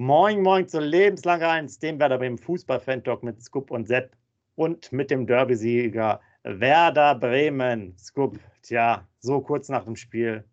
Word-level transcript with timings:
Moin, 0.00 0.42
moin 0.42 0.68
zu 0.68 0.78
Lebenslang 0.78 1.42
1, 1.42 1.80
dem 1.80 1.98
Werder 1.98 2.18
Bremen 2.18 2.38
Fußball-Fan-Talk 2.38 3.24
mit 3.24 3.42
Scoop 3.42 3.72
und 3.72 3.88
Sepp 3.88 4.16
und 4.54 4.92
mit 4.92 5.10
dem 5.10 5.26
Derby-Sieger 5.26 6.20
Werder 6.44 7.16
Bremen. 7.16 7.98
Scoop, 7.98 8.38
tja, 8.62 9.08
so 9.18 9.40
kurz 9.40 9.68
nach 9.68 9.84
dem 9.84 9.96
Spiel. 9.96 10.44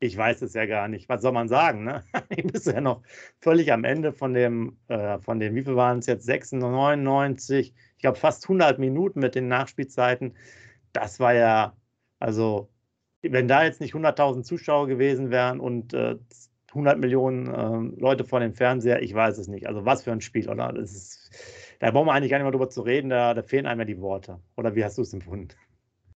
Ich 0.00 0.16
weiß 0.16 0.40
es 0.40 0.54
ja 0.54 0.64
gar 0.64 0.88
nicht. 0.88 1.10
Was 1.10 1.20
soll 1.20 1.32
man 1.32 1.48
sagen? 1.48 1.84
Ne? 1.84 2.04
Ich 2.30 2.46
bin 2.46 2.58
ja 2.64 2.80
noch 2.80 3.02
völlig 3.38 3.70
am 3.70 3.84
Ende 3.84 4.14
von 4.14 4.32
dem, 4.32 4.78
äh, 4.88 5.18
von 5.18 5.40
dem, 5.40 5.54
wie 5.54 5.62
viel 5.62 5.76
waren 5.76 5.98
es 5.98 6.06
jetzt? 6.06 6.24
96, 6.24 7.74
ich 7.96 8.02
glaube 8.02 8.16
fast 8.16 8.44
100 8.44 8.78
Minuten 8.78 9.20
mit 9.20 9.34
den 9.34 9.48
Nachspielzeiten. 9.48 10.34
Das 10.94 11.20
war 11.20 11.34
ja, 11.34 11.76
also, 12.18 12.70
wenn 13.20 13.46
da 13.46 13.62
jetzt 13.62 13.82
nicht 13.82 13.94
100.000 13.94 14.42
Zuschauer 14.42 14.86
gewesen 14.86 15.30
wären 15.30 15.60
und 15.60 15.92
äh, 15.92 16.16
100 16.76 16.98
Millionen 16.98 17.94
äh, 17.96 18.00
Leute 18.00 18.24
vor 18.24 18.40
dem 18.40 18.54
Fernseher, 18.54 19.02
ich 19.02 19.14
weiß 19.14 19.38
es 19.38 19.48
nicht. 19.48 19.66
Also 19.66 19.84
was 19.84 20.04
für 20.04 20.12
ein 20.12 20.20
Spiel, 20.20 20.48
oder? 20.48 20.74
Ist, 20.76 21.30
da 21.80 21.90
brauchen 21.90 22.06
wir 22.06 22.12
eigentlich 22.12 22.30
gar 22.30 22.38
nicht 22.38 22.44
mehr 22.44 22.52
drüber 22.52 22.70
zu 22.70 22.82
reden, 22.82 23.10
da, 23.10 23.34
da 23.34 23.42
fehlen 23.42 23.66
einem 23.66 23.80
ja 23.80 23.84
die 23.86 24.00
Worte. 24.00 24.38
Oder 24.56 24.74
wie 24.74 24.84
hast 24.84 24.98
du 24.98 25.02
es 25.02 25.12
empfunden? 25.12 25.48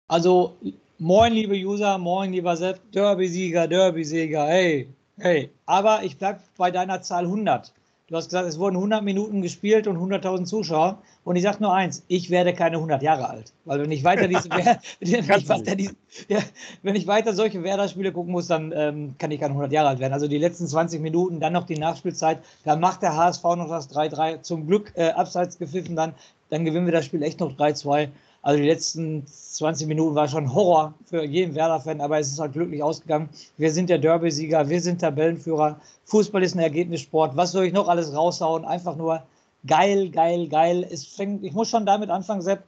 Also, 0.09 0.57
moin, 0.99 1.33
liebe 1.33 1.55
User, 1.55 1.99
moin, 1.99 2.33
lieber 2.33 2.57
Sepp, 2.57 2.81
Derby-Sieger, 2.93 3.69
Derby-Sieger, 3.69 4.47
hey, 4.47 4.89
hey. 5.19 5.51
Aber 5.67 6.03
ich 6.03 6.19
bleibe 6.19 6.41
bei 6.57 6.71
deiner 6.71 7.01
Zahl 7.03 7.25
100. 7.25 7.73
Du 8.11 8.17
hast 8.17 8.27
gesagt, 8.27 8.49
es 8.49 8.59
wurden 8.59 8.75
100 8.75 9.05
Minuten 9.05 9.41
gespielt 9.41 9.87
und 9.87 9.97
100.000 9.97 10.45
Zuschauer. 10.45 10.99
Und 11.23 11.37
ich 11.37 11.45
sage 11.45 11.59
nur 11.61 11.73
eins, 11.73 12.03
ich 12.09 12.29
werde 12.29 12.53
keine 12.53 12.77
100 12.77 13.03
Jahre 13.03 13.31
alt. 13.31 13.53
Weil 13.65 13.81
wenn 13.81 13.93
ich 13.93 14.03
weiter 14.03 14.27
diese, 14.27 14.51
wenn, 15.01 15.39
ich 15.39 15.49
weiter 15.49 15.77
diese 15.77 15.95
ja, 16.27 16.41
wenn 16.83 16.97
ich 16.97 17.07
weiter 17.07 17.35
solche 17.35 17.63
Werder-Spiele 17.63 18.11
gucken 18.11 18.33
muss, 18.33 18.49
dann 18.49 18.73
ähm, 18.75 19.15
kann 19.17 19.31
ich 19.31 19.39
keine 19.39 19.53
100 19.53 19.71
Jahre 19.71 19.91
alt 19.91 20.01
werden. 20.01 20.13
Also 20.13 20.27
die 20.27 20.39
letzten 20.39 20.67
20 20.67 21.01
Minuten, 21.01 21.39
dann 21.39 21.53
noch 21.53 21.67
die 21.67 21.79
Nachspielzeit, 21.79 22.41
dann 22.65 22.81
macht 22.81 23.03
der 23.03 23.15
HSV 23.15 23.45
noch 23.45 23.69
das 23.69 23.89
3-3. 23.95 24.43
Zum 24.43 24.67
Glück 24.67 24.93
äh, 24.97 25.11
abseits 25.11 25.57
gepfiffen, 25.57 25.95
dann, 25.95 26.13
dann 26.49 26.65
gewinnen 26.65 26.87
wir 26.87 26.93
das 26.93 27.05
Spiel 27.05 27.23
echt 27.23 27.39
noch 27.39 27.53
3-2. 27.57 28.09
Also 28.43 28.59
die 28.59 28.69
letzten 28.69 29.27
20 29.27 29.87
Minuten 29.87 30.15
war 30.15 30.27
schon 30.27 30.55
Horror 30.55 30.95
für 31.05 31.25
jeden 31.25 31.55
Werder-Fan, 31.55 32.01
aber 32.01 32.19
es 32.19 32.29
ist 32.33 32.41
halt 32.41 32.55
glücklich 32.55 32.83
ausgegangen. 32.83 33.29
Wir 33.59 33.71
sind 33.71 33.91
der 33.91 33.99
Derby-Sieger, 33.99 34.69
wir 34.69 34.81
sind 34.81 35.01
Tabellenführer. 35.01 35.79
Fußball 36.05 36.43
ist 36.43 36.55
ein 36.55 36.61
Ergebnissport. 36.61 37.37
Was 37.37 37.53
soll 37.53 37.67
ich 37.67 37.73
noch 37.75 37.89
alles 37.89 38.15
raushauen? 38.15 38.65
Einfach 38.65 38.97
nur 38.97 39.23
geil, 39.67 40.09
geil, 40.09 40.49
geil. 40.49 40.89
Fängt, 41.15 41.45
ich 41.45 41.53
muss 41.53 41.69
schon 41.69 41.85
damit 41.85 42.09
anfangen, 42.09 42.41
Sepp. 42.41 42.63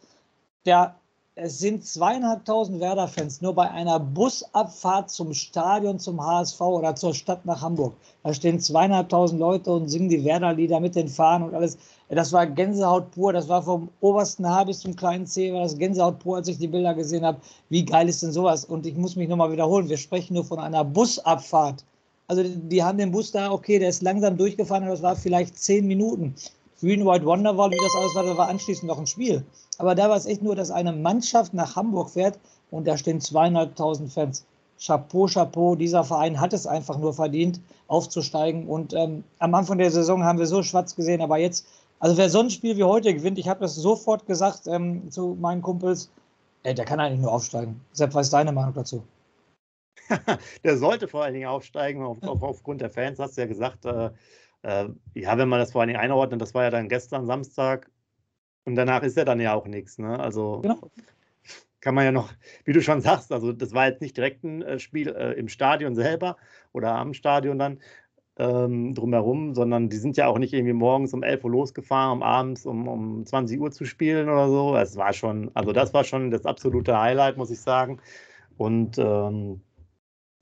Der, 0.66 0.94
es 1.34 1.58
sind 1.58 1.84
zweieinhalbtausend 1.84 2.78
Werder-Fans 2.78 3.40
nur 3.40 3.54
bei 3.54 3.70
einer 3.70 3.98
Busabfahrt 3.98 5.10
zum 5.10 5.32
Stadion, 5.32 5.98
zum 5.98 6.22
HSV 6.22 6.60
oder 6.60 6.94
zur 6.94 7.14
Stadt 7.14 7.46
nach 7.46 7.62
Hamburg. 7.62 7.94
Da 8.22 8.34
stehen 8.34 8.60
zweieinhalbtausend 8.60 9.40
Leute 9.40 9.72
und 9.72 9.88
singen 9.88 10.10
die 10.10 10.22
Werder-Lieder 10.22 10.80
mit 10.80 10.94
den 10.94 11.08
Fahnen 11.08 11.48
und 11.48 11.54
alles. 11.54 11.78
Das 12.14 12.30
war 12.30 12.46
Gänsehaut 12.46 13.10
pur. 13.12 13.32
Das 13.32 13.48
war 13.48 13.62
vom 13.62 13.88
obersten 14.00 14.46
Haar 14.46 14.66
bis 14.66 14.80
zum 14.80 14.94
kleinen 14.94 15.26
C, 15.26 15.52
war 15.52 15.62
das 15.62 15.78
Gänsehaut 15.78 16.18
pur, 16.18 16.36
als 16.36 16.48
ich 16.48 16.58
die 16.58 16.68
Bilder 16.68 16.92
gesehen 16.92 17.24
habe. 17.24 17.40
Wie 17.70 17.86
geil 17.86 18.06
ist 18.06 18.22
denn 18.22 18.32
sowas? 18.32 18.66
Und 18.66 18.84
ich 18.84 18.96
muss 18.96 19.16
mich 19.16 19.30
nochmal 19.30 19.50
wiederholen. 19.50 19.88
Wir 19.88 19.96
sprechen 19.96 20.34
nur 20.34 20.44
von 20.44 20.58
einer 20.58 20.84
Busabfahrt. 20.84 21.84
Also 22.28 22.44
die 22.44 22.82
haben 22.82 22.98
den 22.98 23.12
Bus 23.12 23.32
da, 23.32 23.50
okay, 23.50 23.78
der 23.78 23.88
ist 23.88 24.02
langsam 24.02 24.36
durchgefahren, 24.36 24.84
aber 24.84 24.92
das 24.92 25.02
war 25.02 25.16
vielleicht 25.16 25.58
zehn 25.58 25.86
Minuten. 25.86 26.34
Green 26.80 27.06
White 27.06 27.24
Wonderwall, 27.24 27.70
wie 27.70 27.76
das 27.82 27.94
alles 27.98 28.14
war, 28.14 28.24
das 28.24 28.36
war 28.36 28.48
anschließend 28.48 28.88
noch 28.88 28.98
ein 28.98 29.06
Spiel. 29.06 29.42
Aber 29.78 29.94
da 29.94 30.10
war 30.10 30.16
es 30.16 30.26
echt 30.26 30.42
nur, 30.42 30.54
dass 30.54 30.70
eine 30.70 30.92
Mannschaft 30.92 31.54
nach 31.54 31.76
Hamburg 31.76 32.10
fährt 32.10 32.38
und 32.70 32.86
da 32.86 32.98
stehen 32.98 33.20
zweieinhalbtausend 33.20 34.12
Fans. 34.12 34.44
Chapeau, 34.84 35.26
Chapeau, 35.26 35.76
dieser 35.76 36.02
Verein 36.02 36.40
hat 36.40 36.52
es 36.52 36.66
einfach 36.66 36.98
nur 36.98 37.14
verdient, 37.14 37.60
aufzusteigen. 37.86 38.66
Und 38.66 38.92
ähm, 38.94 39.22
am 39.38 39.54
Anfang 39.54 39.78
der 39.78 39.90
Saison 39.90 40.24
haben 40.24 40.38
wir 40.38 40.46
so 40.46 40.62
schwarz 40.62 40.96
gesehen, 40.96 41.20
aber 41.20 41.38
jetzt 41.38 41.66
also 42.02 42.16
wer 42.16 42.28
so 42.28 42.40
ein 42.40 42.50
Spiel 42.50 42.76
wie 42.76 42.82
heute 42.82 43.14
gewinnt, 43.14 43.38
ich 43.38 43.46
habe 43.46 43.60
das 43.60 43.76
sofort 43.76 44.26
gesagt 44.26 44.66
ähm, 44.66 45.08
zu 45.12 45.36
meinen 45.40 45.62
Kumpels, 45.62 46.10
ey, 46.64 46.74
der 46.74 46.84
kann 46.84 46.98
eigentlich 46.98 47.20
nur 47.20 47.32
aufsteigen. 47.32 47.80
Sepp, 47.92 48.12
was 48.14 48.26
ist 48.26 48.32
deine 48.32 48.50
Meinung 48.50 48.74
dazu? 48.74 49.04
der 50.64 50.76
sollte 50.78 51.06
vor 51.06 51.22
allen 51.22 51.34
Dingen 51.34 51.46
aufsteigen, 51.46 52.02
auf, 52.02 52.20
auf, 52.24 52.42
aufgrund 52.42 52.80
der 52.80 52.90
Fans, 52.90 53.20
hast 53.20 53.36
du 53.36 53.42
ja 53.42 53.46
gesagt. 53.46 53.84
Äh, 53.84 54.10
äh, 54.62 54.88
ja, 55.14 55.38
wenn 55.38 55.48
man 55.48 55.60
das 55.60 55.70
vor 55.70 55.80
allen 55.80 55.88
Dingen 55.88 56.00
einordnet, 56.00 56.42
das 56.42 56.54
war 56.54 56.64
ja 56.64 56.70
dann 56.70 56.88
gestern 56.88 57.24
Samstag 57.24 57.88
und 58.64 58.74
danach 58.74 59.04
ist 59.04 59.16
ja 59.16 59.24
dann 59.24 59.38
ja 59.38 59.54
auch 59.54 59.68
nichts. 59.68 59.98
Ne? 59.98 60.18
Also 60.18 60.58
genau. 60.60 60.90
kann 61.80 61.94
man 61.94 62.04
ja 62.04 62.10
noch, 62.10 62.32
wie 62.64 62.72
du 62.72 62.82
schon 62.82 63.00
sagst, 63.00 63.30
also 63.30 63.52
das 63.52 63.74
war 63.74 63.86
jetzt 63.86 64.00
nicht 64.00 64.16
direkt 64.16 64.42
ein 64.42 64.62
äh, 64.62 64.80
Spiel 64.80 65.08
äh, 65.10 65.34
im 65.34 65.46
Stadion 65.46 65.94
selber 65.94 66.36
oder 66.72 66.96
am 66.96 67.14
Stadion 67.14 67.60
dann, 67.60 67.78
ähm, 68.38 68.94
drumherum, 68.94 69.54
sondern 69.54 69.88
die 69.88 69.96
sind 69.96 70.16
ja 70.16 70.26
auch 70.26 70.38
nicht 70.38 70.52
irgendwie 70.54 70.72
morgens 70.72 71.12
um 71.14 71.22
11 71.22 71.44
Uhr 71.44 71.50
losgefahren, 71.50 72.18
um 72.18 72.22
abends 72.22 72.66
um, 72.66 72.88
um 72.88 73.26
20 73.26 73.60
Uhr 73.60 73.70
zu 73.70 73.84
spielen 73.84 74.28
oder 74.28 74.48
so. 74.48 74.76
Es 74.76 74.96
war 74.96 75.12
schon, 75.12 75.50
also 75.54 75.72
das 75.72 75.92
war 75.94 76.04
schon 76.04 76.30
das 76.30 76.46
absolute 76.46 76.98
Highlight, 76.98 77.36
muss 77.36 77.50
ich 77.50 77.60
sagen. 77.60 78.00
Und 78.56 78.98
ähm, 78.98 79.60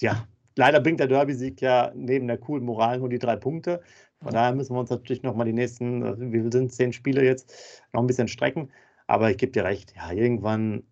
ja, 0.01 0.27
leider 0.57 0.81
bringt 0.81 1.01
der 1.01 1.09
Derby-Sieg 1.09 1.61
ja 1.61 1.93
neben 1.95 2.29
der 2.29 2.39
coolen 2.39 2.65
Moral 2.65 2.99
nur 2.99 3.09
die 3.09 3.19
drei 3.19 3.37
Punkte. 3.37 3.83
Von 4.23 4.33
daher 4.33 4.55
müssen 4.55 4.75
wir 4.75 4.81
uns 4.81 4.91
natürlich 4.91 5.23
nochmal 5.23 5.47
die 5.47 5.53
nächsten, 5.53 6.03
äh, 6.05 6.15
wie 6.19 6.51
sind 6.51 6.73
zehn 6.73 6.93
Spiele 6.93 7.25
jetzt, 7.25 7.83
noch 7.93 8.03
ein 8.03 8.07
bisschen 8.07 8.29
strecken. 8.29 8.71
Aber 9.07 9.31
ich 9.31 9.39
gebe 9.39 9.53
dir 9.53 9.65
recht, 9.65 9.95
ja, 9.97 10.13
irgendwann 10.13 10.85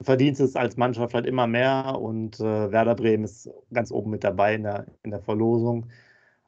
verdienst 0.00 0.40
es 0.40 0.56
als 0.56 0.76
Mannschaft 0.76 1.14
halt 1.14 1.26
immer 1.26 1.46
mehr 1.46 1.98
und 2.00 2.40
äh, 2.40 2.72
Werder 2.72 2.94
Bremen 2.94 3.24
ist 3.24 3.50
ganz 3.72 3.90
oben 3.92 4.10
mit 4.10 4.24
dabei 4.24 4.54
in 4.54 4.62
der, 4.64 4.86
in 5.02 5.10
der 5.10 5.20
Verlosung. 5.20 5.90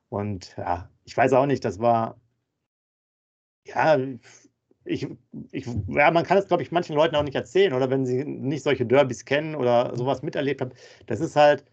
Und 0.09 0.57
ja, 0.59 0.91
ich 1.05 1.17
weiß 1.17 1.33
auch 1.35 1.47
nicht, 1.47 1.65
das 1.65 1.79
war, 1.81 2.21
ja, 3.65 3.99
ich, 4.85 5.09
ich, 5.53 5.67
ja, 5.89 6.11
man 6.11 6.25
kann 6.25 6.39
es, 6.39 6.47
glaube 6.49 6.63
ich, 6.63 6.73
manchen 6.73 6.95
Leuten 6.97 7.17
auch 7.17 7.23
nicht 7.25 7.35
erzählen 7.35 7.73
oder 7.73 7.91
wenn 7.91 8.07
sie 8.07 8.25
nicht 8.25 8.63
solche 8.63 8.87
Derbys 8.87 9.25
kennen 9.25 9.55
oder 9.57 9.97
sowas 9.97 10.23
miterlebt 10.23 10.61
haben. 10.61 10.73
Das 11.07 11.21
ist 11.21 11.37
halt 11.37 11.65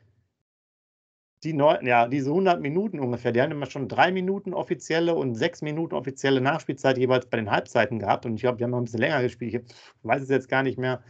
die 1.44 1.54
neun, 1.54 1.86
ja, 1.86 2.08
diese 2.08 2.30
100 2.32 2.62
Minuten 2.62 3.00
ungefähr, 3.00 3.32
die 3.34 3.42
haben 3.42 3.52
immer 3.52 3.66
schon 3.66 3.88
drei 3.90 4.12
Minuten 4.12 4.54
offizielle 4.54 5.14
und 5.16 5.36
sechs 5.36 5.62
Minuten 5.62 5.94
offizielle 5.96 6.40
Nachspielzeit 6.42 6.98
jeweils 6.98 7.26
bei 7.26 7.38
den 7.38 7.52
Halbzeiten 7.52 8.00
gehabt 8.00 8.26
und 8.26 8.36
ich 8.36 8.42
glaube, 8.42 8.58
die 8.58 8.64
haben 8.64 8.72
noch 8.72 8.78
ein 8.80 8.86
bisschen 8.86 9.02
länger 9.02 9.22
gespielt. 9.22 9.54
Ich 9.56 9.74
weiß 10.04 10.22
es 10.22 10.30
jetzt 10.30 10.48
gar 10.50 10.64
nicht 10.64 10.78
mehr 10.80 11.04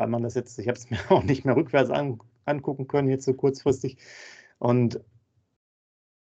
weil 0.00 0.08
man 0.08 0.22
das 0.22 0.34
jetzt, 0.34 0.58
ich 0.58 0.66
habe 0.66 0.78
es 0.78 0.90
mir 0.90 0.98
auch 1.10 1.22
nicht 1.22 1.44
mehr 1.44 1.56
rückwärts 1.56 1.90
an, 1.90 2.18
angucken 2.46 2.88
können, 2.88 3.08
jetzt 3.08 3.26
so 3.26 3.34
kurzfristig. 3.34 3.98
Und 4.58 5.00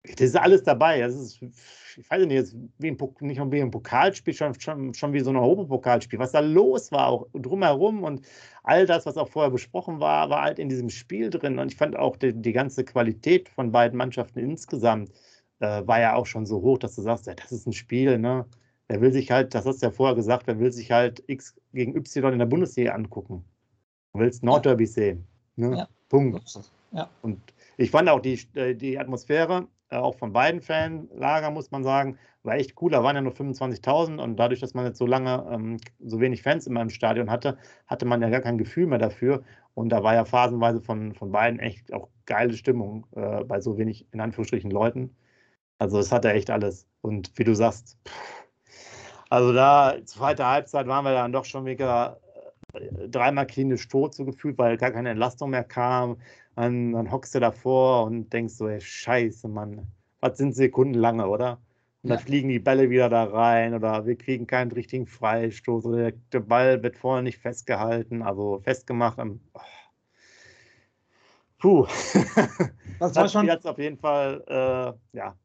das 0.03 0.21
ist 0.21 0.35
alles 0.35 0.63
dabei. 0.63 0.99
Das 0.99 1.15
ist, 1.15 1.41
ich 1.41 2.09
weiß 2.09 2.25
nicht, 2.25 2.35
jetzt 2.35 2.55
wie 2.77 2.89
ein, 2.91 2.97
nicht 3.21 3.41
wie 3.51 3.61
ein 3.61 3.71
Pokalspiel, 3.71 4.33
schon, 4.33 4.59
schon, 4.59 4.93
schon 4.93 5.13
wie 5.13 5.21
so 5.21 5.29
ein 5.31 5.37
Europapokalspiel. 5.37 6.19
Was 6.19 6.33
da 6.33 6.39
los 6.39 6.91
war, 6.91 7.07
auch 7.07 7.27
drumherum 7.33 8.03
und 8.03 8.25
all 8.63 8.85
das, 8.85 9.05
was 9.05 9.17
auch 9.17 9.29
vorher 9.29 9.51
besprochen 9.51 9.99
war, 9.99 10.29
war 10.29 10.43
halt 10.43 10.59
in 10.59 10.69
diesem 10.69 10.89
Spiel 10.89 11.29
drin. 11.29 11.57
Und 11.57 11.71
ich 11.71 11.77
fand 11.77 11.95
auch 11.95 12.17
die, 12.17 12.33
die 12.33 12.53
ganze 12.53 12.83
Qualität 12.85 13.49
von 13.49 13.71
beiden 13.71 13.97
Mannschaften 13.97 14.39
insgesamt 14.39 15.11
äh, 15.59 15.87
war 15.87 15.99
ja 15.99 16.15
auch 16.15 16.25
schon 16.27 16.45
so 16.45 16.61
hoch, 16.61 16.77
dass 16.77 16.95
du 16.95 17.01
sagst, 17.01 17.25
ja, 17.27 17.33
das 17.35 17.51
ist 17.51 17.65
ein 17.67 17.73
Spiel, 17.73 18.19
ne? 18.19 18.45
Wer 18.87 19.01
will 19.01 19.13
sich 19.13 19.31
halt, 19.31 19.55
das 19.55 19.65
hast 19.65 19.81
du 19.81 19.87
ja 19.87 19.91
vorher 19.91 20.15
gesagt, 20.15 20.45
wer 20.47 20.59
will 20.59 20.71
sich 20.71 20.91
halt 20.91 21.23
X 21.27 21.55
gegen 21.73 21.95
Y 21.95 22.33
in 22.33 22.39
der 22.39 22.45
Bundesliga 22.45 22.93
angucken? 22.93 23.45
Du 24.13 24.19
willst 24.19 24.43
Nordderby 24.43 24.85
sehen. 24.85 25.27
Ne? 25.55 25.75
Ja. 25.75 25.87
Punkt. 26.07 26.43
Ja. 26.91 27.09
Und 27.23 27.41
ich 27.77 27.89
fand 27.89 28.07
auch 28.09 28.19
die, 28.19 28.39
äh, 28.53 28.75
die 28.75 28.99
Atmosphäre, 28.99 29.67
äh, 29.89 29.95
auch 29.95 30.15
von 30.15 30.33
beiden 30.33 30.61
Fanlagern, 30.61 31.53
muss 31.53 31.71
man 31.71 31.83
sagen, 31.83 32.19
war 32.43 32.55
echt 32.55 32.79
cool. 32.81 32.91
Da 32.91 33.03
waren 33.03 33.15
ja 33.15 33.21
nur 33.21 33.33
25.000 33.33 34.21
und 34.21 34.37
dadurch, 34.37 34.59
dass 34.59 34.75
man 34.75 34.85
jetzt 34.85 34.99
so 34.99 35.07
lange 35.07 35.47
ähm, 35.51 35.77
so 35.99 36.19
wenig 36.19 36.43
Fans 36.43 36.67
immer 36.67 36.81
im 36.81 36.91
Stadion 36.91 37.31
hatte, 37.31 37.57
hatte 37.87 38.05
man 38.05 38.21
ja 38.21 38.29
gar 38.29 38.41
kein 38.41 38.59
Gefühl 38.59 38.85
mehr 38.85 38.99
dafür. 38.99 39.43
Und 39.73 39.89
da 39.89 40.03
war 40.03 40.13
ja 40.13 40.25
phasenweise 40.25 40.81
von, 40.81 41.15
von 41.15 41.31
beiden 41.31 41.59
echt 41.59 41.91
auch 41.91 42.09
geile 42.27 42.53
Stimmung 42.53 43.07
äh, 43.15 43.43
bei 43.43 43.61
so 43.61 43.79
wenig, 43.79 44.05
in 44.11 44.21
Anführungsstrichen, 44.21 44.69
Leuten. 44.69 45.15
Also 45.79 45.97
es 45.97 46.11
hatte 46.11 46.31
echt 46.31 46.51
alles. 46.51 46.87
Und 47.01 47.31
wie 47.37 47.43
du 47.43 47.55
sagst, 47.55 47.97
also 49.29 49.51
da, 49.51 49.97
zweite 50.05 50.45
Halbzeit 50.45 50.85
waren 50.85 51.05
wir 51.05 51.13
dann 51.13 51.31
doch 51.31 51.45
schon 51.45 51.65
wieder 51.65 52.19
dreimal 53.09 53.45
klinisch 53.45 53.87
tot 53.87 54.15
so 54.15 54.25
gefühlt, 54.25 54.57
weil 54.57 54.77
gar 54.77 54.91
keine 54.91 55.09
Entlastung 55.09 55.51
mehr 55.51 55.63
kam. 55.63 56.17
Dann, 56.55 56.93
dann 56.93 57.11
hockst 57.11 57.33
du 57.35 57.39
davor 57.39 58.05
und 58.05 58.31
denkst 58.31 58.53
so, 58.55 58.67
ey, 58.67 58.79
scheiße, 58.79 59.47
Mann, 59.47 59.87
was 60.19 60.37
sind 60.37 60.55
Sekunden 60.55 60.93
lange, 60.93 61.27
oder? 61.27 61.59
Und 62.03 62.09
dann 62.09 62.19
fliegen 62.19 62.49
die 62.49 62.59
Bälle 62.59 62.89
wieder 62.89 63.07
da 63.07 63.23
rein 63.23 63.73
oder 63.73 64.05
wir 64.05 64.17
kriegen 64.17 64.45
keinen 64.45 64.71
richtigen 64.71 65.07
Freistoß 65.07 65.85
oder 65.85 66.11
der, 66.11 66.13
der 66.33 66.41
Ball 66.41 66.83
wird 66.83 66.97
vorne 66.97 67.23
nicht 67.23 67.37
festgehalten, 67.37 68.21
also 68.21 68.59
festgemacht. 68.59 69.19
Am, 69.19 69.39
oh. 69.53 69.59
Puh. 71.59 71.87
Das, 72.99 73.15
war 73.17 73.27
schon 73.27 73.47
jetzt 73.47 73.67
auf 73.67 73.79
jeden 73.79 73.97
Fall, 73.97 74.43
äh, 74.47 75.17
ja, 75.17 75.35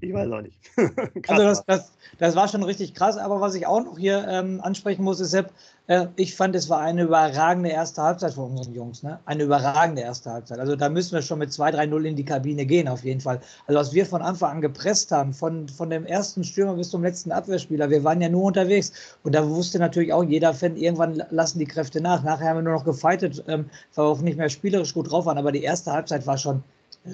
ich 0.00 0.12
weiß 0.12 0.30
auch 0.30 0.40
nicht. 0.40 0.58
also 1.28 1.42
das, 1.42 1.64
das, 1.66 1.92
das, 2.18 2.36
war 2.36 2.48
schon 2.48 2.62
richtig 2.62 2.94
krass, 2.94 3.16
aber 3.16 3.40
was 3.40 3.54
ich 3.54 3.66
auch 3.66 3.84
noch 3.84 3.98
hier 3.98 4.26
ähm, 4.28 4.60
ansprechen 4.62 5.02
muss, 5.02 5.20
ist, 5.20 5.30
Sepp, 5.30 5.52
äh, 5.88 6.06
ich 6.16 6.36
fand, 6.36 6.54
es 6.54 6.68
war 6.68 6.80
eine 6.80 7.02
überragende 7.02 7.70
erste 7.70 8.02
Halbzeit 8.02 8.34
von 8.34 8.50
unseren 8.50 8.74
Jungs. 8.74 9.02
Ne? 9.02 9.18
Eine 9.24 9.44
überragende 9.44 10.02
erste 10.02 10.30
Halbzeit. 10.30 10.58
Also 10.58 10.76
da 10.76 10.88
müssen 10.88 11.14
wir 11.14 11.22
schon 11.22 11.38
mit 11.38 11.50
2-3-0 11.50 12.04
in 12.04 12.16
die 12.16 12.24
Kabine 12.24 12.66
gehen, 12.66 12.88
auf 12.88 13.04
jeden 13.04 13.20
Fall. 13.20 13.40
Also 13.66 13.80
was 13.80 13.92
wir 13.92 14.06
von 14.06 14.22
Anfang 14.22 14.52
an 14.52 14.60
gepresst 14.60 15.10
haben, 15.10 15.32
von, 15.32 15.68
von 15.68 15.90
dem 15.90 16.04
ersten 16.04 16.44
Stürmer 16.44 16.74
bis 16.74 16.90
zum 16.90 17.02
letzten 17.02 17.32
Abwehrspieler, 17.32 17.90
wir 17.90 18.04
waren 18.04 18.20
ja 18.20 18.28
nur 18.28 18.44
unterwegs. 18.44 18.92
Und 19.24 19.34
da 19.34 19.48
wusste 19.48 19.78
natürlich 19.78 20.12
auch 20.12 20.24
jeder 20.24 20.54
Fan, 20.54 20.76
irgendwann 20.76 21.22
lassen 21.30 21.58
die 21.58 21.66
Kräfte 21.66 22.00
nach. 22.00 22.22
Nachher 22.22 22.50
haben 22.50 22.58
wir 22.58 22.62
nur 22.62 22.74
noch 22.74 22.84
gefeitet, 22.84 23.42
ähm, 23.48 23.70
weil 23.94 24.04
wir 24.04 24.10
auch 24.10 24.20
nicht 24.20 24.38
mehr 24.38 24.50
spielerisch 24.50 24.94
gut 24.94 25.10
drauf 25.10 25.26
waren. 25.26 25.38
Aber 25.38 25.52
die 25.52 25.62
erste 25.62 25.92
Halbzeit 25.92 26.26
war 26.26 26.36
schon 26.36 26.62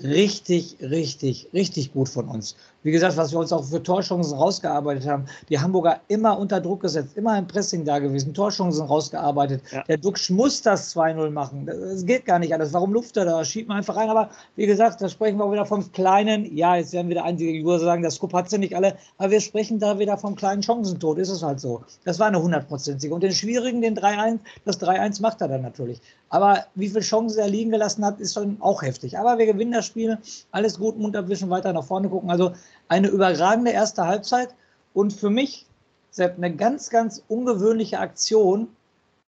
richtig, 0.03 0.79
richtig, 0.81 1.49
richtig 1.53 1.93
gut 1.93 2.09
von 2.09 2.29
uns. 2.29 2.57
Wie 2.85 2.93
gesagt, 2.93 3.17
was 3.17 3.33
wir 3.33 3.39
uns 3.39 3.51
auch 3.51 3.65
für 3.65 3.83
Torchancen 3.83 4.37
rausgearbeitet 4.37 5.09
haben. 5.09 5.25
Die 5.49 5.59
Hamburger 5.59 6.01
immer 6.09 6.39
unter 6.39 6.61
Druck 6.61 6.83
gesetzt, 6.83 7.17
immer 7.17 7.37
im 7.39 7.47
Pressing 7.47 7.85
da 7.85 7.99
gewesen, 7.99 8.35
Torchancen 8.35 8.85
rausgearbeitet. 8.85 9.63
Ja. 9.73 9.83
Der 9.85 9.97
Duxch 9.97 10.29
muss 10.29 10.61
das 10.61 10.95
2-0 10.95 11.31
machen. 11.31 11.65
Das 11.65 12.05
geht 12.05 12.27
gar 12.27 12.39
nicht 12.39 12.53
alles. 12.53 12.75
Warum 12.75 12.93
luft 12.93 13.17
er 13.17 13.25
da? 13.25 13.43
Schiebt 13.43 13.69
man 13.69 13.79
einfach 13.79 13.97
rein. 13.97 14.11
Aber 14.11 14.29
wie 14.57 14.67
gesagt, 14.67 15.01
da 15.01 15.09
sprechen 15.09 15.39
wir 15.39 15.47
auch 15.47 15.53
wieder 15.53 15.65
vom 15.65 15.91
kleinen. 15.93 16.55
Ja, 16.55 16.77
jetzt 16.77 16.93
werden 16.93 17.09
wieder 17.09 17.25
einige 17.25 17.59
User 17.65 17.81
sagen, 17.81 18.03
das 18.03 18.17
Scoop 18.17 18.35
hat 18.35 18.51
sie 18.51 18.59
nicht 18.59 18.77
alle. 18.77 18.97
Aber 19.17 19.31
wir 19.31 19.41
sprechen 19.41 19.79
da 19.79 19.99
wieder 19.99 20.19
vom 20.19 20.37
kleinen 20.37 20.63
Chancentod. 20.63 21.17
Ist 21.17 21.31
es 21.31 21.43
halt 21.43 21.61
so. 21.61 21.83
Das 22.05 22.19
war 22.19 22.27
eine 22.27 22.43
hundertprozentige. 22.43 23.15
Und 23.15 23.23
den 23.23 23.33
schwierigen, 23.33 23.81
den 23.81 23.97
3-1, 23.97 24.41
das 24.67 24.79
3-1 24.83 25.23
macht 25.23 25.41
er 25.41 25.49
dann 25.49 25.63
natürlich. 25.63 26.03
Aber 26.29 26.65
wie 26.75 26.89
viele 26.89 27.01
Chancen 27.01 27.39
er 27.39 27.49
liegen 27.49 27.71
gelassen 27.71 28.05
hat, 28.05 28.21
ist 28.21 28.35
schon 28.35 28.57
auch 28.61 28.83
heftig. 28.83 29.17
Aber 29.19 29.39
wir 29.39 29.47
gewinnen 29.47 29.73
das 29.73 29.87
Spiel. 29.87 30.19
Alles 30.51 30.79
gut, 30.79 30.99
Mund 30.99 31.17
abwischen, 31.17 31.49
weiter 31.49 31.73
nach 31.73 31.85
vorne 31.85 32.09
gucken. 32.09 32.29
Also 32.31 32.53
eine 32.89 33.09
überragende 33.09 33.71
erste 33.71 34.07
Halbzeit. 34.07 34.55
Und 34.93 35.13
für 35.13 35.31
mich, 35.31 35.67
Sepp, 36.11 36.37
eine 36.37 36.55
ganz, 36.55 36.91
ganz 36.91 37.23
ungewöhnliche 37.29 37.99
Aktion. 37.99 38.69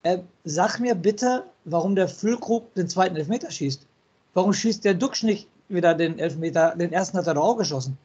Äh, 0.03 0.19
sag 0.45 0.79
mir 0.79 0.95
bitte, 0.95 1.45
warum 1.65 1.97
der 1.97 2.09
Füllkrug 2.09 2.73
den 2.75 2.89
zweiten 2.89 3.17
Elfmeter 3.17 3.51
schießt. 3.51 3.87
Warum 4.35 4.53
schießt 4.53 4.85
der 4.85 4.95
Duxch 4.95 5.25
nicht 5.25 5.49
wieder 5.69 5.95
den 5.95 6.19
Elfmeter? 6.19 6.77
Den 6.77 6.93
ersten 6.93 7.19
hat 7.19 7.27
er 7.27 7.35
doch 7.35 7.45
auch 7.45 7.57
geschossen. 7.57 7.99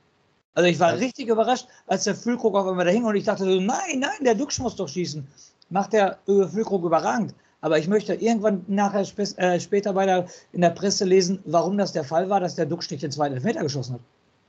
Also 0.54 0.68
ich 0.68 0.80
war 0.80 0.98
richtig 0.98 1.28
überrascht, 1.28 1.68
als 1.88 2.04
der 2.06 2.16
Füllkrug 2.16 2.56
auf 2.56 2.68
einmal 2.68 2.86
da 2.86 2.92
hing 2.92 3.06
und 3.06 3.16
ich 3.16 3.24
dachte 3.24 3.46
so, 3.46 3.60
nein, 3.60 4.00
nein, 4.00 4.24
der 4.24 4.36
Duxch 4.36 4.60
muss 4.60 4.76
doch 4.76 4.88
schießen. 4.88 5.26
Macht 5.70 5.94
der 5.94 6.18
Füllkrug 6.26 6.84
überragend. 6.84 7.34
Aber 7.62 7.78
ich 7.78 7.88
möchte 7.88 8.16
irgendwann 8.16 8.66
nachher 8.68 9.06
äh, 9.38 9.60
später 9.60 9.94
bei 9.94 10.06
der, 10.08 10.26
in 10.52 10.62
der 10.62 10.72
Presse 10.72 11.06
lesen, 11.06 11.40
warum 11.46 11.78
das 11.78 11.92
der 11.92 12.04
Fall 12.04 12.28
war, 12.30 12.40
dass 12.40 12.56
der 12.56 12.66
Duck 12.66 12.86
den 12.88 13.12
zweiten 13.12 13.36
Elfmeter 13.36 13.62
geschossen 13.62 13.94
hat. 13.94 14.02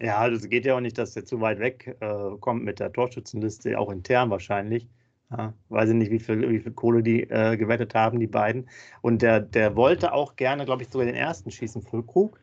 Ja, 0.03 0.19
also 0.19 0.37
es 0.37 0.49
geht 0.49 0.67
ja 0.67 0.77
auch 0.77 0.81
nicht, 0.81 0.99
dass 0.99 1.15
der 1.15 1.25
zu 1.25 1.41
weit 1.41 1.61
weg 1.61 1.97
äh, 2.01 2.37
kommt 2.41 2.65
mit 2.65 2.81
der 2.81 2.93
Torschützenliste, 2.93 3.79
auch 3.79 3.91
intern 3.91 4.31
wahrscheinlich. 4.31 4.89
Ja, 5.31 5.55
weiß 5.69 5.91
ich 5.91 5.95
nicht, 5.95 6.11
wie 6.11 6.19
viel, 6.19 6.51
wie 6.51 6.59
viel 6.59 6.73
Kohle 6.73 7.03
die 7.03 7.23
äh, 7.23 7.57
gewettet 7.57 7.95
haben, 7.95 8.19
die 8.19 8.27
beiden. 8.27 8.69
Und 9.01 9.23
der, 9.23 9.41
der 9.41 9.77
wollte 9.77 10.13
auch 10.13 10.37
gerne, 10.37 10.65
glaube 10.65 10.83
ich, 10.83 10.89
sogar 10.89 11.07
den 11.07 11.15
ersten 11.15 11.51
schießen, 11.51 11.83
Füllkrug. 11.83 12.39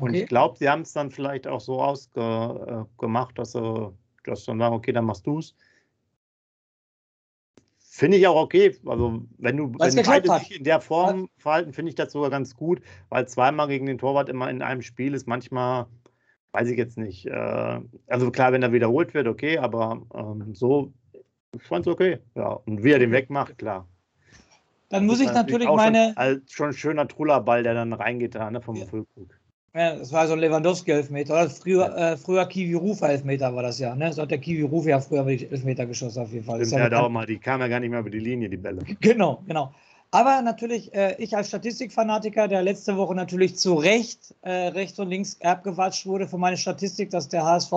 Und 0.00 0.10
okay. 0.10 0.22
ich 0.22 0.28
glaube, 0.28 0.58
sie 0.58 0.68
haben 0.68 0.82
es 0.82 0.92
dann 0.92 1.10
vielleicht 1.10 1.46
auch 1.46 1.60
so 1.60 1.80
ausgemacht, 1.80 3.38
dass 3.38 3.52
sie 3.52 3.92
dass 4.24 4.44
dann 4.44 4.58
sagen, 4.58 4.74
okay, 4.74 4.92
dann 4.92 5.04
machst 5.04 5.26
du 5.26 5.38
es. 5.38 5.54
Finde 7.78 8.16
ich 8.16 8.26
auch 8.26 8.36
okay. 8.36 8.76
Also, 8.86 9.22
wenn 9.38 9.56
du, 9.56 9.72
wenn 9.78 10.04
beide 10.04 10.38
sich 10.38 10.58
in 10.58 10.64
der 10.64 10.80
Form 10.80 11.28
verhalten, 11.38 11.72
finde 11.72 11.90
ich 11.90 11.94
das 11.94 12.12
sogar 12.12 12.30
ganz 12.30 12.54
gut, 12.54 12.80
weil 13.08 13.28
zweimal 13.28 13.68
gegen 13.68 13.86
den 13.86 13.98
Torwart 13.98 14.28
immer 14.28 14.48
in 14.50 14.62
einem 14.62 14.82
Spiel 14.82 15.14
ist 15.14 15.26
manchmal, 15.26 15.86
weiß 16.52 16.68
ich 16.68 16.78
jetzt 16.78 16.98
nicht. 16.98 17.26
Äh, 17.26 17.80
also 18.08 18.30
klar, 18.30 18.52
wenn 18.52 18.62
er 18.62 18.72
wiederholt 18.72 19.14
wird, 19.14 19.26
okay, 19.26 19.58
aber 19.58 20.02
ähm, 20.14 20.54
so, 20.54 20.92
ich 21.54 21.62
fand 21.62 21.86
es 21.86 21.92
okay. 21.92 22.18
Ja, 22.34 22.60
und 22.66 22.82
wie 22.84 22.92
er 22.92 22.98
den 22.98 23.12
wegmacht, 23.12 23.58
klar. 23.58 23.86
Dann 24.88 25.06
muss 25.06 25.20
ich 25.20 25.32
natürlich 25.32 25.68
meine. 25.68 26.14
Schon, 26.16 26.42
schon 26.48 26.66
ein 26.68 26.72
schöner 26.72 27.06
Trullerball, 27.08 27.62
der 27.62 27.74
dann 27.74 27.92
reingeht, 27.92 28.34
da, 28.34 28.50
ne, 28.50 28.60
vom 28.60 28.74
ja. 28.74 28.86
Füllkrug. 28.86 29.28
Ja, 29.72 29.94
das 29.94 30.12
war 30.12 30.26
so 30.26 30.32
ein 30.32 30.40
Lewandowski-Elfmeter. 30.40 31.32
Oder 31.32 31.48
früher, 31.48 31.96
äh, 31.96 32.16
früher 32.16 32.44
Kiwi 32.46 32.74
Ruf-Elfmeter 32.74 33.54
war 33.54 33.62
das 33.62 33.78
ja. 33.78 33.94
Ne? 33.94 34.12
So 34.12 34.22
hat 34.22 34.32
der 34.32 34.38
Kiwi 34.38 34.62
Ruf 34.62 34.84
ja 34.86 34.98
früher 34.98 35.24
Elfmeter 35.24 35.86
geschossen, 35.86 36.22
auf 36.22 36.32
jeden 36.32 36.44
Fall. 36.44 36.64
Stimmt, 36.66 36.80
ja, 36.80 36.88
ja 36.90 37.00
auch 37.02 37.08
mal, 37.08 37.24
die 37.24 37.38
kam 37.38 37.60
ja 37.60 37.68
gar 37.68 37.78
nicht 37.78 37.90
mehr 37.90 38.00
über 38.00 38.10
die 38.10 38.18
Linie, 38.18 38.48
die 38.48 38.56
Bälle. 38.56 38.82
Genau, 39.00 39.44
genau. 39.46 39.72
Aber 40.12 40.42
natürlich, 40.42 40.92
äh, 40.92 41.14
ich 41.18 41.36
als 41.36 41.48
Statistikfanatiker, 41.48 42.48
der 42.48 42.62
letzte 42.62 42.96
Woche 42.96 43.14
natürlich 43.14 43.56
zu 43.56 43.74
Recht 43.74 44.34
äh, 44.42 44.50
rechts 44.50 44.98
und 44.98 45.08
links 45.08 45.40
abgewatscht 45.40 46.04
wurde 46.04 46.26
für 46.26 46.38
meine 46.38 46.56
Statistik, 46.56 47.10
dass 47.10 47.28
der 47.28 47.44
HSV 47.44 47.72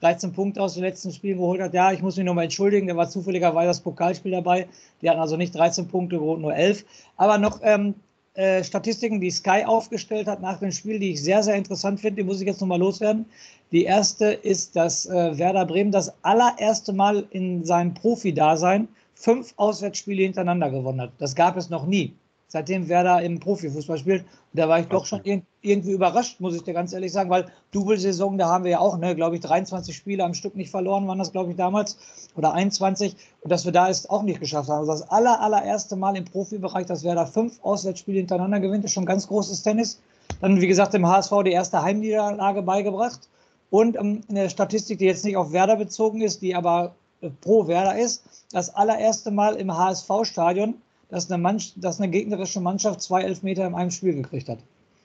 13 0.00 0.32
Punkte 0.32 0.62
aus 0.62 0.74
den 0.74 0.84
letzten 0.84 1.10
Spielen 1.10 1.38
geholt 1.38 1.60
hat. 1.60 1.74
Ja, 1.74 1.90
ich 1.90 2.00
muss 2.00 2.16
mich 2.16 2.24
nochmal 2.24 2.44
entschuldigen, 2.44 2.86
da 2.86 2.96
war 2.96 3.08
zufälligerweise 3.08 3.66
das 3.66 3.80
Pokalspiel 3.80 4.30
dabei. 4.30 4.68
Die 5.00 5.10
hatten 5.10 5.18
also 5.18 5.36
nicht 5.36 5.56
13 5.56 5.88
Punkte 5.88 6.16
nur 6.16 6.54
11. 6.54 6.84
Aber 7.16 7.38
noch 7.38 7.58
ähm, 7.64 7.94
äh, 8.34 8.62
Statistiken, 8.62 9.20
die 9.20 9.32
Sky 9.32 9.64
aufgestellt 9.66 10.28
hat 10.28 10.40
nach 10.40 10.60
dem 10.60 10.70
Spiel, 10.70 11.00
die 11.00 11.10
ich 11.10 11.22
sehr, 11.22 11.42
sehr 11.42 11.56
interessant 11.56 12.00
finde, 12.00 12.22
die 12.22 12.28
muss 12.28 12.40
ich 12.40 12.46
jetzt 12.46 12.60
nochmal 12.60 12.78
loswerden. 12.78 13.26
Die 13.72 13.84
erste 13.84 14.26
ist, 14.26 14.76
dass 14.76 15.06
äh, 15.06 15.36
Werder 15.36 15.66
Bremen 15.66 15.90
das 15.90 16.12
allererste 16.22 16.92
Mal 16.92 17.26
in 17.30 17.64
seinem 17.64 17.92
Profi-Dasein 17.92 18.86
fünf 19.22 19.54
Auswärtsspiele 19.56 20.22
hintereinander 20.22 20.70
gewonnen 20.70 21.00
hat. 21.00 21.12
Das 21.18 21.34
gab 21.34 21.56
es 21.56 21.70
noch 21.70 21.86
nie 21.86 22.14
seitdem 22.52 22.88
Werder 22.88 23.22
im 23.22 23.40
Profifußball 23.40 23.98
spielt. 23.98 24.22
Und 24.22 24.60
da 24.60 24.68
war 24.68 24.78
ich 24.78 24.86
doch 24.86 25.06
schon 25.06 25.22
irgendwie 25.62 25.90
überrascht, 25.90 26.38
muss 26.38 26.54
ich 26.54 26.62
dir 26.62 26.74
ganz 26.74 26.92
ehrlich 26.92 27.10
sagen, 27.10 27.30
weil 27.30 27.46
Double-Saison, 27.72 28.36
da 28.36 28.48
haben 28.48 28.64
wir 28.64 28.72
ja 28.72 28.78
auch, 28.78 28.98
ne, 28.98 29.16
glaube 29.16 29.36
ich, 29.36 29.40
23 29.40 29.96
Spiele 29.96 30.22
am 30.22 30.34
Stück 30.34 30.54
nicht 30.54 30.70
verloren, 30.70 31.08
waren 31.08 31.18
das, 31.18 31.32
glaube 31.32 31.50
ich, 31.50 31.56
damals, 31.56 31.96
oder 32.36 32.52
21. 32.52 33.16
Und 33.40 33.50
dass 33.50 33.64
wir 33.64 33.72
da 33.72 33.88
es 33.88 34.08
auch 34.08 34.22
nicht 34.22 34.38
geschafft 34.38 34.68
haben. 34.68 34.80
Also 34.80 34.92
das 34.92 35.10
aller, 35.10 35.40
allererste 35.40 35.96
Mal 35.96 36.16
im 36.16 36.26
Profibereich, 36.26 36.86
dass 36.86 37.04
Werder 37.04 37.26
fünf 37.26 37.58
Auswärtsspiele 37.62 38.18
hintereinander 38.18 38.60
gewinnt, 38.60 38.84
ist 38.84 38.92
schon 38.92 39.06
ganz 39.06 39.26
großes 39.26 39.62
Tennis. 39.62 40.00
Dann, 40.42 40.60
wie 40.60 40.66
gesagt, 40.66 40.92
dem 40.92 41.06
HSV 41.06 41.32
die 41.46 41.52
erste 41.52 41.82
Heimniederlage 41.82 42.62
beigebracht. 42.62 43.28
Und 43.70 43.96
ähm, 43.96 44.20
eine 44.28 44.50
Statistik, 44.50 44.98
die 44.98 45.06
jetzt 45.06 45.24
nicht 45.24 45.38
auf 45.38 45.52
Werder 45.52 45.76
bezogen 45.76 46.20
ist, 46.20 46.42
die 46.42 46.54
aber 46.54 46.94
pro 47.40 47.66
Werder 47.66 47.98
ist, 47.98 48.24
das 48.52 48.74
allererste 48.74 49.30
Mal 49.30 49.56
im 49.56 49.76
HSV-Stadion 49.76 50.74
dass 51.12 51.28
dass 51.76 52.00
eine 52.00 52.10
gegnerische 52.10 52.60
Mannschaft 52.60 53.02
zwei 53.02 53.22
Elfmeter 53.22 53.66
in 53.66 53.74
einem 53.74 53.90
Spiel 53.90 54.14
gekriegt 54.14 54.48
hat. 54.48 54.58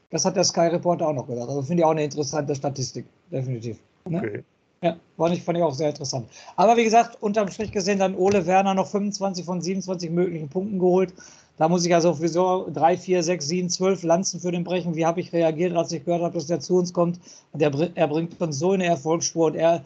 Das 0.09 0.23
hat 0.23 0.37
der 0.37 0.45
Sky 0.45 0.67
Reporter 0.67 1.09
auch 1.09 1.13
noch 1.13 1.27
gesagt. 1.27 1.49
Also 1.49 1.61
finde 1.61 1.81
ich 1.81 1.85
auch 1.85 1.91
eine 1.91 2.05
interessante 2.05 2.55
Statistik, 2.55 3.05
definitiv. 3.29 3.77
Ne? 4.05 4.19
Okay. 4.19 4.43
Ja, 4.81 4.95
war 5.17 5.29
nicht, 5.29 5.43
fand 5.43 5.57
ich 5.57 5.63
auch 5.63 5.73
sehr 5.73 5.89
interessant. 5.89 6.29
Aber 6.55 6.77
wie 6.77 6.83
gesagt, 6.83 7.21
unterm 7.21 7.49
Strich 7.49 7.71
gesehen 7.71 7.99
dann 7.99 8.15
Ole 8.15 8.45
Werner 8.45 8.73
noch 8.73 8.87
25 8.87 9.43
von 9.43 9.59
27 9.59 10.09
möglichen 10.09 10.47
Punkten 10.47 10.79
geholt. 10.79 11.13
Da 11.57 11.67
muss 11.67 11.85
ich 11.85 11.93
also 11.93 12.13
sowieso 12.13 12.69
3, 12.71 12.95
4, 12.95 13.23
6, 13.23 13.47
7, 13.47 13.69
12 13.69 14.03
Lanzen 14.03 14.39
für 14.39 14.51
den 14.51 14.63
brechen. 14.63 14.95
Wie 14.95 15.05
habe 15.05 15.19
ich 15.19 15.33
reagiert, 15.33 15.75
als 15.75 15.91
ich 15.91 16.05
gehört 16.05 16.21
habe, 16.21 16.35
dass 16.35 16.45
der 16.45 16.59
zu 16.59 16.77
uns 16.77 16.93
kommt? 16.93 17.19
Und 17.51 17.61
er, 17.61 17.71
er 17.95 18.07
bringt 18.07 18.39
uns 18.39 18.59
so 18.59 18.73
in 18.73 18.81
eine 18.81 18.91
Erfolgsspur 18.91 19.47
und 19.47 19.55
er 19.55 19.83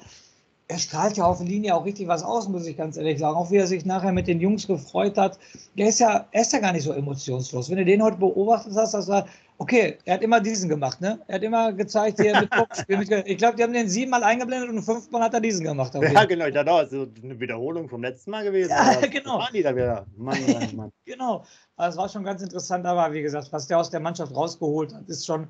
er 0.71 0.79
strahlt 0.79 1.17
ja 1.17 1.25
auf 1.25 1.39
der 1.39 1.47
Linie 1.47 1.75
auch 1.75 1.83
richtig 1.83 2.07
was 2.07 2.23
aus, 2.23 2.47
muss 2.47 2.65
ich 2.65 2.77
ganz 2.77 2.95
ehrlich 2.95 3.19
sagen. 3.19 3.35
Auch 3.35 3.51
wie 3.51 3.57
er 3.57 3.67
sich 3.67 3.85
nachher 3.85 4.13
mit 4.13 4.27
den 4.27 4.39
Jungs 4.39 4.67
gefreut 4.67 5.17
hat. 5.17 5.37
Er 5.75 5.89
ist 5.89 5.99
ja, 5.99 6.25
er 6.31 6.41
ist 6.41 6.53
ja 6.53 6.59
gar 6.59 6.71
nicht 6.71 6.83
so 6.83 6.93
emotionslos. 6.93 7.69
Wenn 7.69 7.77
du 7.77 7.85
den 7.85 8.01
heute 8.01 8.17
beobachtet 8.17 8.73
hast, 8.75 8.93
das 8.93 9.09
war, 9.09 9.25
Okay, 9.61 9.99
er 10.05 10.15
hat 10.15 10.23
immer 10.23 10.41
diesen 10.41 10.69
gemacht, 10.69 10.99
ne? 11.01 11.19
Er 11.27 11.35
hat 11.35 11.43
immer 11.43 11.71
gezeigt, 11.71 12.19
hier 12.19 12.39
mit 12.39 12.49
Kopfspiel. 12.51 13.23
ich 13.27 13.37
glaube, 13.37 13.57
die 13.57 13.61
haben 13.61 13.73
den 13.73 13.87
siebenmal 13.87 14.23
eingeblendet 14.23 14.71
und 14.71 14.81
fünfmal 14.81 15.21
hat 15.21 15.35
er 15.35 15.39
diesen 15.39 15.63
gemacht. 15.63 15.93
Ja, 15.93 16.25
genau, 16.25 16.47
ich 16.47 16.53
dachte, 16.55 16.71
das 16.71 16.91
ist 16.91 17.23
eine 17.23 17.39
Wiederholung 17.39 17.87
vom 17.87 18.01
letzten 18.01 18.31
Mal 18.31 18.43
gewesen. 18.43 18.71
Ja, 18.71 18.95
genau. 19.11 19.37
Waren 19.37 19.53
die 19.53 19.61
da 19.61 19.75
wieder? 19.75 20.07
Mann, 20.17 20.39
Mann, 20.51 20.75
Mann. 20.75 20.91
genau. 21.05 21.45
Das 21.77 21.95
war 21.95 22.09
schon 22.09 22.23
ganz 22.23 22.41
interessant, 22.41 22.87
aber 22.87 23.13
wie 23.13 23.21
gesagt, 23.21 23.49
was 23.51 23.67
der 23.67 23.77
aus 23.77 23.91
der 23.91 23.99
Mannschaft 23.99 24.35
rausgeholt 24.35 24.95
hat, 24.95 25.07
ist 25.07 25.27
schon. 25.27 25.47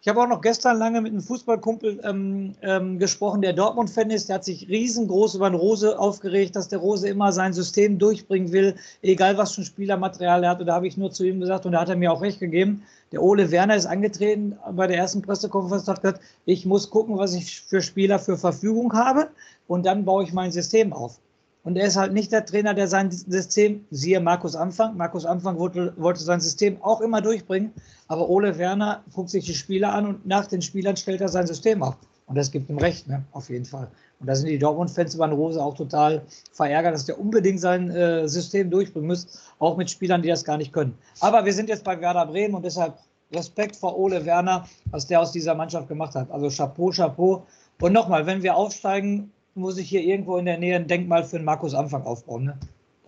Ich 0.00 0.08
habe 0.08 0.22
auch 0.22 0.28
noch 0.28 0.40
gestern 0.40 0.78
lange 0.78 1.02
mit 1.02 1.12
einem 1.12 1.22
Fußballkumpel 1.22 2.00
ähm, 2.02 2.54
ähm, 2.62 2.98
gesprochen, 2.98 3.42
der 3.42 3.52
Dortmund-Fan 3.52 4.10
ist. 4.10 4.30
Der 4.30 4.36
hat 4.36 4.44
sich 4.44 4.68
riesengroß 4.68 5.34
über 5.34 5.50
den 5.50 5.58
Rose 5.58 5.98
aufgeregt, 5.98 6.56
dass 6.56 6.68
der 6.68 6.78
Rose 6.78 7.08
immer 7.08 7.32
sein 7.32 7.52
System 7.52 7.98
durchbringen 7.98 8.52
will, 8.52 8.74
egal 9.02 9.36
was 9.36 9.52
für 9.52 9.62
ein 9.62 9.64
Spielermaterial 9.64 10.44
er 10.44 10.50
hat. 10.50 10.60
Und 10.60 10.66
da 10.66 10.74
habe 10.74 10.86
ich 10.86 10.96
nur 10.96 11.12
zu 11.12 11.24
ihm 11.24 11.40
gesagt, 11.40 11.66
und 11.66 11.72
da 11.72 11.80
hat 11.80 11.90
er 11.90 11.96
mir 11.96 12.10
auch 12.10 12.22
recht 12.22 12.40
gegeben 12.40 12.82
der 13.12 13.22
Ole 13.22 13.50
Werner 13.50 13.76
ist 13.76 13.86
angetreten 13.86 14.56
bei 14.72 14.86
der 14.86 14.98
ersten 14.98 15.22
Pressekonferenz 15.22 15.88
und 15.88 15.94
hat 15.94 16.02
gesagt, 16.02 16.22
ich 16.44 16.64
muss 16.64 16.90
gucken, 16.90 17.18
was 17.18 17.34
ich 17.34 17.60
für 17.60 17.82
Spieler 17.82 18.20
zur 18.20 18.38
Verfügung 18.38 18.92
habe 18.92 19.28
und 19.66 19.84
dann 19.86 20.04
baue 20.04 20.24
ich 20.24 20.32
mein 20.32 20.52
System 20.52 20.92
auf. 20.92 21.18
Und 21.62 21.76
er 21.76 21.86
ist 21.86 21.96
halt 21.96 22.12
nicht 22.12 22.32
der 22.32 22.46
Trainer, 22.46 22.72
der 22.72 22.88
sein 22.88 23.10
System, 23.10 23.84
siehe 23.90 24.20
Markus 24.20 24.56
Anfang, 24.56 24.96
Markus 24.96 25.26
Anfang 25.26 25.58
wollte, 25.58 25.92
wollte 25.96 26.20
sein 26.20 26.40
System 26.40 26.82
auch 26.82 27.02
immer 27.02 27.20
durchbringen, 27.20 27.72
aber 28.08 28.28
Ole 28.30 28.56
Werner 28.56 29.02
guckt 29.12 29.30
sich 29.30 29.44
die 29.44 29.54
Spieler 29.54 29.92
an 29.92 30.06
und 30.06 30.26
nach 30.26 30.46
den 30.46 30.62
Spielern 30.62 30.96
stellt 30.96 31.20
er 31.20 31.28
sein 31.28 31.46
System 31.46 31.82
auf. 31.82 31.96
Und 32.30 32.36
das 32.36 32.52
gibt 32.52 32.70
ihm 32.70 32.78
recht, 32.78 33.08
ne? 33.08 33.24
auf 33.32 33.50
jeden 33.50 33.64
Fall. 33.64 33.88
Und 34.20 34.28
da 34.28 34.36
sind 34.36 34.48
die 34.48 34.58
Dortmund-Fans 34.58 35.16
über 35.16 35.26
den 35.26 35.34
Rose 35.34 35.60
auch 35.60 35.74
total 35.74 36.22
verärgert, 36.52 36.94
dass 36.94 37.04
der 37.04 37.18
unbedingt 37.18 37.58
sein 37.58 37.90
äh, 37.90 38.28
System 38.28 38.70
durchbringen 38.70 39.08
muss, 39.08 39.40
auch 39.58 39.76
mit 39.76 39.90
Spielern, 39.90 40.22
die 40.22 40.28
das 40.28 40.44
gar 40.44 40.56
nicht 40.56 40.72
können. 40.72 40.96
Aber 41.18 41.44
wir 41.44 41.52
sind 41.52 41.68
jetzt 41.68 41.82
bei 41.82 42.00
Werder 42.00 42.26
Bremen 42.26 42.54
und 42.54 42.64
deshalb 42.64 42.94
Respekt 43.34 43.74
vor 43.74 43.98
Ole 43.98 44.24
Werner, 44.24 44.68
was 44.92 45.08
der 45.08 45.20
aus 45.20 45.32
dieser 45.32 45.56
Mannschaft 45.56 45.88
gemacht 45.88 46.14
hat. 46.14 46.30
Also 46.30 46.48
Chapeau, 46.50 46.90
Chapeau. 46.90 47.44
Und 47.80 47.92
nochmal, 47.92 48.24
wenn 48.26 48.44
wir 48.44 48.54
aufsteigen, 48.54 49.32
muss 49.56 49.76
ich 49.76 49.88
hier 49.88 50.02
irgendwo 50.02 50.36
in 50.36 50.44
der 50.44 50.58
Nähe 50.58 50.76
ein 50.76 50.86
Denkmal 50.86 51.24
für 51.24 51.36
den 51.36 51.44
Markus 51.44 51.74
Anfang 51.74 52.04
aufbauen, 52.04 52.44
ne? 52.44 52.58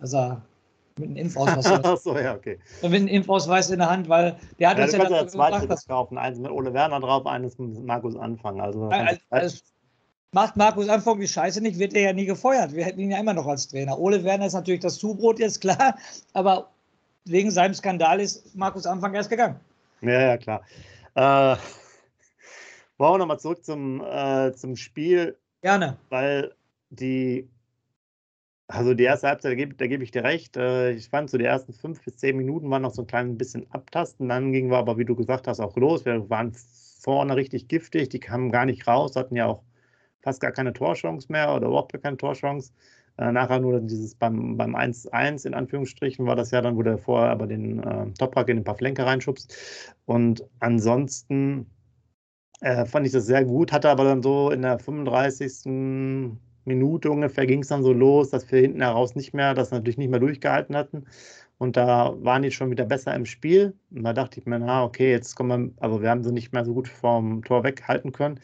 dass 0.01 0.13
er 0.13 0.41
mit 0.99 1.09
einem 1.09 1.17
Impfausweis. 1.17 1.65
Ach 1.83 1.97
so, 1.97 2.17
ja, 2.17 2.35
okay. 2.35 2.59
Und 2.81 2.91
mit 2.91 3.01
einem 3.01 3.07
Impfausweis 3.09 3.69
in 3.69 3.79
der 3.79 3.89
Hand, 3.89 4.09
weil 4.09 4.37
der 4.59 4.69
hat 4.69 4.77
ja, 4.77 4.83
uns 4.85 4.93
ja 4.93 5.09
ja 5.09 5.27
zwei 5.27 5.51
Tickets 5.59 5.87
kaufen. 5.87 6.17
Eins 6.17 6.39
mit 6.39 6.51
Ole 6.51 6.73
Werner 6.73 6.99
drauf, 6.99 7.25
eines 7.25 7.57
mit 7.57 7.83
Markus 7.85 8.15
Anfang. 8.15 8.61
Also, 8.61 8.87
also, 8.87 9.19
also 9.29 9.57
macht 10.33 10.57
Markus 10.57 10.89
Anfang 10.89 11.19
die 11.19 11.27
Scheiße 11.27 11.61
nicht, 11.61 11.79
wird 11.79 11.93
er 11.93 12.01
ja 12.01 12.13
nie 12.13 12.25
gefeuert. 12.25 12.73
Wir 12.73 12.85
hätten 12.85 12.99
ihn 12.99 13.11
ja 13.11 13.19
immer 13.19 13.33
noch 13.33 13.47
als 13.47 13.67
Trainer. 13.67 13.97
Ole 13.97 14.23
Werner 14.23 14.47
ist 14.47 14.53
natürlich 14.53 14.81
das 14.81 14.97
Zubrot 14.97 15.39
jetzt 15.39 15.61
klar, 15.61 15.95
aber 16.33 16.69
wegen 17.25 17.51
seinem 17.51 17.73
Skandal 17.73 18.19
ist 18.19 18.55
Markus 18.55 18.85
Anfang 18.85 19.13
erst 19.13 19.29
gegangen. 19.29 19.59
Ja, 20.01 20.19
ja, 20.19 20.37
klar. 20.37 20.61
Äh, 21.15 21.55
wollen 22.97 23.13
wir 23.13 23.17
nochmal 23.19 23.39
zurück 23.39 23.63
zum, 23.63 24.01
äh, 24.01 24.53
zum 24.53 24.75
Spiel. 24.75 25.37
Gerne. 25.61 25.97
Weil 26.09 26.53
die, 26.89 27.47
also 28.67 28.93
die 28.93 29.03
erste 29.03 29.27
Halbzeit, 29.27 29.51
da 29.51 29.55
gebe, 29.55 29.75
da 29.75 29.87
gebe 29.87 30.03
ich 30.03 30.11
dir 30.11 30.23
recht. 30.23 30.57
Äh, 30.57 30.91
ich 30.91 31.09
fand 31.09 31.29
so 31.29 31.37
die 31.37 31.45
ersten 31.45 31.73
fünf 31.73 32.03
bis 32.03 32.17
zehn 32.17 32.37
Minuten 32.37 32.69
waren 32.69 32.81
noch 32.81 32.93
so 32.93 33.03
ein 33.03 33.07
klein 33.07 33.37
bisschen 33.37 33.69
abtasten. 33.71 34.29
Dann 34.29 34.51
gingen 34.51 34.71
wir 34.71 34.77
aber, 34.77 34.97
wie 34.97 35.05
du 35.05 35.15
gesagt 35.15 35.47
hast, 35.47 35.59
auch 35.59 35.75
los. 35.77 36.05
Wir 36.05 36.29
waren 36.29 36.53
vorne 36.99 37.35
richtig 37.35 37.67
giftig. 37.67 38.09
Die 38.09 38.19
kamen 38.19 38.51
gar 38.51 38.65
nicht 38.65 38.87
raus, 38.87 39.15
hatten 39.15 39.35
ja 39.35 39.47
auch 39.47 39.63
fast 40.21 40.41
gar 40.41 40.51
keine 40.51 40.73
Torchance 40.73 41.31
mehr 41.31 41.53
oder 41.53 41.67
überhaupt 41.67 42.01
keine 42.01 42.17
Torchance. 42.17 42.71
Äh, 43.17 43.31
nachher 43.31 43.59
nur 43.59 43.79
dieses 43.81 44.15
beim, 44.15 44.57
beim 44.57 44.75
1-1 44.75 45.45
in 45.45 45.53
Anführungsstrichen 45.53 46.25
war 46.25 46.35
das 46.35 46.51
ja 46.51 46.61
dann, 46.61 46.77
wo 46.77 46.81
der 46.81 46.97
vorher 46.97 47.29
aber 47.31 47.47
den 47.47 47.79
äh, 47.79 48.11
Toprak 48.13 48.49
in 48.49 48.57
den 48.57 48.63
paar 48.63 48.75
Flenker 48.75 49.05
reinschubst. 49.05 49.93
Und 50.05 50.43
ansonsten 50.59 51.67
äh, 52.61 52.85
fand 52.85 53.05
ich 53.05 53.13
das 53.13 53.25
sehr 53.25 53.45
gut, 53.45 53.71
hatte 53.71 53.89
aber 53.89 54.05
dann 54.05 54.23
so 54.23 54.49
in 54.51 54.61
der 54.63 54.79
35. 54.79 55.67
Minute 56.65 57.11
ungefähr 57.11 57.45
ging 57.45 57.61
es 57.61 57.67
dann 57.67 57.83
so 57.83 57.93
los, 57.93 58.29
dass 58.29 58.49
wir 58.51 58.59
hinten 58.59 58.81
heraus 58.81 59.15
nicht 59.15 59.33
mehr, 59.33 59.53
das 59.53 59.71
natürlich 59.71 59.97
nicht 59.97 60.09
mehr 60.09 60.19
durchgehalten 60.19 60.75
hatten. 60.75 61.05
Und 61.57 61.77
da 61.77 62.13
waren 62.21 62.41
die 62.41 62.51
schon 62.51 62.71
wieder 62.71 62.85
besser 62.85 63.13
im 63.13 63.25
Spiel. 63.25 63.73
Und 63.91 64.03
da 64.03 64.13
dachte 64.13 64.39
ich 64.39 64.45
mir, 64.45 64.59
na, 64.59 64.83
okay, 64.83 65.11
jetzt 65.11 65.35
kommen 65.35 65.73
wir, 65.77 65.83
aber 65.83 66.01
wir 66.01 66.09
haben 66.09 66.23
sie 66.23 66.31
nicht 66.31 66.51
mehr 66.51 66.65
so 66.65 66.73
gut 66.73 66.87
vom 66.87 67.43
Tor 67.43 67.63
weghalten 67.63 68.11
können. 68.11 68.39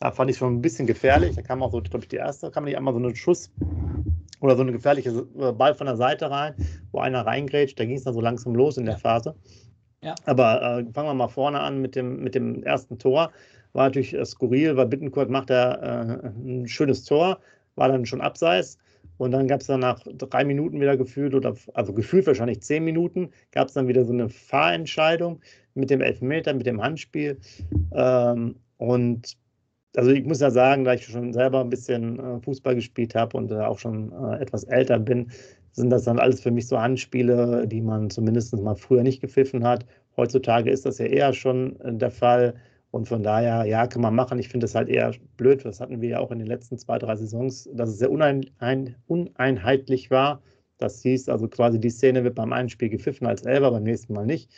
Da 0.00 0.10
fand 0.10 0.30
ich 0.30 0.36
schon 0.36 0.54
ein 0.54 0.62
bisschen 0.62 0.86
gefährlich. 0.86 1.36
Da 1.36 1.42
kam 1.42 1.62
auch 1.62 1.70
so, 1.70 1.80
glaube 1.80 2.04
ich, 2.04 2.08
die 2.08 2.16
erste, 2.16 2.50
kam 2.50 2.64
nicht 2.64 2.76
einmal 2.76 2.94
so 2.94 3.00
ein 3.00 3.14
Schuss 3.14 3.50
oder 4.40 4.56
so 4.56 4.62
eine 4.62 4.72
gefährliche 4.72 5.26
äh, 5.38 5.52
Ball 5.52 5.74
von 5.74 5.86
der 5.86 5.96
Seite 5.96 6.30
rein, 6.30 6.54
wo 6.90 6.98
einer 6.98 7.24
reingrätscht. 7.24 7.78
Da 7.78 7.84
ging 7.84 7.96
es 7.96 8.04
dann 8.04 8.14
so 8.14 8.20
langsam 8.20 8.54
los 8.54 8.76
in 8.76 8.86
der 8.86 8.98
Phase. 8.98 9.36
Ja. 10.02 10.14
Aber 10.26 10.60
äh, 10.60 10.92
fangen 10.92 11.08
wir 11.08 11.14
mal 11.14 11.28
vorne 11.28 11.60
an 11.60 11.80
mit 11.80 11.94
dem, 11.94 12.22
mit 12.22 12.34
dem 12.34 12.62
ersten 12.62 12.98
Tor. 12.98 13.30
War 13.72 13.86
natürlich 13.86 14.14
äh, 14.14 14.24
skurril, 14.24 14.76
weil 14.76 14.86
Bittenkurt 14.86 15.30
macht 15.30 15.50
er 15.50 15.82
äh, 15.82 16.28
ein 16.28 16.66
schönes 16.66 17.04
Tor, 17.04 17.38
war 17.76 17.88
dann 17.88 18.06
schon 18.06 18.20
abseits. 18.20 18.78
Und 19.16 19.30
dann 19.30 19.46
gab 19.46 19.60
es 19.60 19.68
dann 19.68 19.80
nach 19.80 20.00
drei 20.18 20.44
Minuten 20.44 20.80
wieder 20.80 20.96
gefühlt, 20.96 21.34
oder 21.34 21.54
also 21.74 21.92
gefühlt 21.92 22.26
wahrscheinlich 22.26 22.62
zehn 22.62 22.84
Minuten, 22.84 23.30
gab 23.52 23.68
es 23.68 23.74
dann 23.74 23.86
wieder 23.86 24.04
so 24.04 24.12
eine 24.12 24.28
Fahrentscheidung 24.28 25.40
mit 25.74 25.90
dem 25.90 26.00
Elfmeter, 26.00 26.54
mit 26.54 26.66
dem 26.66 26.82
Handspiel. 26.82 27.38
Ähm, 27.92 28.56
und 28.78 29.36
also 29.96 30.10
ich 30.10 30.24
muss 30.24 30.40
ja 30.40 30.50
sagen, 30.50 30.84
da 30.84 30.94
ich 30.94 31.06
schon 31.06 31.32
selber 31.32 31.60
ein 31.60 31.70
bisschen 31.70 32.18
äh, 32.18 32.40
Fußball 32.40 32.74
gespielt 32.74 33.14
habe 33.14 33.36
und 33.36 33.52
äh, 33.52 33.56
auch 33.56 33.78
schon 33.78 34.12
äh, 34.12 34.42
etwas 34.42 34.64
älter 34.64 34.98
bin, 34.98 35.30
sind 35.72 35.90
das 35.90 36.04
dann 36.04 36.18
alles 36.18 36.40
für 36.40 36.50
mich 36.50 36.66
so 36.66 36.80
Handspiele, 36.80 37.66
die 37.66 37.80
man 37.80 38.10
zumindest 38.10 38.56
mal 38.56 38.76
früher 38.76 39.02
nicht 39.02 39.20
gepfiffen 39.20 39.64
hat. 39.64 39.86
Heutzutage 40.16 40.70
ist 40.70 40.86
das 40.86 40.98
ja 40.98 41.06
eher 41.06 41.32
schon 41.32 41.76
der 41.82 42.10
Fall. 42.10 42.54
Und 42.94 43.08
von 43.08 43.24
daher, 43.24 43.64
ja, 43.64 43.88
kann 43.88 44.02
man 44.02 44.14
machen. 44.14 44.38
Ich 44.38 44.48
finde 44.48 44.66
es 44.66 44.76
halt 44.76 44.88
eher 44.88 45.12
blöd. 45.36 45.64
Das 45.64 45.80
hatten 45.80 46.00
wir 46.00 46.10
ja 46.10 46.20
auch 46.20 46.30
in 46.30 46.38
den 46.38 46.46
letzten 46.46 46.78
zwei, 46.78 46.96
drei 46.96 47.16
Saisons, 47.16 47.68
dass 47.74 47.88
es 47.88 47.98
sehr 47.98 48.08
unein, 48.08 48.46
uneinheitlich 49.08 50.12
war. 50.12 50.40
Das 50.78 51.02
hieß 51.02 51.28
also 51.28 51.48
quasi, 51.48 51.80
die 51.80 51.90
Szene 51.90 52.22
wird 52.22 52.36
beim 52.36 52.52
einen 52.52 52.68
Spiel 52.68 52.88
gepfiffen 52.90 53.26
als 53.26 53.42
Elber, 53.42 53.72
beim 53.72 53.82
nächsten 53.82 54.12
Mal 54.12 54.26
nicht. 54.26 54.48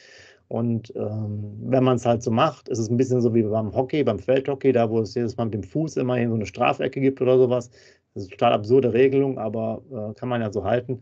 Und 0.49 0.95
ähm, 0.97 1.57
wenn 1.63 1.83
man 1.83 1.97
es 1.97 2.05
halt 2.05 2.23
so 2.23 2.31
macht, 2.31 2.69
ist 2.69 2.79
es 2.79 2.91
ein 2.91 2.99
bisschen 2.99 3.23
so 3.23 3.35
wie 3.35 3.43
beim 3.43 3.75
Hockey, 3.75 4.05
beim 4.05 4.19
Feldhockey, 4.19 4.71
da 4.71 4.91
wo 4.91 5.01
es 5.01 5.15
jedes 5.15 5.35
Mal 5.39 5.47
mit 5.47 5.55
dem 5.55 5.63
Fuß 5.63 5.97
immerhin 5.97 6.29
so 6.29 6.35
eine 6.35 6.45
Strafecke 6.45 7.01
gibt 7.01 7.23
oder 7.23 7.39
sowas. 7.39 7.71
Das 8.13 8.25
ist 8.25 8.29
eine 8.29 8.37
total 8.37 8.53
absurde 8.53 8.93
Regelung, 8.93 9.39
aber 9.39 9.83
äh, 9.91 10.13
kann 10.13 10.29
man 10.29 10.43
ja 10.43 10.53
so 10.53 10.63
halten. 10.63 11.01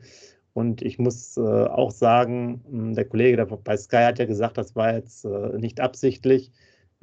Und 0.52 0.82
ich 0.82 1.00
muss 1.00 1.36
äh, 1.36 1.40
auch 1.40 1.90
sagen, 1.90 2.62
hm, 2.70 2.94
der 2.94 3.06
Kollege 3.06 3.38
der 3.38 3.46
bei 3.46 3.76
Sky 3.76 4.04
hat 4.04 4.20
ja 4.20 4.24
gesagt, 4.24 4.56
das 4.56 4.76
war 4.76 4.94
jetzt 4.94 5.24
äh, 5.24 5.58
nicht 5.58 5.80
absichtlich, 5.80 6.52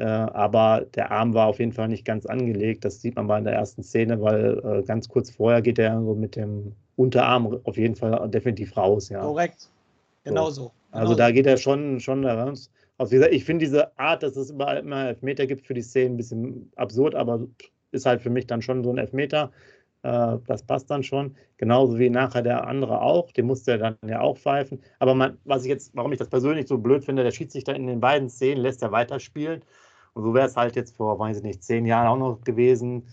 aber 0.04 0.86
der 0.96 1.12
Arm 1.12 1.34
war 1.34 1.48
auf 1.48 1.60
jeden 1.60 1.74
Fall 1.74 1.88
nicht 1.88 2.06
ganz 2.06 2.26
angelegt. 2.26 2.86
Das 2.86 3.02
sieht 3.02 3.16
man 3.16 3.28
mal 3.28 3.38
in 3.40 3.44
der 3.44 3.54
ersten 3.54 3.84
Szene, 3.84 4.22
weil 4.22 4.60
äh, 4.64 4.84
ganz 4.84 5.10
kurz 5.10 5.32
vorher 5.32 5.62
geht 5.62 5.80
er 5.80 6.02
so 6.02 6.16
mit 6.16 6.36
dem 6.36 6.74
Unterarm 6.96 7.60
auf 7.64 7.78
jeden 7.78 7.96
Fall 7.96 8.30
definitiv 8.30 8.76
raus. 8.78 9.10
Ja. 9.10 9.22
Korrekt, 9.22 9.70
genau 10.24 10.50
so. 10.50 10.64
so. 10.64 10.72
Also 10.92 11.16
da 11.16 11.32
geht 11.32 11.48
er 11.48 11.58
schon, 11.58 12.00
schon 12.00 12.26
raus. 12.26 12.70
Also 12.98 13.12
wie 13.12 13.16
gesagt, 13.16 13.34
ich 13.34 13.46
finde 13.46 13.66
diese 13.66 13.98
Art, 13.98 14.24
dass 14.24 14.36
es 14.36 14.52
überall 14.52 14.78
immer 14.78 15.08
Elfmeter 15.08 15.48
gibt 15.48 15.66
für 15.66 15.74
die 15.74 15.82
Szenen, 15.82 16.14
ein 16.14 16.18
bisschen 16.18 16.72
absurd, 16.76 17.16
aber 17.16 17.48
ist 17.92 18.06
halt 18.06 18.22
für 18.22 18.30
mich 18.30 18.48
dann 18.48 18.62
schon 18.62 18.84
so 18.84 18.92
ein 18.92 18.98
Elfmeter. 18.98 19.52
Äh, 20.04 20.38
das 20.48 20.64
passt 20.64 20.90
dann 20.90 21.04
schon. 21.04 21.36
Genauso 21.58 22.00
wie 22.00 22.10
nachher 22.10 22.42
der 22.42 22.68
andere 22.68 23.02
auch. 23.02 23.32
Den 23.32 23.46
musste 23.46 23.72
er 23.72 23.78
dann 23.78 23.98
ja 24.08 24.22
auch 24.22 24.38
pfeifen. 24.38 24.82
Aber 25.00 25.16
man, 25.16 25.38
was 25.46 25.64
ich 25.64 25.70
jetzt, 25.70 25.96
warum 25.96 26.12
ich 26.12 26.20
das 26.20 26.30
persönlich 26.30 26.68
so 26.68 26.78
blöd 26.78 27.04
finde, 27.04 27.24
der 27.24 27.32
Schiedsrichter 27.32 27.76
in 27.76 27.88
den 27.88 28.00
beiden 28.00 28.30
Szenen 28.30 28.62
lässt 28.62 28.82
er 28.82 28.92
weiterspielen. 28.92 29.62
Und 30.14 30.24
so 30.24 30.34
wäre 30.34 30.48
es 30.48 30.56
halt 30.56 30.76
jetzt 30.76 30.96
vor, 30.98 31.20
weiß 31.20 31.38
ich 31.38 31.44
nicht, 31.44 31.64
zehn 31.64 31.86
Jahren 31.86 32.08
auch 32.08 32.18
noch 32.18 32.42
gewesen 32.44 33.08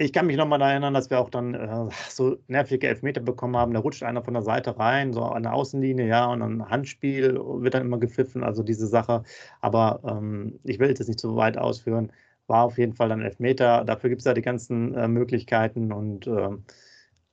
ich 0.00 0.12
kann 0.14 0.26
mich 0.26 0.36
noch 0.36 0.46
mal 0.46 0.60
erinnern, 0.62 0.94
dass 0.94 1.10
wir 1.10 1.20
auch 1.20 1.28
dann 1.30 1.54
äh, 1.54 1.88
so 2.08 2.38
nervige 2.48 2.88
Elfmeter 2.88 3.20
bekommen 3.20 3.56
haben. 3.56 3.74
Da 3.74 3.80
rutscht 3.80 4.02
einer 4.02 4.22
von 4.22 4.34
der 4.34 4.42
Seite 4.42 4.78
rein, 4.78 5.12
so 5.12 5.22
an 5.22 5.42
der 5.42 5.52
Außenlinie, 5.52 6.06
ja, 6.06 6.26
und 6.26 6.42
ein 6.42 6.70
Handspiel 6.70 7.38
wird 7.38 7.74
dann 7.74 7.82
immer 7.82 7.98
gepfiffen, 7.98 8.42
also 8.42 8.62
diese 8.62 8.86
Sache. 8.86 9.22
Aber 9.60 10.00
ähm, 10.04 10.58
ich 10.64 10.78
will 10.78 10.94
das 10.94 11.08
nicht 11.08 11.20
so 11.20 11.36
weit 11.36 11.58
ausführen. 11.58 12.12
War 12.46 12.64
auf 12.64 12.78
jeden 12.78 12.94
Fall 12.94 13.10
dann 13.10 13.20
Elfmeter. 13.20 13.84
Dafür 13.84 14.10
gibt 14.10 14.20
es 14.20 14.26
ja 14.26 14.34
die 14.34 14.42
ganzen 14.42 14.94
äh, 14.94 15.06
Möglichkeiten 15.08 15.92
und 15.92 16.26
äh, 16.26 16.48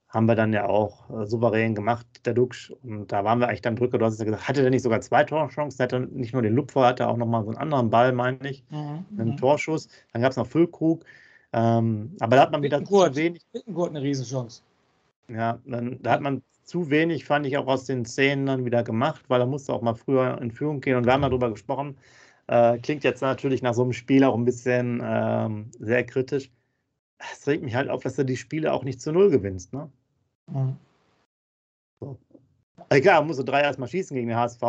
haben 0.09 0.25
wir 0.25 0.35
dann 0.35 0.53
ja 0.53 0.67
auch 0.67 1.09
äh, 1.09 1.25
souverän 1.25 1.75
gemacht, 1.75 2.05
der 2.25 2.33
Duxch. 2.33 2.73
Und 2.83 3.11
da 3.11 3.23
waren 3.23 3.39
wir 3.39 3.47
eigentlich 3.47 3.61
dann 3.61 3.75
Brücke. 3.75 3.97
Du 3.97 4.05
hast 4.05 4.19
ja 4.19 4.25
gesagt, 4.25 4.47
hatte 4.47 4.61
der 4.61 4.71
nicht 4.71 4.83
sogar 4.83 5.01
zwei 5.01 5.23
Torchancen? 5.23 5.83
Hatte 5.83 5.99
nicht 5.99 6.33
nur 6.33 6.41
den 6.41 6.55
Lupfer, 6.55 6.85
hatte 6.85 7.07
auch 7.07 7.17
noch 7.17 7.27
mal 7.27 7.43
so 7.43 7.49
einen 7.49 7.57
anderen 7.57 7.89
Ball, 7.89 8.13
meine 8.13 8.49
ich, 8.49 8.63
mhm. 8.69 9.05
einen 9.17 9.31
mhm. 9.31 9.37
Torschuss. 9.37 9.89
Dann 10.13 10.21
gab 10.21 10.31
es 10.31 10.37
noch 10.37 10.47
Füllkrug. 10.47 11.03
Ähm, 11.53 12.15
aber 12.19 12.37
da 12.37 12.41
hat 12.43 12.51
man 12.51 12.63
wieder 12.63 12.83
zu 12.83 13.15
wenig. 13.15 13.45
Bittenkurt 13.51 13.89
eine 13.89 14.01
Riesenchance. 14.01 14.61
Ja, 15.29 15.59
dann, 15.65 15.99
da 16.01 16.11
hat 16.11 16.21
man 16.21 16.41
zu 16.63 16.89
wenig, 16.89 17.25
fand 17.25 17.45
ich, 17.45 17.57
auch 17.57 17.67
aus 17.67 17.85
den 17.85 18.05
Szenen 18.05 18.45
dann 18.45 18.65
wieder 18.65 18.83
gemacht, 18.83 19.23
weil 19.29 19.41
er 19.41 19.47
musste 19.47 19.73
auch 19.73 19.81
mal 19.81 19.95
früher 19.95 20.39
in 20.41 20.51
Führung 20.51 20.81
gehen 20.81 20.97
und 20.97 21.05
wir 21.05 21.13
haben 21.13 21.21
darüber 21.21 21.49
gesprochen. 21.49 21.97
Äh, 22.47 22.77
klingt 22.79 23.03
jetzt 23.03 23.21
natürlich 23.21 23.61
nach 23.61 23.73
so 23.73 23.83
einem 23.83 23.93
Spiel 23.93 24.23
auch 24.23 24.35
ein 24.35 24.45
bisschen 24.45 25.01
ähm, 25.03 25.69
sehr 25.79 26.05
kritisch. 26.05 26.49
Es 27.19 27.47
regt 27.47 27.63
mich 27.63 27.75
halt 27.75 27.89
auf, 27.89 28.03
dass 28.03 28.15
du 28.15 28.23
die 28.23 28.37
Spiele 28.37 28.71
auch 28.73 28.83
nicht 28.83 29.01
zu 29.01 29.11
Null 29.11 29.29
gewinnst. 29.29 29.73
Ne? 29.73 29.89
Mhm. 30.47 30.75
So. 31.99 32.17
Egal, 32.89 33.23
musst 33.25 33.39
du 33.39 33.43
drei 33.43 33.61
erstmal 33.61 33.89
schießen 33.89 34.15
gegen 34.15 34.27
den 34.29 34.37
HSV. 34.37 34.61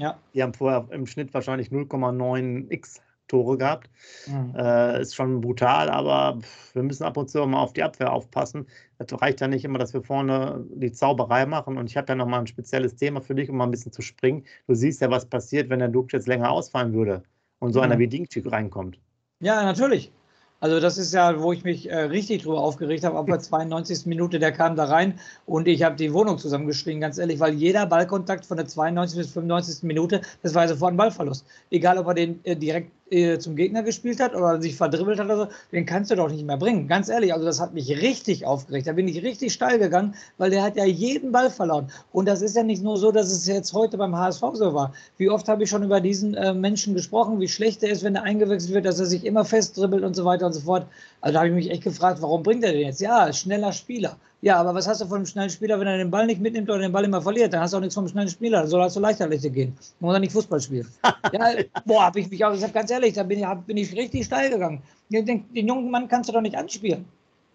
Ja. 0.00 0.18
Die 0.34 0.42
haben 0.42 0.54
vorher 0.54 0.86
im 0.90 1.06
Schnitt 1.06 1.32
wahrscheinlich 1.34 1.68
0,9x 1.68 3.00
Tore 3.28 3.58
gehabt. 3.58 3.90
Mhm. 4.26 4.54
Äh, 4.56 5.02
ist 5.02 5.14
schon 5.14 5.40
brutal, 5.40 5.88
aber 5.90 6.38
wir 6.72 6.82
müssen 6.82 7.04
ab 7.04 7.16
und 7.16 7.30
zu 7.30 7.46
mal 7.46 7.60
auf 7.60 7.74
die 7.74 7.82
Abwehr 7.82 8.12
aufpassen. 8.12 8.66
Das 8.98 9.20
reicht 9.20 9.40
ja 9.40 9.48
nicht 9.48 9.64
immer, 9.64 9.78
dass 9.78 9.94
wir 9.94 10.02
vorne 10.02 10.64
die 10.70 10.92
Zauberei 10.92 11.46
machen. 11.46 11.76
Und 11.76 11.88
ich 11.90 11.96
habe 11.96 12.08
ja 12.08 12.14
nochmal 12.14 12.40
ein 12.40 12.46
spezielles 12.46 12.96
Thema 12.96 13.20
für 13.20 13.34
dich, 13.34 13.50
um 13.50 13.56
mal 13.56 13.64
ein 13.64 13.70
bisschen 13.70 13.92
zu 13.92 14.02
springen. 14.02 14.44
Du 14.66 14.74
siehst 14.74 15.00
ja, 15.00 15.10
was 15.10 15.26
passiert, 15.26 15.68
wenn 15.68 15.78
der 15.78 15.88
Duke 15.88 16.16
jetzt 16.16 16.26
länger 16.26 16.50
ausfallen 16.50 16.92
würde 16.92 17.22
und 17.60 17.72
so 17.72 17.80
mhm. 17.80 17.84
einer 17.84 17.98
wie 17.98 18.08
Dingtyp 18.08 18.50
reinkommt. 18.50 18.98
Ja, 19.40 19.62
natürlich. 19.62 20.10
Also 20.60 20.80
das 20.80 20.98
ist 20.98 21.14
ja, 21.14 21.40
wo 21.40 21.52
ich 21.52 21.62
mich 21.62 21.88
äh, 21.88 21.96
richtig 21.96 22.42
drüber 22.42 22.60
aufgeregt 22.60 23.04
habe, 23.04 23.16
ab 23.16 23.26
der 23.26 23.38
92. 23.38 24.06
Minute, 24.06 24.40
der 24.40 24.50
kam 24.50 24.74
da 24.74 24.86
rein 24.86 25.20
und 25.46 25.68
ich 25.68 25.84
habe 25.84 25.94
die 25.94 26.12
Wohnung 26.12 26.36
zusammengeschrien, 26.36 27.00
ganz 27.00 27.16
ehrlich, 27.18 27.38
weil 27.38 27.54
jeder 27.54 27.86
Ballkontakt 27.86 28.44
von 28.44 28.56
der 28.56 28.66
92. 28.66 29.18
bis 29.18 29.32
95. 29.32 29.84
Minute, 29.84 30.20
das 30.42 30.54
war 30.54 30.66
sofort 30.66 30.94
ein 30.94 30.96
Ballverlust. 30.96 31.46
Egal, 31.70 31.96
ob 31.98 32.08
er 32.08 32.14
den 32.14 32.44
äh, 32.44 32.56
direkt 32.56 32.90
äh, 33.10 33.38
zum 33.38 33.56
Gegner 33.56 33.82
gespielt 33.82 34.20
hat 34.20 34.34
oder 34.34 34.60
sich 34.60 34.76
verdribbelt 34.76 35.18
hat 35.18 35.26
oder 35.26 35.36
so, 35.36 35.48
den 35.72 35.86
kannst 35.86 36.10
du 36.10 36.16
doch 36.16 36.30
nicht 36.30 36.44
mehr 36.44 36.56
bringen. 36.56 36.88
Ganz 36.88 37.08
ehrlich, 37.08 37.32
also 37.32 37.44
das 37.44 37.60
hat 37.60 37.74
mich 37.74 37.88
richtig 37.90 38.46
aufgeregt. 38.46 38.86
Da 38.86 38.92
bin 38.92 39.08
ich 39.08 39.22
richtig 39.22 39.52
steil 39.52 39.78
gegangen, 39.78 40.14
weil 40.36 40.50
der 40.50 40.62
hat 40.62 40.76
ja 40.76 40.84
jeden 40.84 41.32
Ball 41.32 41.50
verloren. 41.50 41.90
Und 42.12 42.26
das 42.26 42.42
ist 42.42 42.56
ja 42.56 42.62
nicht 42.62 42.82
nur 42.82 42.96
so, 42.96 43.12
dass 43.12 43.30
es 43.30 43.46
jetzt 43.46 43.72
heute 43.72 43.96
beim 43.96 44.16
HSV 44.16 44.42
so 44.54 44.74
war. 44.74 44.92
Wie 45.16 45.30
oft 45.30 45.48
habe 45.48 45.62
ich 45.62 45.70
schon 45.70 45.82
über 45.82 46.00
diesen 46.00 46.34
äh, 46.34 46.52
Menschen 46.54 46.94
gesprochen, 46.94 47.40
wie 47.40 47.48
schlecht 47.48 47.82
er 47.82 47.90
ist, 47.90 48.02
wenn 48.02 48.14
er 48.14 48.22
eingewechselt 48.22 48.74
wird, 48.74 48.86
dass 48.86 49.00
er 49.00 49.06
sich 49.06 49.24
immer 49.24 49.44
festdribbelt 49.44 50.04
und 50.04 50.14
so 50.14 50.24
weiter 50.24 50.46
und 50.46 50.52
so 50.52 50.60
fort. 50.60 50.86
Also 51.20 51.34
da 51.34 51.40
habe 51.40 51.48
ich 51.48 51.54
mich 51.54 51.70
echt 51.70 51.84
gefragt, 51.84 52.22
warum 52.22 52.42
bringt 52.42 52.64
er 52.64 52.72
den 52.72 52.86
jetzt? 52.86 53.00
Ja, 53.00 53.32
schneller 53.32 53.72
Spieler. 53.72 54.16
Ja, 54.40 54.56
aber 54.56 54.72
was 54.72 54.86
hast 54.86 55.00
du 55.00 55.06
von 55.06 55.16
einem 55.16 55.26
schnellen 55.26 55.50
Spieler, 55.50 55.80
wenn 55.80 55.88
er 55.88 55.98
den 55.98 56.12
Ball 56.12 56.24
nicht 56.24 56.40
mitnimmt 56.40 56.70
oder 56.70 56.78
den 56.78 56.92
Ball 56.92 57.04
immer 57.04 57.20
verliert? 57.20 57.52
Dann 57.52 57.60
hast 57.60 57.72
du 57.72 57.78
auch 57.78 57.80
nichts 57.80 57.96
vom 57.96 58.06
schnellen 58.06 58.28
Spieler. 58.28 58.60
Dann 58.60 58.68
soll 58.68 58.80
er 58.80 58.88
zur 58.88 59.02
Leichtathletik 59.02 59.52
gehen. 59.52 59.76
Man 59.98 60.08
muss 60.08 60.16
er 60.16 60.20
nicht 60.20 60.32
Fußball 60.32 60.60
spielen. 60.60 60.86
ja, 61.32 61.54
boah, 61.84 62.04
hab 62.04 62.16
ich 62.16 62.30
mich 62.30 62.44
auch, 62.44 62.54
ich 62.54 62.60
sag 62.60 62.72
ganz 62.72 62.90
ehrlich, 62.90 63.14
da 63.14 63.24
bin 63.24 63.40
ich, 63.40 63.46
bin 63.66 63.76
ich 63.76 63.92
richtig 63.96 64.26
steil 64.26 64.50
gegangen. 64.50 64.80
Den, 65.08 65.26
den 65.26 65.66
jungen 65.66 65.90
Mann 65.90 66.06
kannst 66.06 66.28
du 66.28 66.32
doch 66.32 66.40
nicht 66.40 66.56
anspielen. 66.56 67.04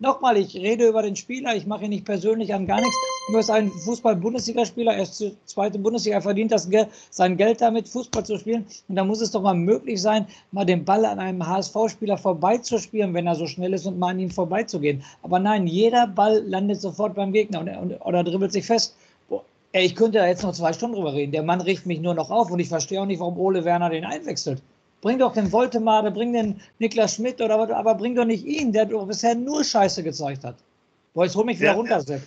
Nochmal, 0.04 0.36
ich 0.36 0.54
rede 0.56 0.90
über 0.90 1.02
den 1.02 1.16
Spieler, 1.16 1.56
ich 1.56 1.66
mache 1.66 1.86
ihn 1.86 1.92
nicht 1.92 2.04
persönlich 2.04 2.54
an 2.54 2.68
gar 2.68 2.82
nichts. 2.82 2.98
Du 3.30 3.38
bist 3.38 3.50
ein 3.50 3.72
Fußball-Bundesligaspieler, 3.72 4.94
er 4.94 5.04
ist 5.04 5.24
zweite 5.46 5.80
Bundesliga, 5.80 6.18
er 6.18 6.22
verdient 6.22 6.52
das 6.52 6.68
sein 7.10 7.38
Geld 7.38 7.62
damit, 7.62 7.88
Fußball 7.88 8.26
zu 8.26 8.38
spielen. 8.38 8.66
Und 8.90 8.98
da 8.98 9.06
muss 9.06 9.22
es 9.22 9.32
doch 9.32 9.42
mal 9.42 9.54
möglich 9.54 10.02
sein, 10.02 10.28
mal 10.52 10.66
den 10.66 10.84
Ball 10.84 11.06
an 11.06 11.20
einem 11.20 11.48
HSV-Spieler 11.48 12.18
vorbeizuspielen, 12.18 13.14
wenn 13.14 13.28
er 13.28 13.36
so 13.36 13.48
schnell 13.48 13.72
ist 13.72 13.86
und 13.86 13.98
mal 13.98 14.10
an 14.10 14.20
ihm 14.20 14.30
vorbeizugehen. 14.30 15.02
Aber 15.22 15.40
nein, 15.40 15.68
jeder 15.68 16.06
Ball 16.06 16.44
landet 16.46 16.82
sofort 16.82 17.16
beim 17.16 17.32
Gegner 17.32 17.62
und, 17.62 17.70
und, 17.70 17.94
oder 18.02 18.26
dribbelt 18.26 18.52
sich 18.52 18.66
fest. 18.66 18.98
Boah, 19.30 19.46
ey, 19.72 19.86
ich 19.86 19.96
könnte 19.96 20.18
da 20.18 20.28
jetzt 20.28 20.44
noch 20.44 20.52
zwei 20.52 20.74
Stunden 20.74 20.98
drüber 20.98 21.14
reden. 21.14 21.32
Der 21.32 21.44
Mann 21.44 21.62
riecht 21.62 21.86
mich 21.86 22.02
nur 22.02 22.14
noch 22.14 22.30
auf 22.30 22.52
und 22.52 22.60
ich 22.60 22.68
verstehe 22.68 23.02
auch 23.02 23.06
nicht, 23.06 23.22
warum 23.22 23.40
Ole 23.40 23.64
Werner 23.64 23.90
den 23.90 24.04
einwechselt. 24.04 24.62
Bring 25.04 25.20
doch 25.20 25.34
den 25.34 25.52
Voltemade, 25.52 26.12
bring 26.12 26.32
den 26.32 26.62
Niklas 26.80 27.16
Schmidt 27.16 27.42
oder 27.42 27.60
was, 27.60 27.70
aber 27.72 27.94
bring 27.94 28.16
doch 28.16 28.24
nicht 28.24 28.46
ihn, 28.46 28.72
der 28.72 28.86
doch 28.86 29.06
bisher 29.06 29.36
nur 29.36 29.62
Scheiße 29.62 30.02
gezeigt 30.02 30.46
hat. 30.46 30.56
Boah, 31.14 31.26
jetzt 31.26 31.36
hol 31.36 31.44
mich 31.44 31.60
wieder 31.60 31.72
ja, 31.72 31.76
runter, 31.76 32.00
Sepp. 32.00 32.22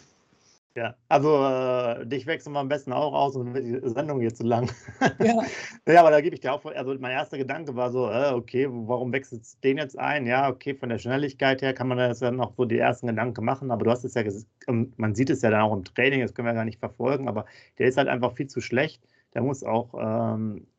Ja, 0.75 0.95
also 1.09 1.42
äh, 1.42 2.04
dich 2.06 2.26
wechseln 2.26 2.52
wir 2.52 2.61
am 2.61 2.68
besten 2.68 2.92
auch 2.92 3.14
aus 3.14 3.35
und 3.35 3.54
wird 3.54 3.64
die 3.64 3.88
Sendung 3.88 4.21
hier 4.21 4.35
zu 4.35 4.45
lang. 4.45 4.71
Ja, 5.18 5.42
ja 5.90 6.00
aber 6.00 6.11
da 6.11 6.21
gebe 6.21 6.35
ich 6.35 6.42
dir 6.42 6.52
auch, 6.52 6.62
also 6.66 6.95
mein 7.00 7.12
erster 7.12 7.38
Gedanke 7.38 7.75
war 7.76 7.90
so, 7.90 8.11
äh, 8.11 8.33
okay, 8.35 8.68
warum 8.71 9.11
wechselst 9.11 9.54
du 9.54 9.68
den 9.68 9.78
jetzt 9.78 9.99
ein? 9.99 10.26
Ja, 10.26 10.50
okay, 10.50 10.75
von 10.75 10.90
der 10.90 10.99
Schnelligkeit 10.99 11.62
her 11.62 11.73
kann 11.73 11.88
man 11.88 11.97
das 11.97 12.21
ja 12.21 12.30
noch 12.30 12.52
so 12.59 12.66
die 12.66 12.76
ersten 12.76 13.06
Gedanken 13.06 13.42
machen, 13.42 13.71
aber 13.71 13.87
du 13.87 13.90
hast 13.90 14.04
es 14.04 14.12
ja, 14.12 14.23
man 14.66 15.14
sieht 15.14 15.30
es 15.30 15.40
ja 15.40 15.49
dann 15.49 15.62
auch 15.62 15.73
im 15.73 15.85
Training, 15.85 16.21
das 16.21 16.35
können 16.35 16.47
wir 16.47 16.52
gar 16.52 16.66
nicht 16.66 16.78
verfolgen, 16.80 17.26
aber 17.26 17.47
der 17.78 17.88
ist 17.88 17.97
halt 17.97 18.09
einfach 18.09 18.35
viel 18.35 18.49
zu 18.49 18.61
schlecht. 18.61 19.02
Der 19.33 19.40
muss 19.40 19.64
auch 19.64 19.95
ähm, 19.99 20.59
äh, 20.59 20.75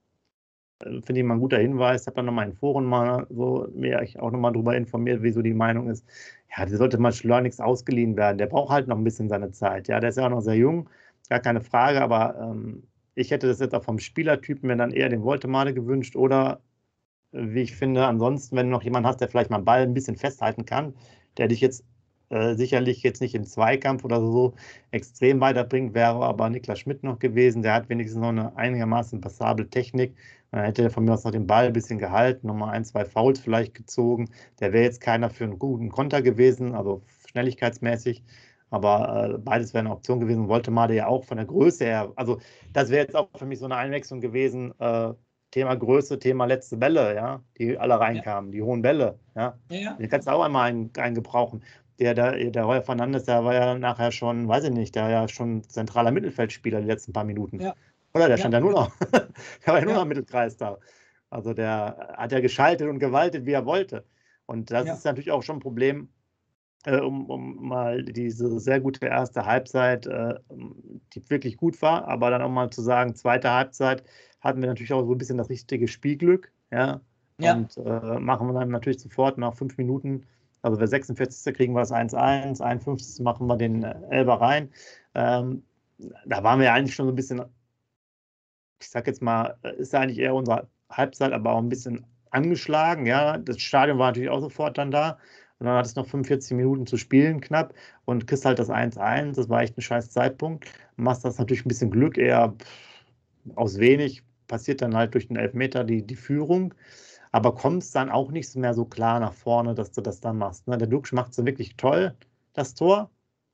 finde 0.82 1.20
ich 1.20 1.24
mal 1.24 1.36
ein 1.36 1.40
guter 1.40 1.58
Hinweis. 1.60 2.06
Habe 2.08 2.18
dann 2.18 2.26
nochmal 2.26 2.48
in 2.48 2.54
Foren 2.56 2.86
mal 2.86 3.26
so 3.30 3.68
mir 3.74 4.02
auch 4.20 4.32
nochmal 4.32 4.54
darüber 4.54 4.76
informiert, 4.76 5.24
wie 5.24 5.32
so 5.32 5.42
die 5.42 5.54
Meinung 5.54 5.90
ist. 5.90 6.06
Ja, 6.56 6.66
der 6.66 6.78
sollte 6.78 6.98
mal 6.98 7.12
schleunigst 7.12 7.62
ausgeliehen 7.62 8.16
werden. 8.18 8.38
Der 8.38 8.48
braucht 8.48 8.72
halt 8.72 8.88
noch 8.88 8.98
ein 8.98 9.04
bisschen 9.04 9.30
seine 9.30 9.52
Zeit. 9.52 9.88
Ja, 9.88 10.00
der 10.00 10.10
ist 10.10 10.18
ja 10.18 10.26
auch 10.26 10.30
noch 10.32 10.42
sehr 10.42 10.56
jung, 10.56 10.90
gar 11.30 11.40
keine 11.40 11.62
Frage, 11.62 12.02
aber 12.02 12.36
ähm, 12.40 12.84
ich 13.16 13.32
hätte 13.32 13.48
das 13.48 13.60
jetzt 13.60 13.74
auch 13.76 13.84
vom 13.84 14.00
Spielertypen 14.00 14.68
mir 14.68 14.78
dann 14.78 14.92
eher 14.92 15.10
den 15.10 15.24
Voltemade 15.24 15.74
gewünscht 15.74 16.16
oder 16.16 16.62
wie 17.32 17.62
ich 17.62 17.76
finde, 17.76 18.06
ansonsten, 18.06 18.56
wenn 18.56 18.68
du 18.68 18.72
noch 18.72 18.84
jemanden 18.84 19.08
hast, 19.08 19.22
der 19.22 19.30
vielleicht 19.30 19.50
mal 19.50 19.58
einen 19.58 19.66
Ball 19.66 19.82
ein 19.84 19.94
bisschen 19.94 20.16
festhalten 20.18 20.66
kann, 20.66 20.94
der 21.38 21.48
dich 21.48 21.62
jetzt 21.62 21.84
äh, 22.30 22.56
sicherlich 22.56 23.04
jetzt 23.04 23.22
nicht 23.22 23.36
im 23.36 23.46
Zweikampf 23.46 24.04
oder 24.04 24.20
so 24.22 24.54
extrem 24.92 25.40
weiterbringt, 25.42 25.94
wäre 25.94 26.24
aber 26.26 26.50
Niklas 26.50 26.80
Schmidt 26.80 27.04
noch 27.04 27.20
gewesen. 27.20 27.62
Der 27.62 27.74
hat 27.74 27.90
wenigstens 27.90 28.20
noch 28.22 28.30
eine 28.30 28.56
einigermaßen 28.58 29.22
passable 29.22 29.70
Technik. 29.70 30.16
Dann 30.52 30.64
hätte 30.64 30.84
er 30.84 30.90
von 30.90 31.06
mir 31.06 31.14
aus 31.14 31.24
noch 31.24 31.32
den 31.32 31.48
Ball 31.48 31.68
ein 31.68 31.74
bisschen 31.74 32.00
gehalten, 32.00 32.48
nochmal 32.48 32.74
ein, 32.74 32.86
zwei 32.86 33.06
Fouls 33.06 33.40
vielleicht 33.40 33.74
gezogen. 33.74 34.30
Der 34.60 34.74
wäre 34.74 34.84
jetzt 34.84 35.02
keiner 35.02 35.30
für 35.30 35.44
einen 35.44 35.60
guten 35.60 35.90
Konter 35.90 36.22
gewesen, 36.22 36.74
also 36.74 37.04
schnelligkeitsmäßig. 37.30 38.24
Aber 38.70 39.36
äh, 39.36 39.38
beides 39.38 39.74
wäre 39.74 39.82
eine 39.82 39.92
Option 39.92 40.20
gewesen. 40.20 40.50
Wollte 40.50 40.72
Made 40.72 40.96
ja 40.96 41.08
auch 41.08 41.24
von 41.24 41.38
der 41.38 41.46
Größe 41.46 41.86
her. 41.86 42.12
Also, 42.16 42.40
das 42.74 42.90
wäre 42.90 43.04
jetzt 43.04 43.16
auch 43.16 43.30
für 43.36 43.46
mich 43.46 43.60
so 43.60 43.66
eine 43.66 43.76
Einwechslung 43.76 44.20
gewesen. 44.20 44.74
Äh, 44.80 45.14
Thema 45.52 45.76
Größe, 45.76 46.20
Thema 46.20 46.46
letzte 46.46 46.76
Bälle, 46.76 47.16
ja, 47.16 47.42
die 47.58 47.78
alle 47.78 47.98
reinkamen, 47.98 48.52
ja. 48.52 48.58
die 48.58 48.64
hohen 48.64 48.82
Bälle, 48.82 49.18
ja. 49.34 49.58
ja. 49.72 49.94
Die 49.94 50.08
kannst 50.10 50.28
du 50.28 50.32
auch 50.32 50.44
einmal 50.44 50.90
eingebrauchen 50.98 51.64
der, 52.00 52.14
der, 52.14 52.52
der 52.52 52.68
Heuer 52.68 52.82
Fernandes, 52.82 53.24
der 53.24 53.44
war 53.44 53.54
ja 53.54 53.78
nachher 53.78 54.12
schon, 54.12 54.48
weiß 54.48 54.66
ich 54.66 54.72
nicht, 54.72 54.96
der 54.96 55.04
war 55.04 55.10
ja 55.10 55.28
schon 55.28 55.64
zentraler 55.64 56.12
Mittelfeldspieler 56.12 56.82
die 56.82 56.88
letzten 56.88 57.14
paar 57.14 57.24
Minuten. 57.24 57.60
Ja. 57.60 57.76
Oder 58.18 58.30
der 58.30 58.38
stand 58.38 58.54
ja, 58.54 58.60
nur 58.60 58.72
noch. 58.72 58.92
der 59.12 59.28
war 59.66 59.80
ja 59.80 59.86
nur 59.86 59.94
noch 59.96 60.04
im 60.04 60.10
Mittelkreis 60.10 60.58
da. 60.58 60.78
Also 61.30 61.54
der 61.54 62.16
hat 62.18 62.32
ja 62.32 62.40
geschaltet 62.40 62.88
und 62.88 63.00
gewaltet, 63.00 63.46
wie 63.46 63.52
er 63.52 63.66
wollte. 63.66 64.06
Und 64.46 64.72
das 64.72 64.88
ist 64.90 65.06
natürlich 65.06 65.32
auch 65.32 65.44
schon 65.44 65.58
ein 65.58 65.62
Problem, 65.62 66.10
äh, 66.86 67.00
um, 67.00 67.30
um, 67.30 67.68
mal 67.68 68.04
diese 68.04 68.60
sehr 68.60 68.80
gute 68.80 69.06
erste 69.06 69.46
Halbzeit, 69.46 70.08
äh, 70.08 70.36
die 71.14 71.30
wirklich 71.30 71.58
gut 71.58 71.82
war, 71.82 72.08
aber 72.08 72.30
dann 72.30 72.42
auch 72.42 72.50
mal 72.50 72.70
zu 72.70 72.82
sagen, 72.82 73.14
zweite 73.16 73.52
Halbzeit 73.52 74.04
hatten 74.40 74.62
wir 74.62 74.70
natürlich 74.70 74.94
auch 74.94 75.06
so 75.06 75.14
ein 75.14 75.18
bisschen 75.18 75.38
das 75.38 75.50
richtige 75.50 75.88
Spielglück. 75.88 76.52
Ja. 76.72 77.02
ja. 77.40 77.56
Und 77.56 77.76
äh, 77.78 78.20
machen 78.20 78.48
wir 78.48 78.54
dann 78.54 78.70
natürlich 78.70 79.02
sofort 79.02 79.38
nach 79.38 79.54
fünf 79.54 79.78
Minuten 79.78 80.24
also 80.62 80.78
der 80.78 80.88
46. 80.88 81.54
kriegen 81.56 81.74
wir 81.74 81.80
das 81.80 81.92
1-1, 81.92 82.62
51. 82.62 83.24
machen 83.24 83.48
wir 83.48 83.58
den 83.58 83.84
äh, 83.84 83.96
Elber 84.10 84.42
rein. 84.42 84.70
Ähm, 85.16 85.64
da 86.26 86.44
waren 86.44 86.60
wir 86.60 86.74
eigentlich 86.74 86.96
schon 86.96 87.06
so 87.06 87.12
ein 87.12 87.16
bisschen, 87.16 87.42
ich 88.80 88.90
sag 88.90 89.08
jetzt 89.08 89.22
mal, 89.22 89.58
äh, 89.64 89.76
ist 89.78 89.96
eigentlich 89.96 90.20
eher 90.20 90.36
unsere 90.36 90.68
Halbzeit, 90.90 91.34
aber 91.34 91.52
auch 91.54 91.60
ein 91.60 91.70
bisschen 91.70 92.06
angeschlagen. 92.32 93.06
Ja, 93.06 93.38
das 93.38 93.60
Stadion 93.62 94.00
war 94.00 94.08
natürlich 94.08 94.30
auch 94.30 94.42
sofort 94.42 94.78
dann 94.78 94.92
da. 94.92 95.18
Und 95.60 95.66
dann 95.66 95.78
hat 95.78 95.86
es 95.88 95.96
noch 95.96 96.08
45 96.08 96.56
Minuten 96.56 96.86
zu 96.86 96.98
spielen, 96.98 97.42
knapp, 97.42 97.74
und 98.06 98.28
kriegst 98.28 98.46
halt 98.46 98.60
das 98.60 98.70
1-1. 98.70 99.38
Das 99.38 99.50
war 99.50 99.62
echt 99.62 99.78
ein 99.78 99.82
scheiß 99.82 100.12
Zeitpunkt. 100.12 100.66
Machst 100.98 101.26
das 101.26 101.40
natürlich 101.40 101.66
ein 101.66 101.70
bisschen 101.70 101.92
Glück, 101.92 102.18
eher 102.18 102.54
aus 103.56 103.80
wenig. 103.80 104.24
Passiert 104.48 104.82
dann 104.82 104.96
halt 104.96 105.14
durch 105.14 105.28
den 105.28 105.38
Elfmeter 105.38 105.84
die, 105.84 106.04
die 106.06 106.16
Führung 106.16 106.74
aber 107.32 107.54
kommst 107.56 107.96
dann 107.96 108.10
auch 108.10 108.32
nicht 108.32 108.56
mehr 108.56 108.74
so 108.74 108.86
klar 108.86 109.20
nach 109.20 109.34
vorne, 109.34 109.76
dass 109.76 109.92
du 109.92 110.02
das 110.02 110.20
dann 110.22 110.38
machst. 110.38 110.68
Ne? 110.68 110.78
Der 110.78 110.88
Duxch 110.88 111.14
macht 111.14 111.32
es 111.32 111.46
wirklich 111.46 111.76
toll, 111.76 112.16
das 112.54 112.74
Tor. 112.74 113.12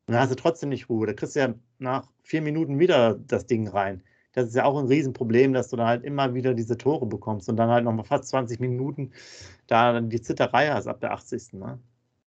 Und 0.07 0.13
dann 0.13 0.21
hast 0.21 0.31
du 0.31 0.35
trotzdem 0.35 0.69
nicht 0.69 0.89
Ruhe. 0.89 1.07
Da 1.07 1.13
kriegst 1.13 1.35
du 1.35 1.39
ja 1.39 1.53
nach 1.79 2.09
vier 2.23 2.41
Minuten 2.41 2.79
wieder 2.79 3.15
das 3.15 3.45
Ding 3.45 3.67
rein. 3.67 4.03
Das 4.33 4.47
ist 4.47 4.55
ja 4.55 4.65
auch 4.65 4.77
ein 4.77 4.87
Riesenproblem, 4.87 5.53
dass 5.53 5.69
du 5.69 5.77
dann 5.77 5.87
halt 5.87 6.03
immer 6.03 6.33
wieder 6.33 6.53
diese 6.53 6.77
Tore 6.77 7.05
bekommst 7.05 7.49
und 7.49 7.55
dann 7.55 7.69
halt 7.69 7.85
noch 7.85 7.93
mal 7.93 8.03
fast 8.03 8.27
20 8.29 8.59
Minuten 8.59 9.11
da 9.67 9.93
dann 9.93 10.09
die 10.09 10.21
Zitterei 10.21 10.69
hast 10.69 10.87
ab 10.87 10.99
der 10.99 11.13
80. 11.13 11.53
Ne? 11.53 11.79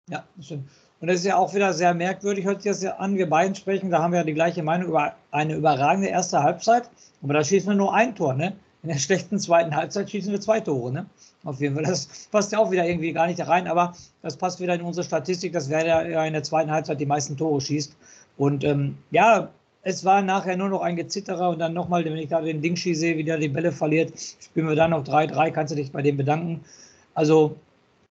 Ja, 0.10 0.24
das 0.36 0.46
stimmt. 0.46 0.70
Und 1.02 1.08
das 1.08 1.18
ist 1.18 1.26
ja 1.26 1.38
auch 1.38 1.54
wieder 1.54 1.74
sehr 1.74 1.94
merkwürdig, 1.94 2.46
hört 2.46 2.62
sich 2.62 2.72
das 2.72 2.82
ja 2.82 2.96
an. 2.96 3.18
Wir 3.18 3.30
beiden 3.30 3.56
sprechen, 3.56 3.90
da 3.92 4.02
haben 4.02 4.12
wir 4.12 4.20
ja 4.20 4.26
die 4.26 4.34
gleiche 4.34 4.64
Meinung 4.64 4.90
über 4.90 5.16
eine 5.32 5.56
überragende 5.56 6.08
erste 6.08 6.42
Halbzeit. 6.42 6.90
Aber 7.22 7.34
da 7.34 7.44
schießen 7.44 7.70
wir 7.70 7.76
nur 7.76 7.94
ein 7.94 8.16
Tor, 8.16 8.34
ne? 8.34 8.54
In 8.84 8.90
der 8.90 8.98
schlechten 8.98 9.40
zweiten 9.40 9.76
Halbzeit 9.76 10.10
schießen 10.10 10.32
wir 10.32 10.40
zwei 10.40 10.60
Tore, 10.60 10.92
ne? 10.92 11.06
Auf 11.44 11.60
jeden 11.60 11.76
Fall. 11.76 11.84
Das 11.84 12.28
passt 12.32 12.52
ja 12.52 12.60
auch 12.60 12.72
wieder 12.72 12.88
irgendwie 12.88 13.14
gar 13.14 13.28
nicht 13.28 13.46
rein, 13.46 13.68
aber 13.68 13.94
das 14.22 14.38
passt 14.38 14.60
wieder 14.60 14.76
in 14.76 14.82
unsere 14.82 15.06
Statistik, 15.06 15.54
dass 15.54 15.70
wer 15.70 15.86
ja 15.86 16.26
in 16.26 16.34
der 16.34 16.44
zweiten 16.44 16.72
Halbzeit 16.72 17.00
die 17.00 17.06
meisten 17.06 17.36
Tore 17.36 17.62
schießt. 17.62 17.96
Und 18.38 18.64
ähm, 18.64 18.98
ja, 19.12 19.50
es 19.86 20.04
war 20.04 20.24
nachher 20.24 20.58
nur 20.58 20.70
noch 20.70 20.82
ein 20.82 20.96
Gezitterer 20.96 21.50
und 21.50 21.60
dann 21.60 21.74
nochmal, 21.74 22.04
wenn 22.04 22.18
ich 22.18 22.30
da 22.30 22.42
den 22.42 22.60
Dingshi 22.60 22.96
sehe, 22.96 23.18
wie 23.18 23.24
der 23.24 23.38
die 23.38 23.50
Bälle 23.50 23.72
verliert, 23.72 24.14
spielen 24.42 24.68
wir 24.68 24.76
dann 24.76 24.90
noch 24.90 25.04
3-3, 25.04 25.52
kannst 25.52 25.72
du 25.72 25.76
dich 25.76 25.92
bei 25.92 26.02
dem 26.02 26.18
bedanken. 26.18 26.66
Also, 27.14 27.56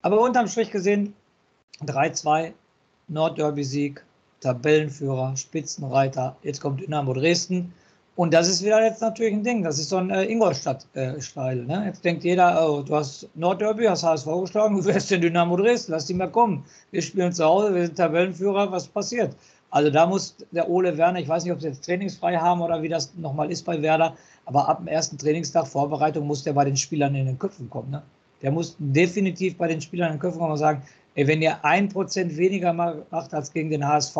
aber 0.03 0.21
unterm 0.21 0.47
Strich 0.47 0.69
gesehen, 0.69 1.15
3-2, 1.83 2.51
Nordderby-Sieg, 3.07 4.03
Tabellenführer, 4.41 5.35
Spitzenreiter, 5.35 6.35
jetzt 6.43 6.61
kommt 6.61 6.79
Dynamo 6.79 7.11
Dresden. 7.13 7.73
Und 8.15 8.35
das 8.35 8.47
ist 8.47 8.63
wieder 8.63 8.85
jetzt 8.85 9.01
natürlich 9.01 9.33
ein 9.33 9.43
Ding. 9.43 9.63
Das 9.63 9.79
ist 9.79 9.89
so 9.89 9.97
ein 9.97 10.11
äh, 10.11 10.25
Ingolstadt-Style. 10.25 11.61
Äh, 11.61 11.65
ne? 11.65 11.85
Jetzt 11.87 12.05
denkt 12.05 12.23
jeder, 12.23 12.69
oh, 12.69 12.83
du 12.83 12.95
hast 12.95 13.27
Nordderby, 13.33 13.85
hast 13.85 14.03
HSV 14.03 14.27
geschlagen, 14.41 14.75
du 14.77 14.85
wärst 14.85 15.09
den 15.09 15.21
Dynamo 15.21 15.57
Dresden, 15.57 15.93
lass 15.93 16.05
die 16.05 16.13
mal 16.13 16.29
kommen. 16.29 16.63
Wir 16.91 17.01
spielen 17.01 17.33
zu 17.33 17.43
Hause, 17.43 17.73
wir 17.73 17.87
sind 17.87 17.97
Tabellenführer, 17.97 18.71
was 18.71 18.87
passiert? 18.87 19.35
Also 19.73 19.89
da 19.89 20.05
muss 20.05 20.35
der 20.51 20.69
Ole 20.69 20.95
Werner, 20.99 21.19
ich 21.19 21.27
weiß 21.27 21.43
nicht, 21.43 21.51
ob 21.51 21.59
sie 21.59 21.67
jetzt 21.67 21.83
trainingsfrei 21.83 22.37
haben 22.37 22.61
oder 22.61 22.83
wie 22.83 22.89
das 22.89 23.11
nochmal 23.15 23.51
ist 23.51 23.63
bei 23.65 23.81
Werder, 23.81 24.15
aber 24.45 24.69
ab 24.69 24.77
dem 24.77 24.87
ersten 24.87 25.17
Trainingstag 25.17 25.65
Vorbereitung 25.65 26.27
muss 26.27 26.43
der 26.43 26.53
bei 26.53 26.63
den 26.63 26.77
Spielern 26.77 27.15
in 27.15 27.25
den 27.25 27.39
Köpfen 27.39 27.67
kommen. 27.71 27.89
Ne? 27.89 28.03
Der 28.43 28.51
muss 28.51 28.75
definitiv 28.77 29.57
bei 29.57 29.67
den 29.67 29.81
Spielern 29.81 30.09
in 30.09 30.17
den 30.17 30.19
Köpfen 30.19 30.37
kommen 30.37 30.51
und 30.51 30.59
sagen, 30.59 30.83
ey, 31.15 31.25
wenn 31.25 31.41
ihr 31.41 31.65
ein 31.65 31.89
Prozent 31.89 32.37
weniger 32.37 32.71
macht 32.71 33.33
als 33.33 33.51
gegen 33.51 33.71
den 33.71 33.83
HSV, 33.83 34.15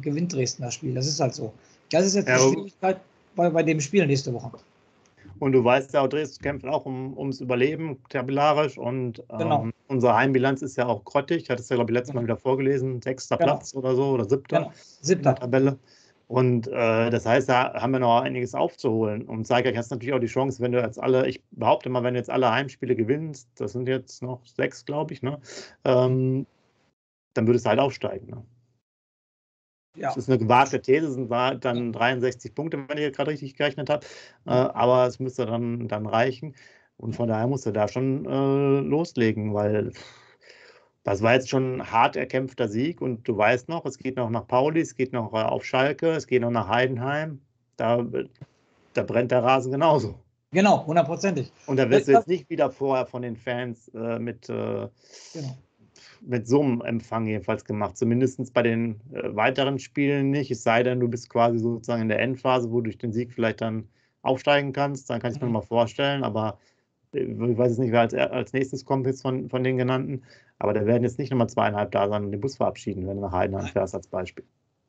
gewinnt 0.00 0.32
Dresden 0.32 0.62
das 0.62 0.72
Spiel. 0.72 0.94
Das 0.94 1.06
ist 1.06 1.20
halt 1.20 1.34
so. 1.34 1.52
Das 1.90 2.06
ist 2.06 2.14
jetzt 2.14 2.28
ja, 2.28 2.38
die 2.38 2.52
Schwierigkeit 2.54 2.96
bei, 3.36 3.50
bei 3.50 3.62
dem 3.62 3.80
Spiel 3.80 4.06
nächste 4.06 4.32
Woche. 4.32 4.52
Und 5.38 5.52
du 5.52 5.62
weißt 5.62 5.92
ja, 5.92 6.08
Dresden 6.08 6.42
kämpft 6.42 6.66
auch 6.66 6.86
um, 6.86 7.14
ums 7.18 7.42
Überleben 7.42 7.98
tabellarisch 8.08 8.78
und 8.78 9.22
genau. 9.38 9.68
Unsere 9.88 10.14
Heimbilanz 10.14 10.62
ist 10.62 10.76
ja 10.76 10.86
auch 10.86 11.04
grottig. 11.04 11.44
Ich 11.44 11.50
hatte 11.50 11.62
es 11.62 11.68
ja, 11.68 11.76
glaube 11.76 11.92
ich, 11.92 11.94
letztes 11.94 12.14
Mal 12.14 12.24
wieder 12.24 12.36
vorgelesen. 12.36 13.00
Sechster 13.02 13.36
genau. 13.36 13.54
Platz 13.54 13.74
oder 13.74 13.94
so 13.94 14.10
oder 14.10 14.28
siebter. 14.28 14.58
Genau. 14.58 14.72
Siebter. 15.00 15.34
Tabelle. 15.34 15.78
Und 16.26 16.68
äh, 16.68 17.10
das 17.10 17.26
heißt, 17.26 17.48
da 17.48 17.74
haben 17.74 17.92
wir 17.92 18.00
noch 18.00 18.22
einiges 18.22 18.54
aufzuholen. 18.54 19.22
Und 19.22 19.46
zeige 19.46 19.76
hast 19.76 19.90
natürlich 19.90 20.14
auch 20.14 20.20
die 20.20 20.26
Chance, 20.26 20.62
wenn 20.62 20.72
du 20.72 20.80
jetzt 20.80 20.98
alle, 20.98 21.28
ich 21.28 21.42
behaupte 21.50 21.90
mal, 21.90 22.02
wenn 22.02 22.14
du 22.14 22.20
jetzt 22.20 22.30
alle 22.30 22.50
Heimspiele 22.50 22.96
gewinnst, 22.96 23.48
das 23.56 23.72
sind 23.72 23.88
jetzt 23.88 24.22
noch 24.22 24.44
sechs, 24.46 24.84
glaube 24.84 25.12
ich, 25.12 25.22
ne? 25.22 25.38
Ähm, 25.84 26.46
dann 27.34 27.46
würdest 27.46 27.66
du 27.66 27.70
halt 27.70 27.80
aufsteigen. 27.80 28.26
Ne? 28.28 28.44
Ja. 29.96 30.08
Das 30.08 30.16
ist 30.16 30.28
eine 30.28 30.38
gewagte 30.38 30.80
These, 30.80 31.12
sind 31.12 31.30
dann 31.30 31.92
63 31.92 32.54
Punkte, 32.54 32.84
wenn 32.88 32.98
ich 32.98 33.12
gerade 33.12 33.30
richtig 33.30 33.56
gerechnet 33.56 33.90
habe. 33.90 34.04
Äh, 34.46 34.50
aber 34.50 35.06
es 35.06 35.20
müsste 35.20 35.46
dann, 35.46 35.88
dann 35.88 36.06
reichen. 36.06 36.54
Und 36.96 37.16
von 37.16 37.28
daher 37.28 37.46
musst 37.46 37.66
du 37.66 37.72
da 37.72 37.88
schon 37.88 38.24
äh, 38.24 38.80
loslegen, 38.80 39.54
weil 39.54 39.92
das 41.02 41.20
war 41.20 41.34
jetzt 41.34 41.50
schon 41.50 41.76
ein 41.76 41.92
hart 41.92 42.16
erkämpfter 42.16 42.68
Sieg 42.68 43.02
und 43.02 43.28
du 43.28 43.36
weißt 43.36 43.68
noch, 43.68 43.84
es 43.84 43.98
geht 43.98 44.16
noch 44.16 44.30
nach 44.30 44.46
Pauli, 44.46 44.80
es 44.80 44.96
geht 44.96 45.12
noch 45.12 45.32
äh, 45.34 45.42
auf 45.42 45.64
Schalke, 45.64 46.10
es 46.10 46.26
geht 46.26 46.42
noch 46.42 46.50
nach 46.50 46.68
Heidenheim. 46.68 47.40
Da, 47.76 48.06
da 48.94 49.02
brennt 49.02 49.30
der 49.30 49.42
Rasen 49.42 49.72
genauso. 49.72 50.14
Genau, 50.54 50.86
hundertprozentig. 50.86 51.52
Und 51.66 51.78
da 51.78 51.90
wirst 51.90 52.06
du 52.06 52.12
jetzt 52.12 52.28
nicht 52.28 52.48
wieder 52.48 52.70
vorher 52.70 53.06
von 53.06 53.22
den 53.22 53.36
Fans 53.36 53.88
äh, 53.88 54.20
mit, 54.20 54.48
äh, 54.48 54.88
genau. 55.32 55.58
mit 56.22 56.46
so 56.46 56.62
einem 56.62 56.80
Empfang 56.80 57.26
jedenfalls 57.26 57.64
gemacht. 57.64 57.96
Zumindest 57.96 58.54
bei 58.54 58.62
den 58.62 59.00
äh, 59.12 59.34
weiteren 59.34 59.80
Spielen 59.80 60.30
nicht. 60.30 60.52
Es 60.52 60.62
sei 60.62 60.84
denn, 60.84 61.00
du 61.00 61.08
bist 61.08 61.28
quasi 61.28 61.58
sozusagen 61.58 62.02
in 62.02 62.08
der 62.08 62.20
Endphase, 62.20 62.70
wo 62.70 62.76
du 62.76 62.84
durch 62.84 62.98
den 62.98 63.12
Sieg 63.12 63.32
vielleicht 63.32 63.60
dann 63.60 63.88
aufsteigen 64.22 64.72
kannst. 64.72 65.10
Dann 65.10 65.20
kann 65.20 65.32
ich 65.32 65.40
mhm. 65.40 65.48
mir 65.48 65.54
mal 65.54 65.62
vorstellen. 65.62 66.22
Aber 66.22 66.58
ich 67.14 67.58
weiß 67.58 67.70
jetzt 67.70 67.78
nicht, 67.78 67.92
wer 67.92 68.00
als, 68.00 68.14
als 68.14 68.52
nächstes 68.52 68.84
kommt 68.84 69.06
jetzt 69.06 69.22
von, 69.22 69.48
von 69.48 69.64
den 69.64 69.76
genannten, 69.76 70.22
aber 70.58 70.72
da 70.72 70.86
werden 70.86 71.02
jetzt 71.02 71.18
nicht 71.18 71.30
nochmal 71.30 71.48
zweieinhalb 71.48 71.90
da 71.92 72.08
sein 72.08 72.24
und 72.24 72.32
den 72.32 72.40
Bus 72.40 72.56
verabschieden, 72.56 73.06
wenn 73.06 73.16
du 73.16 73.22
nach 73.22 73.32
Heidenheim 73.32 73.66
fährst 73.66 73.94
als 73.94 74.06
Beispiel. 74.06 74.44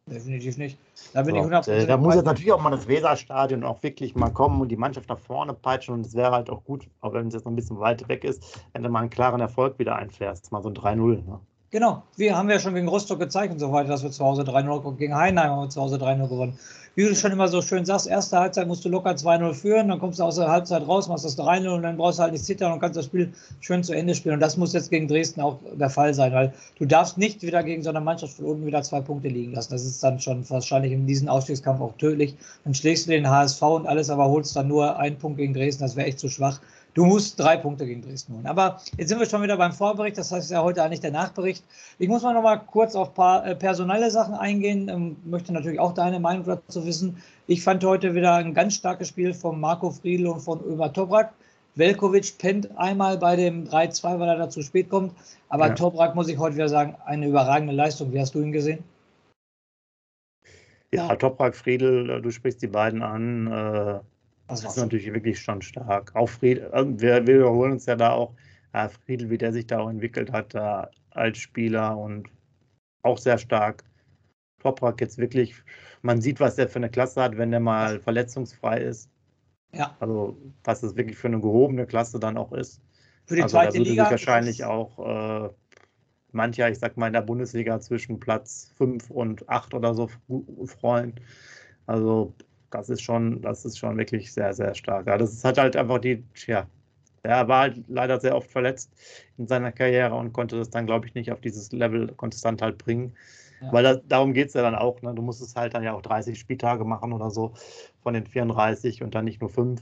Definitiv 0.07 0.57
nicht. 0.57 0.77
Da 1.13 1.23
bin 1.23 1.33
so, 1.33 1.41
ich 1.41 1.47
100% 1.47 1.71
äh, 1.71 1.87
Da 1.87 1.97
muss 1.97 2.13
jetzt 2.13 2.25
natürlich 2.25 2.51
auch 2.51 2.61
mal 2.61 2.69
das 2.69 2.87
Weserstadion 2.87 3.63
auch 3.63 3.81
wirklich 3.81 4.13
mal 4.13 4.29
kommen 4.29 4.61
und 4.61 4.69
die 4.69 4.75
Mannschaft 4.75 5.09
nach 5.09 5.17
vorne 5.17 5.53
peitschen 5.53 5.95
und 5.95 6.05
es 6.05 6.13
wäre 6.13 6.31
halt 6.31 6.49
auch 6.51 6.63
gut, 6.63 6.87
auch 7.01 7.13
wenn 7.13 7.27
es 7.27 7.33
jetzt 7.33 7.45
noch 7.45 7.51
ein 7.51 7.55
bisschen 7.55 7.79
weit 7.79 8.07
weg 8.07 8.23
ist, 8.23 8.61
wenn 8.73 8.83
du 8.83 8.89
mal 8.89 8.99
einen 8.99 9.09
klaren 9.09 9.41
Erfolg 9.41 9.79
wieder 9.79 9.95
einfährst, 9.95 10.51
mal 10.51 10.61
so 10.61 10.69
ein 10.69 10.75
3-0. 10.75 11.25
Ne? 11.25 11.39
Genau, 11.71 12.03
wir 12.17 12.37
haben 12.37 12.49
ja 12.51 12.59
schon 12.59 12.75
gegen 12.75 12.87
Rostock 12.87 13.19
gezeigt 13.19 13.51
und 13.51 13.59
so 13.59 13.71
weiter, 13.71 13.89
dass 13.89 14.03
wir 14.03 14.11
zu 14.11 14.23
Hause 14.23 14.43
3-0 14.43 14.95
gegen 14.95 15.15
Heidenheim 15.15 15.49
haben 15.49 15.63
wir 15.63 15.69
zu 15.69 15.81
Hause 15.81 15.95
3-0 15.95 16.29
gewonnen 16.29 16.59
wie 16.95 17.03
du 17.03 17.13
schon 17.13 17.33
immer 17.33 17.49
so 17.49 17.61
schön 17.61 17.85
sagst, 17.85 18.07
erste 18.07 18.39
Halbzeit 18.39 18.67
musst 18.67 18.85
du 18.85 18.89
locker 18.89 19.11
2-0 19.11 19.53
führen, 19.53 19.89
dann 19.89 19.99
kommst 19.99 20.19
du 20.19 20.23
aus 20.23 20.37
der 20.37 20.47
Halbzeit 20.47 20.87
raus, 20.87 21.09
machst 21.09 21.25
das 21.25 21.37
3-0 21.37 21.67
und 21.67 21.83
dann 21.83 21.97
brauchst 21.97 22.19
du 22.19 22.23
halt 22.23 22.31
nicht 22.31 22.45
zittern 22.45 22.71
und 22.71 22.79
kannst 22.79 22.97
das 22.97 23.05
Spiel 23.05 23.33
schön 23.59 23.83
zu 23.83 23.93
Ende 23.93 24.15
spielen. 24.15 24.35
Und 24.35 24.39
das 24.39 24.55
muss 24.55 24.71
jetzt 24.71 24.89
gegen 24.89 25.07
Dresden 25.07 25.41
auch 25.41 25.59
der 25.73 25.89
Fall 25.89 26.13
sein, 26.13 26.31
weil 26.31 26.53
du 26.79 26.85
darfst 26.85 27.17
nicht 27.17 27.41
wieder 27.41 27.63
gegen 27.63 27.83
so 27.83 27.89
eine 27.89 27.99
Mannschaft 27.99 28.35
von 28.35 28.45
unten 28.45 28.65
wieder 28.65 28.81
zwei 28.81 29.01
Punkte 29.01 29.27
liegen 29.27 29.53
lassen. 29.53 29.73
Das 29.73 29.85
ist 29.85 30.01
dann 30.03 30.19
schon 30.21 30.49
wahrscheinlich 30.49 30.93
in 30.93 31.05
diesem 31.05 31.27
Ausstiegskampf 31.27 31.81
auch 31.81 31.97
tödlich. 31.97 32.35
Dann 32.63 32.73
schlägst 32.73 33.07
du 33.07 33.11
den 33.11 33.29
HSV 33.29 33.61
und 33.61 33.87
alles, 33.87 34.09
aber 34.09 34.29
holst 34.29 34.55
dann 34.55 34.69
nur 34.69 34.97
einen 34.97 35.17
Punkt 35.17 35.37
gegen 35.37 35.53
Dresden, 35.53 35.83
das 35.83 35.97
wäre 35.97 36.07
echt 36.07 36.19
zu 36.19 36.29
schwach. 36.29 36.61
Du 36.95 37.03
musst 37.05 37.37
drei 37.37 37.57
Punkte 37.57 37.85
gegen 37.85 38.01
Dresden 38.01 38.35
holen. 38.35 38.47
Aber 38.47 38.79
jetzt 38.97 39.09
sind 39.09 39.19
wir 39.19 39.25
schon 39.25 39.43
wieder 39.43 39.57
beim 39.57 39.73
Vorbericht, 39.73 40.17
das 40.17 40.31
heißt 40.31 40.49
ja 40.49 40.63
heute 40.63 40.81
eigentlich 40.81 41.01
der 41.01 41.11
Nachbericht. 41.11 41.61
Ich 41.99 42.07
muss 42.07 42.23
mal 42.23 42.33
noch 42.33 42.41
mal 42.41 42.55
kurz 42.55 42.95
auf 42.95 43.09
ein 43.09 43.13
paar 43.13 43.45
äh, 43.45 43.53
personelle 43.53 44.09
Sachen 44.09 44.33
eingehen, 44.33 44.87
ähm, 44.87 45.17
möchte 45.25 45.51
natürlich 45.51 45.79
auch 45.79 45.93
deine 45.93 46.21
Meinung 46.21 46.45
dazu 46.45 46.85
wissen. 46.85 47.21
Ich 47.47 47.61
fand 47.63 47.83
heute 47.83 48.15
wieder 48.15 48.35
ein 48.35 48.53
ganz 48.53 48.75
starkes 48.75 49.09
Spiel 49.09 49.33
von 49.33 49.59
Marco 49.59 49.91
Friedl 49.91 50.25
und 50.27 50.39
von 50.39 50.63
Ömer 50.63 50.91
Toprak. 50.91 51.33
Velkovic 51.75 52.37
pennt 52.37 52.69
einmal 52.77 53.17
bei 53.17 53.35
dem 53.35 53.67
3-2, 53.67 54.17
weil 54.17 54.29
er 54.29 54.37
da 54.37 54.49
zu 54.49 54.61
spät 54.61 54.89
kommt. 54.89 55.11
Aber 55.49 55.67
ja. 55.67 55.73
Toprak, 55.73 56.15
muss 56.15 56.29
ich 56.29 56.37
heute 56.37 56.55
wieder 56.55 56.69
sagen, 56.69 56.95
eine 57.05 57.27
überragende 57.27 57.73
Leistung. 57.73 58.13
Wie 58.13 58.21
hast 58.21 58.33
du 58.35 58.41
ihn 58.41 58.53
gesehen? 58.53 58.81
Ja, 60.93 61.13
Toprak, 61.17 61.57
Friedl, 61.57 62.21
du 62.21 62.31
sprichst 62.31 62.61
die 62.61 62.67
beiden 62.67 63.01
an. 63.01 64.01
Äh, 64.47 64.49
das, 64.49 64.61
das 64.61 64.77
ist 64.77 64.81
natürlich 64.81 65.13
wirklich 65.13 65.39
schon 65.39 65.61
stark. 65.61 66.15
Auch 66.15 66.29
Friedl, 66.29 66.69
äh, 66.73 66.85
wir, 66.85 67.27
wir 67.27 67.27
wiederholen 67.27 67.73
uns 67.73 67.85
ja 67.85 67.95
da 67.95 68.11
auch, 68.11 68.33
ja, 68.73 68.89
Friedl, 68.89 69.29
wie 69.29 69.37
der 69.37 69.53
sich 69.53 69.67
da 69.67 69.79
auch 69.79 69.89
entwickelt 69.89 70.31
hat 70.31 70.55
äh, 70.55 70.83
als 71.11 71.37
Spieler 71.37 71.97
und 71.97 72.29
auch 73.03 73.17
sehr 73.17 73.37
stark. 73.37 73.83
Toprak 74.59 74.99
jetzt 74.99 75.17
wirklich 75.17 75.53
man 76.05 76.21
sieht, 76.21 76.39
was 76.39 76.55
der 76.55 76.69
für 76.69 76.77
eine 76.77 76.89
Klasse 76.89 77.21
hat, 77.21 77.37
wenn 77.37 77.51
der 77.51 77.59
mal 77.59 77.99
verletzungsfrei 77.99 78.79
ist. 78.79 79.09
Ja. 79.73 79.97
Also, 79.99 80.37
was 80.63 80.81
das 80.81 80.95
wirklich 80.95 81.17
für 81.17 81.27
eine 81.27 81.41
gehobene 81.41 81.85
Klasse 81.85 82.19
dann 82.19 82.37
auch 82.37 82.53
ist. 82.53 82.81
Für 83.25 83.35
die 83.35 83.41
also, 83.41 83.53
zweite 83.53 83.73
da 83.73 83.79
würde 83.79 83.89
Liga 83.89 84.03
sich 84.03 84.11
wahrscheinlich 84.11 84.63
auch 84.63 84.99
äh, 84.99 85.49
mancher, 86.31 86.69
ich 86.69 86.79
sag 86.79 86.95
mal, 86.95 87.07
in 87.07 87.13
der 87.13 87.21
Bundesliga 87.21 87.79
zwischen 87.79 88.19
Platz 88.19 88.71
5 88.77 89.09
und 89.09 89.49
8 89.49 89.73
oder 89.73 89.93
so 89.95 90.09
freuen. 90.65 91.19
Also, 91.87 92.33
das 92.77 92.89
ist 92.89 93.01
schon, 93.01 93.41
das 93.41 93.65
ist 93.65 93.77
schon 93.77 93.97
wirklich 93.97 94.33
sehr, 94.33 94.53
sehr 94.53 94.73
stark. 94.75 95.07
Ja, 95.07 95.17
das 95.17 95.33
ist 95.33 95.43
halt, 95.43 95.57
halt 95.57 95.75
einfach 95.75 95.99
die, 95.99 96.23
ja, 96.47 96.67
er 97.23 97.47
war 97.47 97.61
halt 97.61 97.83
leider 97.87 98.19
sehr 98.19 98.35
oft 98.35 98.49
verletzt 98.49 98.91
in 99.37 99.47
seiner 99.47 99.71
Karriere 99.71 100.15
und 100.15 100.33
konnte 100.33 100.57
das 100.57 100.69
dann, 100.69 100.85
glaube 100.85 101.07
ich, 101.07 101.15
nicht 101.15 101.31
auf 101.31 101.41
dieses 101.41 101.71
Level 101.71 102.07
konstant 102.15 102.61
halt 102.61 102.77
bringen. 102.77 103.13
Ja. 103.61 103.73
Weil 103.73 103.83
das, 103.83 104.01
darum 104.07 104.33
geht 104.33 104.49
es 104.49 104.53
ja 104.53 104.61
dann 104.61 104.75
auch. 104.75 105.01
Ne? 105.01 105.13
Du 105.15 105.21
musst 105.21 105.41
es 105.41 105.55
halt 105.55 105.73
dann 105.73 105.83
ja 105.83 105.93
auch 105.93 106.01
30 106.01 106.37
Spieltage 106.37 106.85
machen 106.85 107.13
oder 107.13 107.31
so 107.31 107.53
von 108.03 108.13
den 108.13 108.25
34 108.25 109.01
und 109.01 109.15
dann 109.15 109.25
nicht 109.25 109.41
nur 109.41 109.49
fünf. 109.49 109.81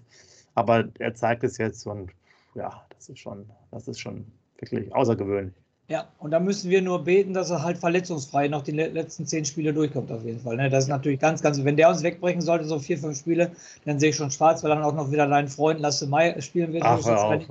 Aber 0.55 0.85
er 0.99 1.15
zeigt 1.15 1.43
es 1.43 1.57
jetzt 1.57 1.85
und 1.85 2.11
ja, 2.55 2.85
das 2.89 3.09
ist 3.09 3.19
schon, 3.19 3.49
das 3.71 3.87
ist 3.87 3.99
schon 3.99 4.25
wirklich 4.59 4.93
außergewöhnlich. 4.93 5.55
Ja, 5.89 6.07
und 6.19 6.31
da 6.31 6.39
müssen 6.39 6.69
wir 6.69 6.81
nur 6.81 7.03
beten, 7.03 7.33
dass 7.33 7.49
er 7.49 7.61
halt 7.61 7.77
verletzungsfrei 7.77 8.47
noch 8.47 8.61
die 8.61 8.71
letzten 8.71 9.25
zehn 9.25 9.43
Spiele 9.43 9.73
durchkommt, 9.73 10.11
auf 10.11 10.23
jeden 10.23 10.39
Fall. 10.39 10.55
Ne? 10.55 10.69
Das 10.69 10.85
ist 10.85 10.89
natürlich 10.89 11.19
ganz, 11.19 11.41
ganz, 11.41 11.61
wenn 11.63 11.75
der 11.75 11.89
uns 11.89 12.01
wegbrechen 12.03 12.41
sollte, 12.41 12.63
so 12.63 12.79
vier, 12.79 12.97
fünf 12.97 13.17
Spiele, 13.17 13.51
dann 13.83 13.99
sehe 13.99 14.11
ich 14.11 14.15
schon 14.15 14.31
schwarz, 14.31 14.63
weil 14.63 14.69
dann 14.69 14.81
auch 14.81 14.95
noch 14.95 15.11
wieder 15.11 15.27
dein 15.27 15.49
Freund 15.49 15.81
Lasse 15.81 16.07
Mai 16.07 16.39
spielen 16.39 16.71
wird. 16.71 16.83
Ach, 16.85 17.05
hör 17.05 17.25
auf. 17.25 17.43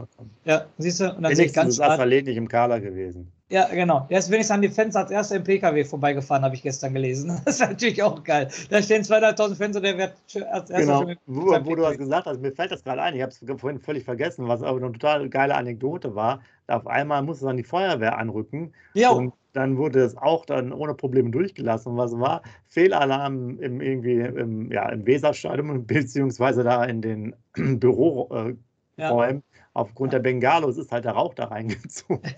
Ja, 0.47 0.65
siehst 0.79 1.01
du? 1.01 1.15
Und 1.15 1.23
dann 1.23 1.37
sehe 1.37 1.45
ich 1.45 1.53
ganz 1.53 1.77
schwarz. 1.77 2.01
ist 2.01 2.25
nicht 2.27 2.37
im 2.37 2.49
Kader 2.49 2.81
gewesen. 2.81 3.31
Ja, 3.53 3.67
genau. 3.67 4.07
Er 4.09 4.19
ist 4.19 4.31
wenigstens 4.31 4.55
an 4.55 4.63
die 4.63 4.71
Fans 4.71 4.97
als 4.97 5.11
erster 5.11 5.37
im 5.37 5.45
PKW 5.45 5.85
vorbeigefahren, 5.85 6.43
habe 6.43 6.55
ich 6.55 6.63
gestern 6.63 6.95
gelesen. 6.95 7.39
Das 7.45 7.57
ist 7.57 7.61
natürlich 7.61 8.03
auch 8.03 8.25
geil. 8.25 8.49
Da 8.71 8.81
stehen 8.81 9.03
200.000 9.03 9.57
Fans 9.57 9.77
und 9.77 9.83
der 9.83 9.99
wird 9.99 10.15
als 10.51 10.71
erster 10.71 10.79
genau. 10.79 11.03
schon 11.03 11.17
wo, 11.27 11.43
wo 11.67 11.75
du 11.77 11.83
das 11.83 11.99
gesagt 11.99 12.27
hast, 12.27 12.41
mir 12.41 12.53
fällt 12.53 12.73
das 12.73 12.83
gerade 12.83 13.03
ein. 13.03 13.15
Ich 13.15 13.21
habe 13.21 13.31
es 13.31 13.61
vorhin 13.61 13.79
völlig 13.79 14.05
vergessen, 14.05 14.49
was 14.49 14.63
aber 14.63 14.79
eine 14.79 14.93
total 14.93 15.29
geile 15.29 15.55
Anekdote 15.55 16.15
war. 16.15 16.41
Auf 16.67 16.87
einmal 16.87 17.23
musste 17.23 17.45
dann 17.45 17.59
die 17.59 17.63
Feuerwehr 17.63 18.17
anrücken. 18.17 18.73
Ja. 18.95 19.11
Und 19.11 19.35
dann 19.53 19.77
wurde 19.77 20.01
es 20.01 20.17
auch 20.17 20.47
dann 20.47 20.73
ohne 20.73 20.95
Probleme 20.95 21.31
durchgelassen. 21.31 21.93
Und 21.93 21.99
was 21.99 22.19
war? 22.19 22.41
Fehlalarm 22.69 23.59
im, 23.59 23.83
irgendwie 23.83 24.21
im, 24.21 24.73
ja, 24.73 24.89
im 24.89 25.07
Weserstadion, 25.07 25.87
beziehungsweise 25.87 26.65
da 26.65 26.85
in 26.85 27.03
den 27.03 27.37
Büroräumen. 27.55 28.63
Ja. 28.97 29.41
Aufgrund 29.75 30.15
der 30.15 30.21
Bengalos 30.21 30.79
ist 30.79 30.91
halt 30.91 31.05
der 31.05 31.13
Rauch 31.13 31.35
da 31.35 31.45
reingezogen. 31.45 32.23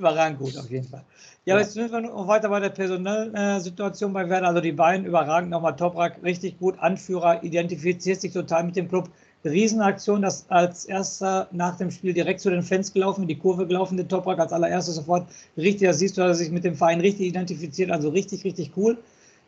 Überragend 0.00 0.38
gut, 0.38 0.56
auf 0.56 0.70
jeden 0.70 0.88
Fall. 0.88 1.04
Ja, 1.44 1.54
ja. 1.54 1.60
jetzt 1.60 1.74
sind 1.74 1.92
wir 1.92 2.00
noch 2.00 2.26
weiter 2.26 2.48
bei 2.48 2.58
der 2.58 2.70
Personalsituation 2.70 4.14
bei 4.14 4.26
Werder. 4.30 4.48
Also 4.48 4.62
die 4.62 4.72
beiden 4.72 5.04
überragend 5.04 5.50
nochmal 5.50 5.76
Toprak, 5.76 6.22
richtig 6.24 6.58
gut. 6.58 6.78
Anführer, 6.78 7.44
identifiziert 7.44 8.18
sich 8.22 8.32
total 8.32 8.64
mit 8.64 8.76
dem 8.76 8.88
Club. 8.88 9.10
Riesenaktion, 9.44 10.22
das 10.22 10.46
als 10.48 10.86
erster 10.86 11.48
nach 11.52 11.76
dem 11.76 11.90
Spiel 11.90 12.14
direkt 12.14 12.40
zu 12.40 12.48
den 12.48 12.62
Fans 12.62 12.94
gelaufen, 12.94 13.22
in 13.22 13.28
die 13.28 13.38
Kurve 13.38 13.66
gelaufen, 13.66 13.98
der 13.98 14.08
Toprak 14.08 14.38
als 14.38 14.54
allererstes 14.54 14.94
sofort. 14.94 15.28
Richtig, 15.56 15.86
da 15.86 15.92
siehst 15.92 16.16
du, 16.16 16.22
dass 16.22 16.38
er 16.38 16.44
sich 16.44 16.50
mit 16.50 16.64
dem 16.64 16.74
Verein 16.74 17.00
richtig 17.00 17.26
identifiziert, 17.26 17.90
also 17.90 18.08
richtig, 18.08 18.44
richtig 18.44 18.72
cool. 18.76 18.96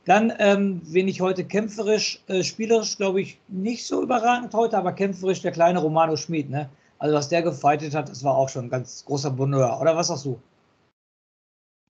Dann, 0.04 0.32
ähm, 0.38 0.82
wen 0.84 1.08
ich 1.08 1.22
heute 1.22 1.44
kämpferisch, 1.44 2.22
äh, 2.26 2.42
spielerisch, 2.42 2.98
glaube 2.98 3.22
ich, 3.22 3.38
nicht 3.48 3.86
so 3.86 4.02
überragend 4.02 4.52
heute, 4.52 4.76
aber 4.76 4.92
kämpferisch 4.92 5.40
der 5.40 5.52
kleine 5.52 5.78
Romano 5.78 6.16
Schmid, 6.16 6.50
ne? 6.50 6.68
Also 7.02 7.16
was 7.16 7.28
der 7.28 7.42
gefightet 7.42 7.96
hat, 7.96 8.08
das 8.08 8.22
war 8.22 8.36
auch 8.36 8.48
schon 8.48 8.66
ein 8.66 8.70
ganz 8.70 9.04
großer 9.04 9.32
Bonheur. 9.32 9.80
Oder 9.80 9.96
was 9.96 10.06
sagst 10.06 10.24
du? 10.24 10.40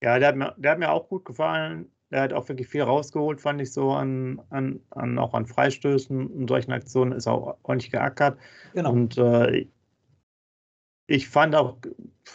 Ja, 0.01 0.18
der 0.18 0.29
hat 0.29 0.37
mir, 0.37 0.55
der 0.57 0.70
hat 0.70 0.79
mir 0.79 0.90
auch 0.90 1.07
gut 1.07 1.27
gefallen. 1.27 1.92
Der 2.11 2.22
hat 2.22 2.33
auch 2.33 2.48
wirklich 2.48 2.66
viel 2.66 2.81
rausgeholt, 2.81 3.38
fand 3.38 3.61
ich 3.61 3.75
so 3.75 3.92
an, 3.92 4.40
an, 4.48 4.81
an 4.88 5.18
auch 5.18 5.35
an 5.35 5.44
Freistößen 5.44 6.29
und 6.29 6.48
solchen 6.48 6.72
Aktionen 6.72 7.12
ist 7.12 7.27
auch 7.27 7.59
ordentlich 7.62 7.90
geackert. 7.90 8.38
Genau. 8.72 8.92
Und 8.92 9.18
äh, 9.18 9.66
Ich 11.07 11.29
fand 11.29 11.55
auch, 11.55 11.77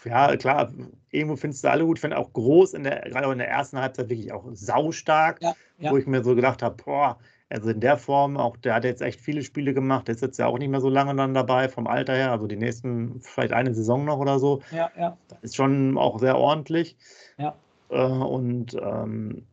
ja 0.05 0.35
klar, 0.37 0.71
irgendwo 1.09 1.35
findest 1.35 1.63
du 1.63 1.71
alle 1.71 1.83
gut, 1.83 1.97
finde 1.97 2.17
auch 2.17 2.31
groß 2.31 2.75
in 2.75 2.83
der, 2.83 3.01
gerade 3.09 3.31
in 3.31 3.39
der 3.39 3.49
ersten 3.49 3.79
Halbzeit 3.79 4.09
wirklich 4.09 4.31
auch 4.31 4.45
saustark, 4.53 5.41
ja, 5.41 5.55
ja. 5.79 5.91
wo 5.91 5.97
ich 5.97 6.05
mir 6.05 6.23
so 6.23 6.35
gedacht 6.35 6.61
habe, 6.61 6.75
boah, 6.83 7.17
also 7.49 7.69
in 7.69 7.79
der 7.79 7.97
Form, 7.97 8.37
auch 8.37 8.57
der 8.57 8.75
hat 8.75 8.83
jetzt 8.83 9.01
echt 9.01 9.21
viele 9.21 9.41
Spiele 9.41 9.73
gemacht, 9.73 10.07
der 10.07 10.15
ist 10.15 10.21
jetzt 10.21 10.37
ja 10.37 10.47
auch 10.47 10.57
nicht 10.57 10.69
mehr 10.69 10.81
so 10.81 10.89
lange 10.89 11.15
dann 11.15 11.33
dabei 11.33 11.69
vom 11.69 11.87
Alter 11.87 12.13
her, 12.13 12.31
also 12.31 12.47
die 12.47 12.57
nächsten, 12.57 13.21
vielleicht 13.21 13.53
eine 13.53 13.73
Saison 13.73 14.03
noch 14.03 14.17
oder 14.17 14.39
so. 14.39 14.61
Ja, 14.71 14.91
ja. 14.97 15.17
Das 15.29 15.39
ist 15.41 15.55
schon 15.55 15.97
auch 15.97 16.19
sehr 16.19 16.37
ordentlich. 16.37 16.97
Ja. 17.37 17.55
Äh, 17.89 18.03
und, 18.03 18.75
ähm, 18.75 19.45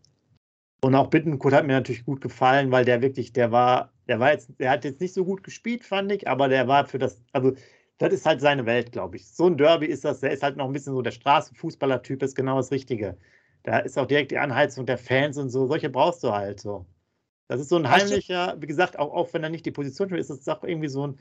und 0.80 0.94
auch 0.94 1.08
Bittenkurt 1.08 1.54
hat 1.54 1.66
mir 1.66 1.74
natürlich 1.74 2.04
gut 2.04 2.20
gefallen, 2.20 2.72
weil 2.72 2.84
der 2.84 3.00
wirklich, 3.00 3.32
der 3.32 3.52
war, 3.52 3.92
der 4.08 4.18
war 4.18 4.32
jetzt, 4.32 4.50
der 4.58 4.70
hat 4.70 4.84
jetzt 4.84 5.00
nicht 5.00 5.14
so 5.14 5.24
gut 5.24 5.44
gespielt, 5.44 5.84
fand 5.84 6.10
ich, 6.10 6.28
aber 6.28 6.48
der 6.48 6.66
war 6.66 6.86
für 6.86 6.98
das, 6.98 7.22
also 7.32 7.52
das 7.98 8.12
ist 8.12 8.26
halt 8.26 8.40
seine 8.40 8.66
Welt, 8.66 8.90
glaube 8.90 9.16
ich. 9.16 9.28
So 9.28 9.46
ein 9.46 9.56
Derby 9.56 9.86
ist 9.86 10.04
das, 10.04 10.20
der 10.20 10.32
ist 10.32 10.42
halt 10.42 10.56
noch 10.56 10.66
ein 10.66 10.72
bisschen 10.72 10.94
so 10.94 11.00
der 11.02 11.12
Straßenfußballer-Typ, 11.12 12.22
ist 12.24 12.34
genau 12.34 12.56
das 12.56 12.72
Richtige. 12.72 13.16
Da 13.62 13.78
ist 13.78 13.96
auch 13.98 14.06
direkt 14.06 14.32
die 14.32 14.38
Anheizung 14.38 14.84
der 14.84 14.98
Fans 14.98 15.38
und 15.38 15.48
so, 15.48 15.66
solche 15.66 15.88
brauchst 15.88 16.24
du 16.24 16.32
halt 16.32 16.60
so. 16.60 16.86
Das 17.48 17.60
ist 17.60 17.68
so 17.68 17.76
ein 17.76 17.90
heimlicher, 17.90 18.56
wie 18.58 18.66
gesagt, 18.66 18.98
auch, 18.98 19.12
auch 19.12 19.34
wenn 19.34 19.42
er 19.42 19.50
nicht 19.50 19.66
die 19.66 19.70
Position 19.70 20.08
spielt, 20.08 20.20
ist 20.20 20.30
es 20.30 20.48
auch 20.48 20.64
irgendwie 20.64 20.88
so 20.88 21.06
ein 21.06 21.18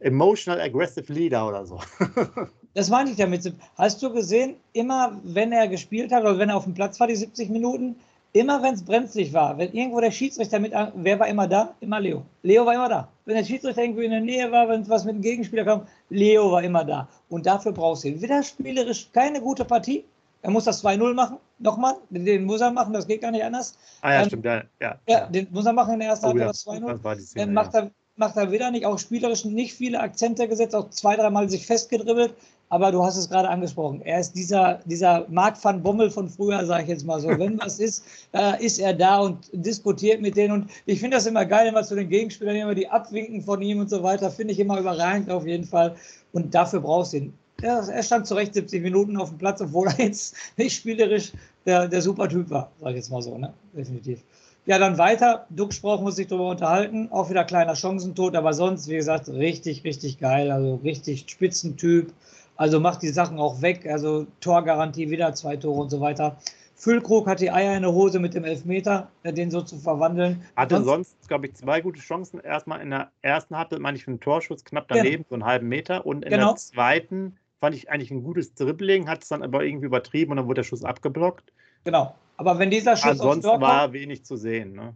emotional 0.00 0.60
aggressive 0.60 1.10
Leader 1.12 1.48
oder 1.48 1.64
so. 1.64 1.80
das 2.74 2.90
meine 2.90 3.10
ich 3.10 3.16
damit. 3.16 3.52
Hast 3.76 4.02
du 4.02 4.12
gesehen, 4.12 4.56
immer 4.72 5.18
wenn 5.24 5.52
er 5.52 5.68
gespielt 5.68 6.12
hat 6.12 6.22
oder 6.22 6.38
wenn 6.38 6.50
er 6.50 6.56
auf 6.56 6.64
dem 6.64 6.74
Platz 6.74 7.00
war, 7.00 7.06
die 7.06 7.16
70 7.16 7.48
Minuten, 7.50 7.96
immer 8.32 8.62
wenn 8.62 8.74
es 8.74 8.82
brenzlig 8.82 9.32
war, 9.32 9.56
wenn 9.58 9.72
irgendwo 9.72 10.00
der 10.00 10.10
Schiedsrichter 10.10 10.58
mit, 10.58 10.72
wer 10.94 11.18
war 11.18 11.28
immer 11.28 11.46
da? 11.46 11.74
Immer 11.80 12.00
Leo. 12.00 12.22
Leo 12.42 12.66
war 12.66 12.74
immer 12.74 12.88
da. 12.88 13.08
Wenn 13.24 13.36
der 13.36 13.44
Schiedsrichter 13.44 13.82
irgendwie 13.82 14.04
in 14.04 14.10
der 14.10 14.20
Nähe 14.20 14.50
war, 14.50 14.68
wenn 14.68 14.82
es 14.82 14.88
was 14.88 15.04
mit 15.04 15.16
dem 15.16 15.22
Gegenspieler 15.22 15.64
kam, 15.64 15.86
Leo 16.10 16.50
war 16.50 16.62
immer 16.62 16.84
da. 16.84 17.08
Und 17.28 17.46
dafür 17.46 17.72
brauchst 17.72 18.04
du 18.04 18.08
ihn. 18.08 18.22
Wieder 18.22 18.42
spielerisch 18.42 19.10
keine 19.12 19.40
gute 19.40 19.64
Partie, 19.64 20.04
er 20.42 20.50
muss 20.50 20.64
das 20.64 20.84
2-0 20.84 21.14
machen, 21.14 21.38
nochmal. 21.58 21.94
Den 22.10 22.44
muss 22.44 22.60
er 22.60 22.72
machen, 22.72 22.92
das 22.92 23.06
geht 23.06 23.22
gar 23.22 23.30
nicht 23.30 23.44
anders. 23.44 23.78
Ah 24.00 24.12
ja, 24.12 24.22
ähm, 24.22 24.26
stimmt, 24.26 24.44
ja, 24.44 24.62
ja. 24.80 24.98
Ja, 25.08 25.26
den 25.26 25.46
muss 25.52 25.66
er 25.66 25.72
machen 25.72 25.94
in 25.94 26.00
der 26.00 26.08
ersten 26.08 26.26
oh, 26.26 26.28
Halbzeit, 26.30 26.48
das 26.48 26.66
2-0. 26.66 27.38
Dann 27.38 27.52
macht, 27.54 27.74
er, 27.74 27.90
macht 28.16 28.36
er 28.36 28.50
wieder 28.50 28.70
nicht, 28.72 28.84
auch 28.84 28.98
spielerisch 28.98 29.44
nicht 29.44 29.72
viele 29.74 30.00
Akzente 30.00 30.48
gesetzt, 30.48 30.74
auch 30.74 30.90
zwei, 30.90 31.16
dreimal 31.16 31.48
sich 31.48 31.64
festgedribbelt. 31.64 32.34
Aber 32.70 32.90
du 32.90 33.04
hast 33.04 33.18
es 33.18 33.28
gerade 33.28 33.50
angesprochen. 33.50 34.00
Er 34.00 34.18
ist 34.18 34.32
dieser, 34.32 34.80
dieser 34.86 35.26
Mark 35.28 35.62
van 35.62 35.82
Bommel 35.82 36.10
von 36.10 36.30
früher, 36.30 36.64
sage 36.64 36.84
ich 36.84 36.88
jetzt 36.88 37.04
mal 37.04 37.20
so. 37.20 37.28
Wenn 37.38 37.60
was 37.60 37.78
ist, 37.78 38.02
äh, 38.32 38.64
ist 38.64 38.78
er 38.78 38.94
da 38.94 39.20
und 39.20 39.50
diskutiert 39.52 40.22
mit 40.22 40.38
denen. 40.38 40.54
Und 40.54 40.70
ich 40.86 40.98
finde 40.98 41.18
das 41.18 41.26
immer 41.26 41.44
geil, 41.44 41.68
immer 41.68 41.82
zu 41.82 41.94
den 41.94 42.08
Gegenspielern 42.08 42.56
immer 42.56 42.74
die 42.74 42.88
abwinken 42.88 43.42
von 43.42 43.60
ihm 43.60 43.80
und 43.80 43.90
so 43.90 44.02
weiter. 44.02 44.30
Finde 44.30 44.54
ich 44.54 44.58
immer 44.58 44.80
überragend 44.80 45.30
auf 45.30 45.46
jeden 45.46 45.66
Fall. 45.66 45.94
Und 46.32 46.54
dafür 46.54 46.80
brauchst 46.80 47.12
du 47.12 47.18
ihn. 47.18 47.34
Ja, 47.62 47.80
er 47.80 48.02
stand 48.02 48.26
zu 48.26 48.34
Recht 48.34 48.54
70 48.54 48.82
Minuten 48.82 49.16
auf 49.16 49.28
dem 49.28 49.38
Platz, 49.38 49.60
obwohl 49.60 49.88
er 49.88 50.06
jetzt 50.06 50.36
nicht 50.56 50.76
spielerisch 50.76 51.32
der, 51.64 51.88
der 51.88 52.02
Supertyp 52.02 52.50
war, 52.50 52.72
sage 52.80 52.90
ich 52.90 52.96
jetzt 52.96 53.10
mal 53.10 53.22
so, 53.22 53.38
ne? 53.38 53.54
Definitiv. 53.72 54.22
Ja, 54.64 54.78
dann 54.78 54.96
weiter. 54.96 55.46
Duxch 55.50 55.82
muss 55.82 56.16
sich 56.16 56.28
darüber 56.28 56.50
unterhalten. 56.50 57.08
Auch 57.10 57.30
wieder 57.30 57.44
kleiner 57.44 57.74
Chancentod, 57.74 58.36
aber 58.36 58.52
sonst, 58.52 58.88
wie 58.88 58.94
gesagt, 58.94 59.28
richtig, 59.28 59.82
richtig 59.82 60.18
geil. 60.18 60.52
Also 60.52 60.76
richtig 60.84 61.24
Spitzentyp. 61.28 62.12
Also 62.56 62.78
macht 62.78 63.02
die 63.02 63.08
Sachen 63.08 63.38
auch 63.38 63.60
weg. 63.60 63.86
Also 63.86 64.26
Torgarantie, 64.40 65.10
wieder 65.10 65.34
zwei 65.34 65.56
Tore 65.56 65.80
und 65.80 65.90
so 65.90 66.00
weiter. 66.00 66.36
Füllkrug 66.76 67.26
hat 67.26 67.40
die 67.40 67.50
Eier 67.50 67.76
in 67.76 67.82
der 67.82 67.92
Hose 67.92 68.18
mit 68.18 68.34
dem 68.34 68.44
Elfmeter, 68.44 69.08
äh, 69.22 69.32
den 69.32 69.50
so 69.50 69.62
zu 69.62 69.78
verwandeln. 69.78 70.42
Hatte 70.56 70.82
sonst, 70.82 71.10
sonst 71.10 71.28
glaube 71.28 71.46
ich, 71.46 71.54
zwei 71.54 71.80
gute 71.80 72.00
Chancen. 72.00 72.40
Erstmal 72.40 72.80
in 72.80 72.90
der 72.90 73.10
ersten 73.22 73.56
Halbzeit, 73.56 73.80
meine 73.80 73.96
ich, 73.96 74.04
für 74.04 74.12
einen 74.12 74.20
Torschuss 74.20 74.64
knapp 74.64 74.86
daneben, 74.88 75.18
genau. 75.18 75.26
so 75.28 75.34
einen 75.36 75.44
halben 75.44 75.68
Meter. 75.68 76.06
Und 76.06 76.24
in 76.24 76.30
genau. 76.30 76.48
der 76.48 76.56
zweiten 76.56 77.36
fand 77.62 77.76
ich 77.76 77.88
eigentlich 77.88 78.10
ein 78.10 78.24
gutes 78.24 78.54
Dribbling, 78.54 79.08
hat 79.08 79.22
es 79.22 79.28
dann 79.28 79.44
aber 79.44 79.64
irgendwie 79.64 79.86
übertrieben 79.86 80.32
und 80.32 80.38
dann 80.38 80.46
wurde 80.46 80.62
der 80.62 80.64
Schuss 80.64 80.82
abgeblockt. 80.82 81.52
Genau. 81.84 82.12
Aber 82.36 82.58
wenn 82.58 82.70
dieser 82.70 82.96
Schuss 82.96 83.12
Ansonsten 83.12 83.46
aus 83.46 83.52
Tor 83.52 83.60
war 83.60 83.82
kommt, 83.82 83.94
wenig 83.94 84.24
zu 84.24 84.36
sehen. 84.36 84.72
Ne? 84.72 84.92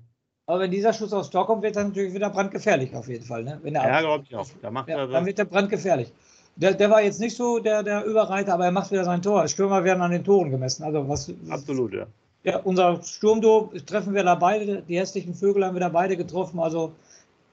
Aber 0.46 0.58
wenn 0.58 0.72
dieser 0.72 0.92
Schuss 0.92 1.12
aus 1.12 1.30
Tor 1.30 1.46
kommt, 1.46 1.62
wird 1.62 1.76
er 1.76 1.84
natürlich 1.84 2.12
wieder 2.12 2.28
brandgefährlich 2.28 2.92
auf 2.96 3.06
jeden 3.06 3.24
Fall. 3.24 3.44
Ne? 3.44 3.60
ja, 3.66 4.00
glaube 4.00 4.24
ich 4.28 4.34
auch. 4.34 4.48
Da 4.62 4.72
macht 4.72 4.88
ja, 4.88 4.98
er 4.98 5.06
dann 5.06 5.24
wird 5.24 5.38
er 5.38 5.44
brandgefährlich. 5.44 6.12
Der, 6.56 6.74
der 6.74 6.90
war 6.90 7.02
jetzt 7.02 7.20
nicht 7.20 7.36
so 7.36 7.60
der, 7.60 7.84
der 7.84 8.04
Überreiter, 8.04 8.54
aber 8.54 8.64
er 8.64 8.72
macht 8.72 8.90
wieder 8.90 9.04
sein 9.04 9.22
Tor. 9.22 9.46
Stürmer 9.46 9.84
werden 9.84 10.02
an 10.02 10.10
den 10.10 10.24
Toren 10.24 10.50
gemessen. 10.50 10.82
Also 10.82 11.08
was, 11.08 11.32
Absolut, 11.48 11.94
ja. 11.94 12.06
Ja, 12.42 12.58
unser 12.64 13.00
Sturmdo 13.00 13.70
treffen 13.86 14.12
wir 14.12 14.24
da 14.24 14.34
beide. 14.34 14.82
Die 14.82 14.98
hässlichen 14.98 15.34
Vögel 15.34 15.64
haben 15.64 15.76
wir 15.76 15.80
da 15.80 15.88
beide 15.88 16.16
getroffen. 16.16 16.58
Also 16.58 16.90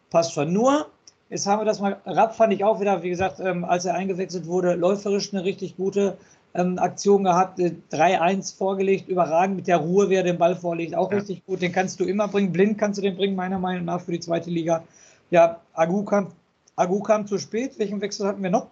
passt 0.10 0.34
schon. 0.34 0.52
Nur 0.52 0.88
Jetzt 1.34 1.48
haben 1.48 1.62
wir 1.62 1.65
das 1.65 1.80
mal, 1.80 2.00
Rapp 2.06 2.36
fand 2.36 2.54
ich 2.54 2.63
auch 2.63 2.80
wieder, 2.80 3.02
wie 3.02 3.10
gesagt, 3.10 3.39
ähm, 3.39 3.65
als 3.65 3.86
er 3.86 3.96
eingewechselt 3.96 4.46
wurde, 4.46 4.76
läuferisch 4.76 5.34
eine 5.34 5.43
richtig 5.43 5.76
gute 5.78 6.15
ähm, 6.54 6.78
Aktion 6.78 7.24
gehabt, 7.24 7.58
äh, 7.58 7.74
3-1 7.91 8.56
vorgelegt, 8.56 9.10
überragend 9.10 9.56
mit 9.56 9.65
der 9.65 9.78
Ruhe, 9.78 10.12
wer 10.12 10.22
den 10.22 10.38
Ball 10.38 10.56
vorlegt, 10.56 10.93
auch 10.93 11.10
ja. 11.10 11.17
richtig 11.17 11.43
gut. 11.43 11.63
Den 11.63 11.72
kannst 11.72 12.00
du 12.00 12.04
immer 12.04 12.28
bringen, 12.28 12.52
blind 12.52 12.78
kannst 12.78 13.00
du 13.00 13.02
den 13.02 13.17
bringen, 13.17 13.36
meiner 13.36 13.58
Meinung 13.58 13.86
nach, 13.86 14.00
für 14.02 14.12
die 14.12 14.19
zweite 14.19 14.52
Liga. 14.52 14.84
Ja, 15.32 15.60
Agu 15.74 16.04
kam, 16.04 16.28
Agu 16.76 17.02
kam 17.02 17.26
zu 17.26 17.39
spät. 17.39 17.80
Welchen 17.80 18.00
Wechsel 18.00 18.28
hatten 18.28 18.43
wir 18.43 18.52
noch? 18.52 18.69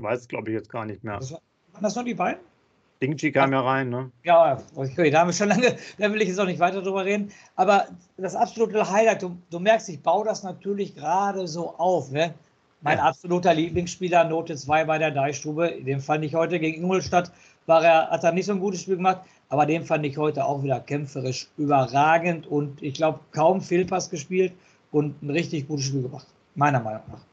Weiß, 0.00 0.26
glaube 0.26 0.50
ich, 0.50 0.54
jetzt 0.54 0.70
gar 0.70 0.86
nicht 0.86 1.04
mehr. 1.04 1.18
Das 1.18 1.30
war, 1.30 1.40
waren 1.74 1.84
das 1.84 1.94
noch 1.94 2.04
die 2.04 2.14
beiden? 2.14 2.40
Dingchi 3.02 3.32
kam 3.32 3.52
ja 3.52 3.60
rein, 3.60 3.90
ne? 3.90 4.12
Ja, 4.22 4.62
okay, 4.76 5.10
da 5.10 5.20
haben 5.20 5.28
wir 5.28 5.34
schon 5.34 5.48
lange, 5.48 5.76
da 5.98 6.12
will 6.12 6.22
ich 6.22 6.28
jetzt 6.28 6.38
auch 6.38 6.46
nicht 6.46 6.60
weiter 6.60 6.82
drüber 6.82 7.04
reden. 7.04 7.32
Aber 7.56 7.88
das 8.16 8.36
absolute 8.36 8.90
Highlight, 8.90 9.22
du, 9.22 9.36
du 9.50 9.58
merkst, 9.58 9.88
ich 9.88 10.00
baue 10.00 10.24
das 10.24 10.44
natürlich 10.44 10.94
gerade 10.94 11.48
so 11.48 11.74
auf, 11.76 12.12
ne? 12.12 12.32
Mein 12.80 12.98
ja. 12.98 13.04
absoluter 13.04 13.54
Lieblingsspieler, 13.54 14.24
Note 14.24 14.54
2 14.54 14.84
bei 14.84 14.98
der 14.98 15.10
Deichstube, 15.10 15.82
den 15.82 16.00
fand 16.00 16.24
ich 16.24 16.34
heute 16.34 16.60
gegen 16.60 16.82
Ingolstadt, 16.82 17.32
war 17.66 17.84
er, 17.84 18.10
hat 18.10 18.24
er 18.24 18.32
nicht 18.32 18.46
so 18.46 18.52
ein 18.52 18.60
gutes 18.60 18.82
Spiel 18.82 18.96
gemacht, 18.96 19.22
aber 19.48 19.66
den 19.66 19.84
fand 19.84 20.06
ich 20.06 20.16
heute 20.16 20.44
auch 20.44 20.62
wieder 20.62 20.80
kämpferisch 20.80 21.48
überragend 21.56 22.46
und 22.46 22.82
ich 22.82 22.94
glaube 22.94 23.20
kaum 23.32 23.60
Fehlpass 23.60 24.10
gespielt 24.10 24.52
und 24.92 25.20
ein 25.22 25.30
richtig 25.30 25.68
gutes 25.68 25.86
Spiel 25.86 26.02
gemacht, 26.02 26.26
meiner 26.54 26.80
Meinung 26.80 27.02
nach. 27.08 27.24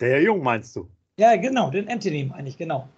Der 0.00 0.22
Jung 0.22 0.42
meinst 0.42 0.76
du? 0.76 0.88
Ja, 1.18 1.36
genau, 1.36 1.70
den 1.70 1.88
Anthony 1.88 2.24
meine 2.24 2.48
ich, 2.48 2.58
genau 2.58 2.88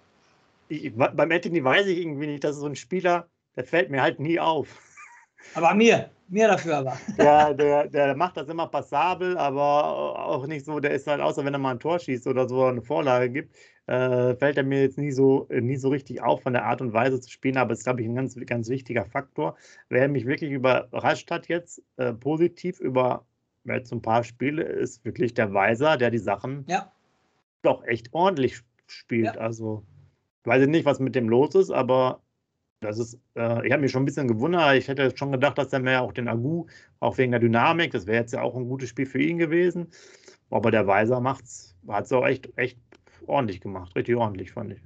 ich, 0.69 0.95
beim 0.95 1.31
Anthony 1.31 1.63
weiß 1.63 1.87
ich 1.87 1.99
irgendwie 1.99 2.27
nicht, 2.27 2.43
dass 2.43 2.55
so 2.55 2.67
ein 2.67 2.75
Spieler, 2.75 3.27
der 3.55 3.65
fällt 3.65 3.89
mir 3.89 4.01
halt 4.01 4.19
nie 4.19 4.39
auf. 4.39 4.67
Aber 5.55 5.73
mir, 5.73 6.09
mir 6.27 6.47
dafür 6.47 6.77
aber. 6.77 6.97
Ja, 7.17 7.53
der, 7.53 7.87
der 7.87 8.15
macht 8.15 8.37
das 8.37 8.49
immer 8.49 8.67
passabel, 8.67 9.37
aber 9.37 10.19
auch 10.27 10.45
nicht 10.45 10.65
so, 10.65 10.79
der 10.79 10.91
ist 10.91 11.07
halt, 11.07 11.21
außer 11.21 11.43
wenn 11.45 11.53
er 11.53 11.59
mal 11.59 11.71
ein 11.71 11.79
Tor 11.79 11.97
schießt 11.97 12.27
oder 12.27 12.47
so 12.47 12.65
eine 12.65 12.81
Vorlage 12.81 13.29
gibt, 13.29 13.55
äh, 13.87 14.35
fällt 14.35 14.57
er 14.57 14.63
mir 14.63 14.81
jetzt 14.81 14.97
nie 14.97 15.11
so, 15.11 15.47
nie 15.49 15.77
so 15.77 15.89
richtig 15.89 16.21
auf 16.21 16.43
von 16.43 16.53
der 16.53 16.65
Art 16.65 16.81
und 16.81 16.93
Weise 16.93 17.19
zu 17.19 17.29
spielen, 17.29 17.57
aber 17.57 17.71
es 17.71 17.79
ist, 17.79 17.85
glaube 17.85 18.01
ich, 18.01 18.07
ein 18.07 18.15
ganz, 18.15 18.35
ganz 18.45 18.69
wichtiger 18.69 19.05
Faktor. 19.05 19.55
Wer 19.87 20.07
mich 20.09 20.25
wirklich 20.25 20.51
überrascht 20.51 21.31
hat 21.31 21.47
jetzt, 21.47 21.81
äh, 21.97 22.13
positiv 22.13 22.79
über 22.79 23.25
jetzt 23.63 23.91
ein 23.91 24.01
paar 24.01 24.23
Spiele, 24.23 24.63
ist 24.63 25.03
wirklich 25.05 25.33
der 25.33 25.53
Weiser, 25.53 25.97
der 25.97 26.11
die 26.11 26.19
Sachen 26.19 26.65
ja. 26.67 26.91
doch 27.61 27.83
echt 27.85 28.13
ordentlich 28.13 28.61
spielt. 28.87 29.35
Ja. 29.35 29.41
Also 29.41 29.83
weiß 30.43 30.63
ich 30.63 30.69
nicht, 30.69 30.85
was 30.85 30.99
mit 30.99 31.15
dem 31.15 31.29
los 31.29 31.55
ist, 31.55 31.71
aber 31.71 32.21
das 32.81 32.97
ist, 32.97 33.19
äh, 33.35 33.65
ich 33.67 33.73
habe 33.73 33.81
mich 33.81 33.91
schon 33.91 34.03
ein 34.03 34.05
bisschen 34.05 34.27
gewundert. 34.27 34.75
Ich 34.75 34.87
hätte 34.87 35.15
schon 35.17 35.31
gedacht, 35.31 35.57
dass 35.57 35.73
er 35.73 35.79
mehr 35.79 36.01
auch 36.01 36.13
den 36.13 36.27
Agu, 36.27 36.67
auch 36.99 37.17
wegen 37.17 37.31
der 37.31 37.41
Dynamik, 37.41 37.91
das 37.91 38.07
wäre 38.07 38.21
jetzt 38.21 38.33
ja 38.33 38.41
auch 38.41 38.55
ein 38.55 38.67
gutes 38.69 38.89
Spiel 38.89 39.05
für 39.05 39.21
ihn 39.21 39.37
gewesen. 39.37 39.87
Aber 40.49 40.71
der 40.71 40.87
Weiser 40.87 41.19
macht's, 41.19 41.77
hat 41.87 42.05
es 42.05 42.11
auch 42.13 42.25
echt, 42.25 42.51
echt 42.57 42.79
ordentlich 43.27 43.61
gemacht, 43.61 43.95
richtig 43.95 44.15
ordentlich, 44.15 44.51
fand 44.51 44.73
ich. 44.73 44.81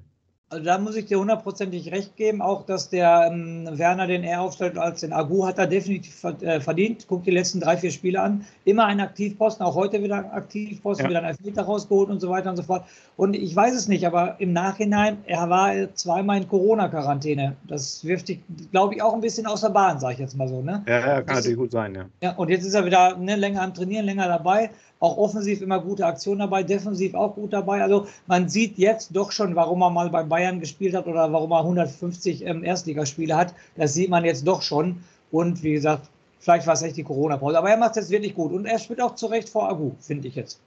Also 0.54 0.66
da 0.66 0.78
muss 0.78 0.96
ich 0.96 1.08
dir 1.08 1.20
hundertprozentig 1.20 1.92
recht 1.92 2.16
geben, 2.16 2.39
auch 2.44 2.63
dass 2.63 2.89
der 2.89 3.32
ähm, 3.32 3.68
Werner, 3.72 4.06
den 4.06 4.24
er 4.24 4.42
aufstellt 4.42 4.78
als 4.78 5.02
den 5.02 5.12
Agu, 5.12 5.48
hat 5.48 5.58
er 5.58 5.66
definitiv 5.66 6.24
äh, 6.24 6.60
verdient. 6.60 7.08
Guck 7.08 7.24
die 7.24 7.32
letzten 7.32 7.60
drei, 7.60 7.76
vier 7.76 7.89
Spiele 7.89 8.22
an. 8.22 8.46
Immer 8.63 8.86
ein 8.86 9.00
Aktivposten, 9.00 9.66
auch 9.66 9.74
heute 9.74 10.04
wieder 10.04 10.18
ein 10.18 10.32
Aktivposten, 10.32 11.06
ja. 11.06 11.10
wieder 11.10 11.20
ein 11.22 11.26
Elfmeter 11.26 11.63
rausgeholt 11.63 12.12
und 12.12 12.20
so 12.20 12.30
weiter 12.30 12.52
und 12.52 12.58
so 12.58 12.63
fort. 12.63 12.86
Und 13.18 13.36
ich 13.36 13.56
weiß 13.56 13.74
es 13.74 13.88
nicht, 13.88 14.06
aber 14.06 14.36
im 14.38 14.54
Nachhinein, 14.54 15.18
er 15.26 15.50
war 15.50 15.74
zweimal 15.96 16.38
in 16.38 16.48
Corona-Quarantäne. 16.48 17.56
Das 17.68 18.06
wirft 18.06 18.28
dich, 18.28 18.39
glaube 18.70 18.94
ich, 18.94 19.02
auch 19.02 19.16
ein 19.16 19.22
bisschen 19.22 19.48
aus 19.48 19.62
der 19.62 19.70
Bahn, 19.70 20.00
sage 20.00 20.13
ich 20.13 20.20
jetzt 20.20 20.38
mal 20.38 20.48
so. 20.48 20.62
Ne? 20.62 20.84
Ja, 20.88 21.00
ja 21.00 21.22
kann 21.24 21.38
natürlich 21.38 21.58
gut 21.58 21.72
sein, 21.72 21.96
ja. 21.96 22.06
Ja, 22.22 22.36
und 22.36 22.50
jetzt 22.50 22.63
ist 22.63 22.76
er 22.76 22.86
wieder 22.86 23.18
ne, 23.18 23.36
länger 23.38 23.63
am 23.63 23.74
Trainieren, 23.74 24.06
länger 24.06 24.28
dabei 24.28 24.70
auch 25.04 25.18
offensiv 25.18 25.62
immer 25.62 25.82
gute 25.82 26.06
Aktionen 26.06 26.39
dabei, 26.39 26.63
defensiv 26.63 27.13
auch 27.13 27.36
gut 27.36 27.52
dabei. 27.52 27.84
Also 27.84 28.08
man 28.26 28.48
sieht 28.48 28.78
jetzt 28.78 29.13
doch 29.13 29.34
schon, 29.34 29.54
warum 29.54 29.82
er 29.82 29.89
mal 29.89 30.10
bei 30.10 30.24
Bayern 30.24 30.43
gespielt 30.52 30.96
hat 30.96 31.08
oder 31.08 31.32
warum 31.32 31.52
er 31.52 31.60
150 31.60 32.46
ähm, 32.46 32.64
Erstligaspiele 32.64 33.36
hat. 33.36 33.54
Das 33.76 33.94
sieht 33.94 34.10
man 34.10 34.26
jetzt 34.26 34.48
doch 34.48 34.62
schon. 34.62 35.04
Und 35.32 35.64
wie 35.64 35.74
gesagt, 35.74 36.10
vielleicht 36.40 36.68
war 36.68 36.74
es 36.74 36.82
echt 36.82 36.98
die 36.98 37.04
Corona-Pause. 37.04 37.58
Aber 37.58 37.70
er 37.70 37.78
macht 37.78 37.92
es 37.92 38.04
jetzt 38.04 38.12
wirklich 38.12 38.36
gut. 38.36 38.52
Und 38.52 38.66
er 38.66 38.80
spielt 38.80 39.02
auch 39.02 39.16
zu 39.16 39.28
Recht 39.28 39.50
vor 39.50 39.70
Agu, 39.70 39.94
finde 40.00 40.28
ich 40.28 40.36
jetzt. 40.36 40.62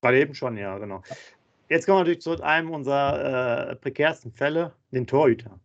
Bei 0.00 0.14
eben 0.14 0.34
schon, 0.34 0.56
ja, 0.56 0.78
genau. 0.78 1.02
Jetzt 1.68 1.86
kommen 1.86 1.98
wir 1.98 2.00
natürlich 2.00 2.22
zu 2.22 2.40
einem 2.42 2.70
unserer 2.70 3.70
äh, 3.70 3.76
prekärsten 3.76 4.30
Fälle, 4.32 4.72
den 4.92 5.06
Torhüter. 5.06 5.58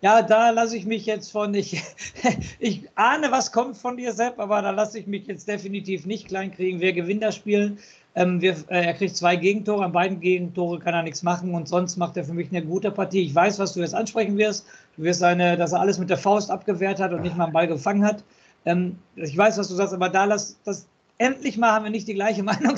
Ja, 0.00 0.20
da 0.20 0.50
lasse 0.50 0.76
ich 0.76 0.84
mich 0.84 1.06
jetzt 1.06 1.30
von, 1.30 1.54
ich, 1.54 1.80
ich 2.58 2.88
ahne, 2.96 3.30
was 3.30 3.52
kommt 3.52 3.76
von 3.76 3.96
dir, 3.96 4.12
Sepp, 4.12 4.38
aber 4.38 4.60
da 4.60 4.70
lasse 4.70 4.98
ich 4.98 5.06
mich 5.06 5.26
jetzt 5.26 5.46
definitiv 5.46 6.06
nicht 6.06 6.28
kleinkriegen. 6.28 6.80
Wer 6.80 6.92
gewinnt 6.92 7.22
das 7.22 7.36
Spiel? 7.36 7.78
Ähm, 8.14 8.40
wir, 8.40 8.52
äh, 8.68 8.84
er 8.84 8.94
kriegt 8.94 9.16
zwei 9.16 9.36
Gegentore, 9.36 9.84
an 9.84 9.92
beiden 9.92 10.20
Gegentore 10.20 10.78
kann 10.78 10.94
er 10.94 11.02
nichts 11.02 11.22
machen 11.22 11.54
und 11.54 11.68
sonst 11.68 11.96
macht 11.96 12.16
er 12.16 12.24
für 12.24 12.34
mich 12.34 12.50
eine 12.50 12.64
gute 12.64 12.90
Partie. 12.90 13.22
Ich 13.22 13.34
weiß, 13.34 13.58
was 13.58 13.72
du 13.72 13.80
jetzt 13.80 13.94
ansprechen 13.94 14.36
wirst. 14.36 14.66
Du 14.96 15.02
wirst 15.02 15.20
seine, 15.20 15.56
dass 15.56 15.72
er 15.72 15.80
alles 15.80 15.98
mit 15.98 16.10
der 16.10 16.18
Faust 16.18 16.50
abgewehrt 16.50 17.00
hat 17.00 17.12
und 17.12 17.22
nicht 17.22 17.36
mal 17.36 17.44
einen 17.44 17.52
Ball 17.54 17.66
gefangen 17.66 18.04
hat. 18.04 18.22
Ähm, 18.66 18.98
ich 19.16 19.36
weiß, 19.36 19.58
was 19.58 19.68
du 19.68 19.74
sagst, 19.74 19.94
aber 19.94 20.08
da 20.08 20.24
lass 20.24 20.58
das. 20.64 20.86
Endlich 21.18 21.56
mal 21.56 21.70
haben 21.70 21.84
wir 21.84 21.90
nicht 21.90 22.08
die 22.08 22.14
gleiche 22.14 22.42
Meinung. 22.42 22.74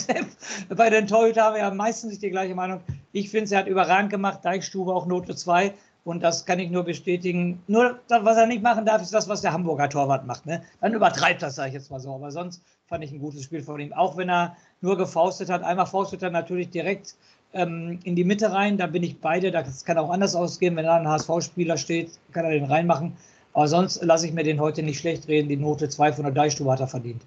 Bei 0.68 0.90
den 0.90 1.06
Torhüter 1.06 1.44
haben 1.44 1.54
wir 1.54 1.62
ja 1.62 1.70
meistens 1.72 2.10
nicht 2.10 2.22
die 2.22 2.30
gleiche 2.30 2.54
Meinung. 2.54 2.80
Ich 3.12 3.30
finde, 3.30 3.50
er 3.52 3.60
hat 3.60 3.68
überragend 3.68 4.10
gemacht. 4.10 4.40
Deichstube 4.44 4.94
auch 4.94 5.06
Note 5.06 5.34
2. 5.34 5.72
Und 6.04 6.22
das 6.22 6.44
kann 6.44 6.58
ich 6.58 6.70
nur 6.70 6.82
bestätigen. 6.82 7.62
Nur, 7.66 7.98
was 8.08 8.36
er 8.36 8.46
nicht 8.46 8.62
machen 8.62 8.84
darf, 8.84 9.00
ist 9.00 9.14
das, 9.14 9.28
was 9.28 9.40
der 9.40 9.54
Hamburger 9.54 9.88
Torwart 9.88 10.26
macht. 10.26 10.44
Ne? 10.44 10.62
Dann 10.82 10.92
übertreibt 10.92 11.40
das, 11.40 11.54
sage 11.54 11.68
ich 11.68 11.74
jetzt 11.74 11.90
mal 11.90 12.00
so. 12.00 12.14
Aber 12.14 12.30
sonst 12.30 12.62
fand 12.86 13.02
ich 13.02 13.10
ein 13.10 13.18
gutes 13.18 13.42
Spiel 13.42 13.62
von 13.62 13.80
ihm. 13.80 13.94
Auch 13.94 14.16
wenn 14.18 14.28
er 14.28 14.54
nur 14.84 14.96
gefaustet 14.98 15.48
hat. 15.48 15.62
Einmal 15.62 15.86
faustet 15.86 16.22
er 16.22 16.30
natürlich 16.30 16.68
direkt 16.68 17.16
ähm, 17.54 17.98
in 18.04 18.14
die 18.14 18.24
Mitte 18.24 18.52
rein. 18.52 18.76
Da 18.76 18.86
bin 18.86 19.02
ich 19.02 19.18
beide. 19.18 19.50
Das 19.50 19.84
kann 19.84 19.98
auch 19.98 20.10
anders 20.10 20.36
ausgehen. 20.36 20.76
Wenn 20.76 20.84
da 20.84 20.96
ein 20.96 21.08
HSV-Spieler 21.08 21.78
steht, 21.78 22.10
kann 22.32 22.44
er 22.44 22.52
den 22.52 22.64
reinmachen. 22.64 23.16
Aber 23.54 23.66
sonst 23.66 24.02
lasse 24.04 24.26
ich 24.26 24.34
mir 24.34 24.44
den 24.44 24.60
heute 24.60 24.82
nicht 24.82 24.98
schlecht 24.98 25.26
reden. 25.26 25.48
Die 25.48 25.56
Note 25.56 25.88
2 25.88 26.12
von 26.12 26.24
der 26.24 26.34
Deichstube 26.34 26.70
hat 26.70 26.80
er 26.80 26.88
verdient. 26.88 27.22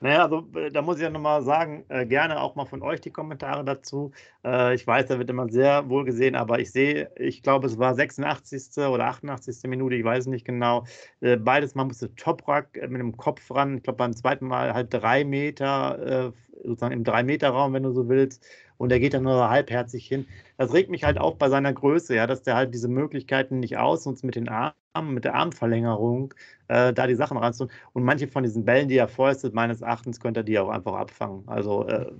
Naja, 0.00 0.24
also 0.24 0.46
äh, 0.54 0.70
da 0.70 0.82
muss 0.82 0.96
ich 0.96 1.02
ja 1.02 1.10
nochmal 1.10 1.42
sagen, 1.42 1.84
äh, 1.88 2.04
gerne 2.04 2.40
auch 2.40 2.56
mal 2.56 2.66
von 2.66 2.82
euch 2.82 3.00
die 3.00 3.10
Kommentare 3.10 3.64
dazu. 3.64 4.12
Äh, 4.44 4.74
ich 4.74 4.86
weiß, 4.86 5.06
da 5.06 5.18
wird 5.18 5.30
immer 5.30 5.48
sehr 5.48 5.88
wohl 5.88 6.04
gesehen, 6.04 6.34
aber 6.34 6.58
ich 6.58 6.72
sehe, 6.72 7.10
ich 7.16 7.42
glaube, 7.42 7.66
es 7.68 7.78
war 7.78 7.94
86. 7.94 8.76
oder 8.88 9.06
88. 9.06 9.62
Minute, 9.68 9.94
ich 9.94 10.04
weiß 10.04 10.26
nicht 10.26 10.44
genau. 10.44 10.84
Äh, 11.20 11.36
beides 11.36 11.74
Mal 11.74 11.84
musste 11.84 12.14
Toprak 12.16 12.76
äh, 12.76 12.88
mit 12.88 13.00
dem 13.00 13.16
Kopf 13.16 13.50
ran. 13.50 13.78
Ich 13.78 13.82
glaube, 13.84 13.96
beim 13.96 14.14
zweiten 14.14 14.46
Mal 14.46 14.74
halt 14.74 14.92
drei 14.92 15.24
Meter, 15.24 16.32
äh, 16.32 16.32
sozusagen 16.64 16.92
im 16.92 17.04
Drei-Meter-Raum, 17.04 17.72
wenn 17.72 17.82
du 17.82 17.92
so 17.92 18.08
willst 18.08 18.44
und 18.78 18.92
er 18.92 19.00
geht 19.00 19.14
dann 19.14 19.22
nur 19.22 19.50
halbherzig 19.50 20.06
hin. 20.06 20.26
Das 20.56 20.72
regt 20.72 20.90
mich 20.90 21.04
halt 21.04 21.18
auf 21.18 21.38
bei 21.38 21.48
seiner 21.48 21.72
Größe, 21.72 22.14
ja, 22.14 22.26
dass 22.26 22.42
der 22.42 22.56
halt 22.56 22.74
diese 22.74 22.88
Möglichkeiten 22.88 23.60
nicht 23.60 23.76
ausnutzt 23.76 24.24
mit 24.24 24.34
den 24.36 24.48
Armen, 24.48 25.14
mit 25.14 25.24
der 25.24 25.34
Armverlängerung, 25.34 26.34
äh, 26.68 26.92
da 26.92 27.06
die 27.06 27.14
Sachen 27.14 27.36
ranzutun. 27.36 27.74
Und 27.92 28.04
manche 28.04 28.28
von 28.28 28.42
diesen 28.42 28.64
Bällen, 28.64 28.88
die 28.88 28.96
er 28.96 29.08
fäustet, 29.08 29.54
meines 29.54 29.80
Erachtens 29.82 30.20
könnte 30.20 30.40
er 30.40 30.44
die 30.44 30.58
auch 30.58 30.68
einfach 30.68 30.94
abfangen. 30.94 31.44
Also 31.46 31.86
äh, 31.88 32.12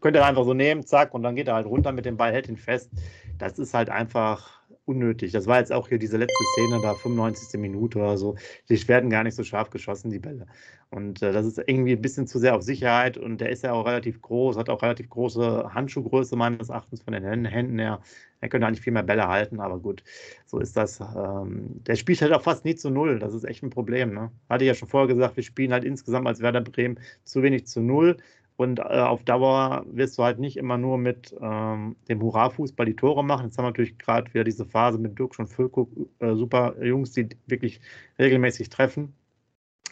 könnte 0.00 0.20
er 0.20 0.26
einfach 0.26 0.44
so 0.44 0.54
nehmen, 0.54 0.84
zack, 0.84 1.14
und 1.14 1.22
dann 1.22 1.34
geht 1.36 1.48
er 1.48 1.54
halt 1.54 1.66
runter 1.66 1.92
mit 1.92 2.06
dem 2.06 2.16
Ball, 2.16 2.32
hält 2.32 2.48
ihn 2.48 2.56
fest. 2.56 2.90
Das 3.38 3.58
ist 3.58 3.74
halt 3.74 3.90
einfach 3.90 4.60
unnötig. 4.86 5.32
Das 5.32 5.46
war 5.46 5.58
jetzt 5.58 5.72
auch 5.72 5.88
hier 5.88 5.98
diese 5.98 6.16
letzte 6.16 6.44
Szene, 6.52 6.80
da 6.82 6.94
95. 6.94 7.60
Minute 7.60 7.98
oder 7.98 8.18
so. 8.18 8.36
Die 8.68 8.88
werden 8.88 9.10
gar 9.10 9.24
nicht 9.24 9.34
so 9.34 9.44
scharf 9.44 9.70
geschossen, 9.70 10.10
die 10.10 10.18
Bälle. 10.18 10.46
Und 10.90 11.22
äh, 11.22 11.32
das 11.32 11.46
ist 11.46 11.58
irgendwie 11.58 11.92
ein 11.92 12.02
bisschen 12.02 12.26
zu 12.26 12.38
sehr 12.38 12.54
auf 12.54 12.62
Sicherheit 12.62 13.18
und 13.18 13.40
der 13.40 13.50
ist 13.50 13.64
ja 13.64 13.72
auch 13.72 13.86
relativ 13.86 14.20
groß, 14.22 14.56
hat 14.56 14.68
auch 14.68 14.82
relativ 14.82 15.10
große 15.10 15.74
Handschuhgröße 15.74 16.36
meines 16.36 16.68
Erachtens 16.68 17.02
von 17.02 17.14
den 17.14 17.24
Händen 17.24 17.78
her. 17.78 18.00
Er 18.40 18.48
könnte 18.48 18.66
eigentlich 18.66 18.82
viel 18.82 18.92
mehr 18.92 19.02
Bälle 19.02 19.26
halten, 19.26 19.58
aber 19.58 19.78
gut, 19.80 20.04
so 20.46 20.58
ist 20.58 20.76
das. 20.76 21.00
Ähm, 21.00 21.82
der 21.84 21.96
spielt 21.96 22.20
halt 22.22 22.32
auch 22.32 22.42
fast 22.42 22.64
nie 22.64 22.74
zu 22.74 22.90
null. 22.90 23.18
Das 23.18 23.34
ist 23.34 23.44
echt 23.44 23.62
ein 23.62 23.70
Problem. 23.70 24.12
Ne? 24.14 24.30
Hatte 24.48 24.64
ich 24.64 24.68
ja 24.68 24.74
schon 24.74 24.88
vorher 24.88 25.08
gesagt, 25.08 25.36
wir 25.36 25.42
spielen 25.42 25.72
halt 25.72 25.84
insgesamt 25.84 26.28
als 26.28 26.40
Werder 26.40 26.60
Bremen 26.60 27.00
zu 27.24 27.42
wenig 27.42 27.66
zu 27.66 27.80
null. 27.80 28.18
Und 28.56 28.78
äh, 28.78 28.82
auf 28.82 29.24
Dauer 29.24 29.84
wirst 29.88 30.16
du 30.16 30.22
halt 30.22 30.38
nicht 30.38 30.56
immer 30.56 30.78
nur 30.78 30.96
mit 30.96 31.34
ähm, 31.40 31.96
dem 32.08 32.22
Hurra-Fußball 32.22 32.86
die 32.86 32.94
Tore 32.94 33.24
machen. 33.24 33.46
Jetzt 33.46 33.58
haben 33.58 33.64
wir 33.64 33.70
natürlich 33.70 33.98
gerade 33.98 34.32
wieder 34.32 34.44
diese 34.44 34.64
Phase 34.64 34.98
mit 34.98 35.18
Dirk 35.18 35.36
und 35.38 35.48
Füllkuck, 35.48 35.90
äh, 36.20 36.34
super 36.34 36.74
Jungs, 36.82 37.12
die 37.12 37.28
wirklich 37.46 37.80
regelmäßig 38.18 38.68
treffen. 38.68 39.12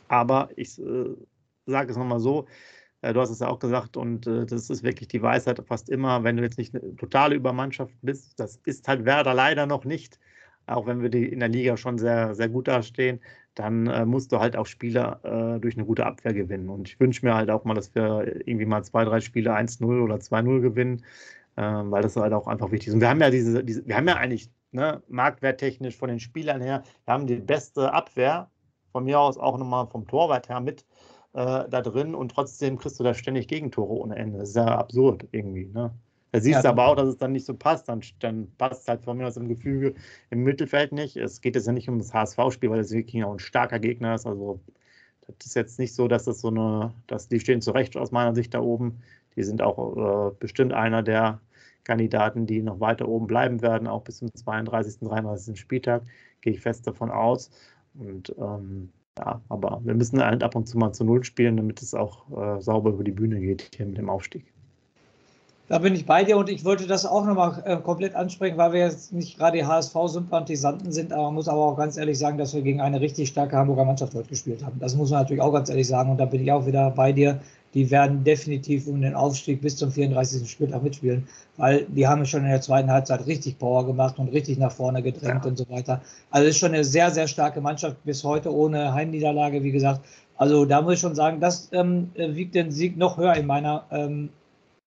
Aber 0.08 0.50
ich 0.56 0.78
äh, 0.78 1.16
sage 1.66 1.90
es 1.90 1.96
nochmal 1.96 2.20
so, 2.20 2.46
äh, 3.02 3.12
du 3.12 3.20
hast 3.20 3.30
es 3.30 3.40
ja 3.40 3.48
auch 3.48 3.58
gesagt, 3.58 3.96
und 3.96 4.26
äh, 4.26 4.46
das 4.46 4.70
ist 4.70 4.82
wirklich 4.82 5.08
die 5.08 5.22
Weisheit 5.22 5.60
fast 5.66 5.90
immer, 5.90 6.24
wenn 6.24 6.36
du 6.36 6.42
jetzt 6.42 6.58
nicht 6.58 6.74
eine 6.74 6.96
totale 6.96 7.34
Übermannschaft 7.34 7.94
bist, 8.02 8.38
das 8.38 8.60
ist 8.64 8.86
halt 8.88 9.04
Werder 9.04 9.34
leider 9.34 9.66
noch 9.66 9.84
nicht, 9.84 10.18
auch 10.66 10.86
wenn 10.86 11.02
wir 11.02 11.08
die 11.08 11.26
in 11.26 11.40
der 11.40 11.48
Liga 11.48 11.76
schon 11.76 11.98
sehr, 11.98 12.34
sehr 12.34 12.48
gut 12.48 12.68
dastehen, 12.68 13.20
dann 13.54 13.86
äh, 13.86 14.06
musst 14.06 14.32
du 14.32 14.38
halt 14.38 14.56
auch 14.56 14.66
Spiele 14.66 15.18
äh, 15.22 15.60
durch 15.60 15.76
eine 15.76 15.84
gute 15.84 16.06
Abwehr 16.06 16.32
gewinnen. 16.32 16.68
Und 16.68 16.88
ich 16.88 16.98
wünsche 17.00 17.24
mir 17.24 17.34
halt 17.34 17.50
auch 17.50 17.64
mal, 17.64 17.74
dass 17.74 17.94
wir 17.94 18.24
irgendwie 18.46 18.66
mal 18.66 18.82
zwei, 18.82 19.04
drei 19.04 19.20
Spiele 19.20 19.54
1-0 19.54 20.02
oder 20.02 20.16
2-0 20.16 20.60
gewinnen, 20.60 21.04
äh, 21.56 21.62
weil 21.62 22.02
das 22.02 22.16
halt 22.16 22.32
auch 22.32 22.46
einfach 22.46 22.70
wichtig 22.70 22.88
ist. 22.88 22.94
Und 22.94 23.00
wir 23.00 23.10
haben 23.10 23.20
ja 23.20 23.30
diese, 23.30 23.62
diese 23.62 23.86
wir 23.86 23.96
haben 23.96 24.08
ja 24.08 24.16
eigentlich 24.16 24.50
ne, 24.72 25.02
marktwerttechnisch 25.08 25.96
von 25.96 26.08
den 26.08 26.20
Spielern 26.20 26.62
her, 26.62 26.82
wir 27.04 27.14
haben 27.14 27.26
die 27.26 27.36
beste 27.36 27.92
Abwehr, 27.92 28.48
von 28.92 29.04
mir 29.04 29.18
aus 29.18 29.38
auch 29.38 29.58
nochmal 29.58 29.86
vom 29.86 30.06
Torwart 30.06 30.48
her 30.48 30.60
mit 30.60 30.84
äh, 31.32 31.68
da 31.68 31.80
drin 31.80 32.14
und 32.14 32.30
trotzdem 32.30 32.78
kriegst 32.78 33.00
du 33.00 33.04
da 33.04 33.14
ständig 33.14 33.48
Gegentore 33.48 33.92
ohne 33.92 34.16
Ende. 34.16 34.38
Das 34.38 34.50
ist 34.50 34.56
ja 34.56 34.66
absurd 34.66 35.26
irgendwie. 35.32 35.66
Ne? 35.66 35.92
Da 36.32 36.40
siehst 36.40 36.64
du 36.64 36.68
aber 36.68 36.86
auch, 36.86 36.96
dass 36.96 37.08
es 37.08 37.18
dann 37.18 37.32
nicht 37.32 37.44
so 37.44 37.54
passt. 37.54 37.88
Dann, 37.88 38.00
dann 38.20 38.50
passt 38.56 38.88
halt 38.88 39.02
von 39.02 39.18
mir 39.18 39.26
aus 39.26 39.36
im 39.36 39.48
Gefüge 39.48 39.94
im 40.30 40.42
Mittelfeld 40.42 40.92
nicht. 40.92 41.16
Es 41.16 41.42
geht 41.42 41.54
jetzt 41.56 41.66
ja 41.66 41.72
nicht 41.72 41.88
um 41.90 41.98
das 41.98 42.14
HSV-Spiel, 42.14 42.70
weil 42.70 42.78
das 42.78 42.90
wirklich 42.90 43.22
auch 43.22 43.32
ein 43.32 43.38
starker 43.38 43.78
Gegner 43.78 44.14
ist. 44.14 44.26
Also 44.26 44.60
das 45.26 45.46
ist 45.46 45.54
jetzt 45.54 45.78
nicht 45.78 45.94
so, 45.94 46.08
dass 46.08 46.24
das 46.24 46.40
so 46.40 46.48
eine, 46.48 46.94
dass 47.06 47.28
die 47.28 47.38
stehen 47.38 47.60
zurecht 47.60 47.96
aus 47.96 48.12
meiner 48.12 48.34
Sicht 48.34 48.54
da 48.54 48.60
oben. 48.60 49.02
Die 49.36 49.42
sind 49.42 49.62
auch 49.62 50.30
äh, 50.30 50.34
bestimmt 50.38 50.72
einer 50.72 51.02
der 51.02 51.40
Kandidaten, 51.84 52.46
die 52.46 52.62
noch 52.62 52.80
weiter 52.80 53.08
oben 53.08 53.26
bleiben 53.26 53.60
werden, 53.60 53.86
auch 53.88 54.02
bis 54.02 54.18
zum 54.18 54.32
32., 54.34 55.00
33. 55.00 55.58
Spieltag, 55.58 56.02
gehe 56.40 56.54
ich 56.54 56.60
fest 56.60 56.86
davon 56.86 57.10
aus. 57.10 57.50
Und 57.94 58.34
ähm, 58.38 58.90
ja, 59.18 59.42
aber 59.48 59.80
wir 59.84 59.94
müssen 59.94 60.22
halt 60.22 60.42
ab 60.42 60.54
und 60.54 60.66
zu 60.66 60.78
mal 60.78 60.92
zu 60.92 61.04
Null 61.04 61.24
spielen, 61.24 61.56
damit 61.56 61.82
es 61.82 61.94
auch 61.94 62.30
äh, 62.30 62.60
sauber 62.60 62.90
über 62.90 63.04
die 63.04 63.12
Bühne 63.12 63.40
geht 63.40 63.70
hier 63.76 63.86
mit 63.86 63.98
dem 63.98 64.08
Aufstieg. 64.08 64.51
Da 65.68 65.78
bin 65.78 65.94
ich 65.94 66.06
bei 66.06 66.24
dir 66.24 66.36
und 66.36 66.48
ich 66.48 66.64
wollte 66.64 66.86
das 66.86 67.06
auch 67.06 67.24
nochmal 67.24 67.62
äh, 67.64 67.76
komplett 67.76 68.14
ansprechen, 68.14 68.58
weil 68.58 68.72
wir 68.72 68.80
jetzt 68.80 69.12
nicht 69.12 69.38
gerade 69.38 69.66
HSV-Sympathisanten 69.66 70.92
sind, 70.92 71.12
aber 71.12 71.24
man 71.24 71.34
muss 71.34 71.48
aber 71.48 71.64
auch 71.64 71.76
ganz 71.76 71.96
ehrlich 71.96 72.18
sagen, 72.18 72.36
dass 72.36 72.52
wir 72.52 72.62
gegen 72.62 72.80
eine 72.80 73.00
richtig 73.00 73.28
starke 73.28 73.56
Hamburger 73.56 73.84
Mannschaft 73.84 74.14
heute 74.14 74.28
gespielt 74.28 74.64
haben. 74.64 74.78
Das 74.80 74.96
muss 74.96 75.10
man 75.10 75.20
natürlich 75.20 75.40
auch 75.40 75.52
ganz 75.52 75.70
ehrlich 75.70 75.86
sagen 75.86 76.10
und 76.10 76.18
da 76.18 76.24
bin 76.24 76.42
ich 76.42 76.50
auch 76.50 76.66
wieder 76.66 76.90
bei 76.90 77.12
dir. 77.12 77.40
Die 77.74 77.90
werden 77.90 78.22
definitiv 78.22 78.86
um 78.86 79.00
den 79.00 79.14
Aufstieg 79.14 79.62
bis 79.62 79.76
zum 79.76 79.90
34. 79.90 80.50
Spieltag 80.50 80.82
mitspielen, 80.82 81.26
weil 81.56 81.86
die 81.88 82.06
haben 82.06 82.26
schon 82.26 82.44
in 82.44 82.50
der 82.50 82.60
zweiten 82.60 82.90
Halbzeit 82.90 83.26
richtig 83.26 83.58
Power 83.58 83.86
gemacht 83.86 84.18
und 84.18 84.28
richtig 84.28 84.58
nach 84.58 84.72
vorne 84.72 85.02
gedrängt 85.02 85.44
ja. 85.44 85.50
und 85.50 85.56
so 85.56 85.66
weiter. 85.70 86.02
Also 86.30 86.48
es 86.48 86.56
ist 86.56 86.60
schon 86.60 86.74
eine 86.74 86.84
sehr, 86.84 87.10
sehr 87.10 87.28
starke 87.28 87.62
Mannschaft 87.62 87.96
bis 88.04 88.24
heute 88.24 88.54
ohne 88.54 88.92
Heimniederlage, 88.92 89.62
wie 89.62 89.72
gesagt. 89.72 90.02
Also 90.36 90.66
da 90.66 90.82
muss 90.82 90.94
ich 90.94 91.00
schon 91.00 91.14
sagen, 91.14 91.40
das 91.40 91.70
ähm, 91.72 92.10
wiegt 92.14 92.54
den 92.54 92.72
Sieg 92.72 92.98
noch 92.98 93.16
höher 93.16 93.34
in 93.36 93.46
meiner 93.46 93.84
ähm, 93.90 94.28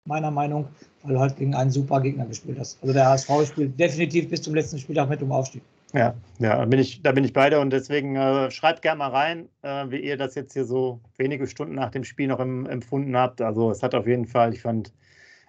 meiner 0.05 0.31
Meinung, 0.31 0.69
weil 1.03 1.15
du 1.15 1.21
halt 1.21 1.37
gegen 1.37 1.55
einen 1.55 1.71
super 1.71 2.01
Gegner 2.01 2.27
gespielt 2.27 2.59
hast. 2.59 2.79
Also 2.83 2.93
der 2.93 3.07
HSV 3.07 3.31
spielt 3.47 3.79
definitiv 3.79 4.29
bis 4.29 4.43
zum 4.43 4.55
letzten 4.55 4.79
Spieltag 4.79 5.09
mit 5.09 5.23
um 5.23 5.33
Aufstieg. 5.33 5.63
Ja, 5.95 6.15
ja, 6.39 6.59
da 6.59 6.65
bin 6.67 6.79
ich, 6.79 7.03
da 7.03 7.13
bin 7.13 7.25
ich 7.25 7.33
beide 7.33 7.61
und 7.61 7.71
deswegen 7.71 8.15
äh, 8.17 8.51
schreibt 8.51 8.83
gerne 8.83 8.99
mal 8.99 9.11
rein, 9.11 9.49
äh, 9.63 9.87
wie 9.89 10.01
ihr 10.01 10.19
das 10.19 10.35
jetzt 10.35 10.53
hier 10.53 10.67
so 10.67 11.01
wenige 11.17 11.47
Stunden 11.47 11.75
nach 11.75 11.91
dem 11.91 12.05
Spiel 12.05 12.29
noch 12.29 12.41
im, 12.41 12.67
empfunden 12.67 13.17
habt. 13.17 13.41
Also 13.41 13.71
es 13.71 13.83
hat 13.83 13.95
auf 13.95 14.07
jeden 14.07 14.27
Fall, 14.27 14.53
ich 14.53 14.61
fand, 14.61 14.93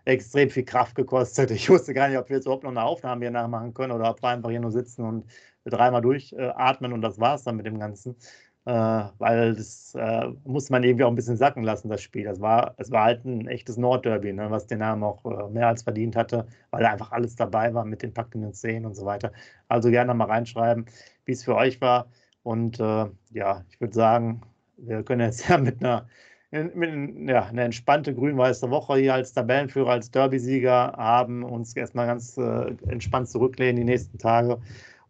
extrem 0.05 0.49
viel 0.49 0.63
Kraft 0.63 0.95
gekostet. 0.95 1.51
Ich 1.59 1.69
wusste 1.69 1.93
gar 1.93 2.07
nicht, 2.07 2.17
ob 2.17 2.29
wir 2.29 2.37
jetzt 2.37 2.45
überhaupt 2.45 2.63
noch 2.63 2.71
eine 2.71 2.83
Aufnahme 2.83 3.25
hier 3.25 3.31
nachmachen 3.31 3.73
können 3.73 3.91
oder 3.91 4.09
ob 4.09 4.21
wir 4.21 4.29
einfach 4.29 4.49
hier 4.49 4.61
nur 4.61 4.71
sitzen 4.71 5.03
und 5.03 5.25
dreimal 5.65 6.01
durchatmen 6.01 6.91
äh, 6.91 6.93
und 6.93 7.01
das 7.01 7.19
war 7.19 7.35
es 7.35 7.43
dann 7.43 7.57
mit 7.57 7.65
dem 7.65 7.79
Ganzen 7.79 8.15
weil 8.65 9.55
das 9.55 9.95
äh, 9.95 10.27
muss 10.43 10.69
man 10.69 10.83
irgendwie 10.83 11.03
auch 11.03 11.09
ein 11.09 11.15
bisschen 11.15 11.37
sacken 11.37 11.63
lassen, 11.63 11.89
das 11.89 12.01
Spiel. 12.01 12.25
Das 12.25 12.39
war, 12.41 12.75
es 12.77 12.91
war 12.91 13.05
halt 13.05 13.25
ein 13.25 13.47
echtes 13.47 13.77
Nordderby, 13.77 14.33
ne, 14.33 14.51
was 14.51 14.67
den 14.67 14.79
Namen 14.79 15.03
auch 15.03 15.25
äh, 15.25 15.49
mehr 15.49 15.67
als 15.67 15.83
verdient 15.83 16.15
hatte, 16.15 16.45
weil 16.71 16.83
da 16.83 16.91
einfach 16.91 17.11
alles 17.11 17.35
dabei 17.35 17.73
war 17.73 17.85
mit 17.85 18.03
den 18.03 18.13
packenden 18.13 18.53
Szenen 18.53 18.85
und 18.85 18.95
so 18.95 19.05
weiter. 19.05 19.31
Also 19.69 19.89
gerne 19.89 20.13
mal 20.13 20.25
reinschreiben, 20.25 20.85
wie 21.25 21.31
es 21.31 21.43
für 21.43 21.55
euch 21.55 21.81
war. 21.81 22.07
Und 22.43 22.79
äh, 22.79 23.05
ja, 23.31 23.63
ich 23.69 23.81
würde 23.81 23.93
sagen, 23.93 24.41
wir 24.77 25.03
können 25.03 25.21
jetzt 25.21 25.47
ja 25.49 25.57
mit 25.57 25.83
einer 25.83 26.07
mit, 26.51 27.29
ja, 27.29 27.45
eine 27.45 27.63
entspannte 27.63 28.13
grün-weiße 28.13 28.69
Woche 28.71 28.97
hier 28.97 29.13
als 29.13 29.33
Tabellenführer, 29.33 29.91
als 29.91 30.09
Derby-Sieger 30.11 30.93
haben, 30.97 31.43
uns 31.43 31.75
erstmal 31.75 32.07
ganz 32.07 32.37
äh, 32.37 32.75
entspannt 32.87 33.29
zurücklehnen 33.29 33.75
die 33.75 33.83
nächsten 33.83 34.17
Tage 34.17 34.59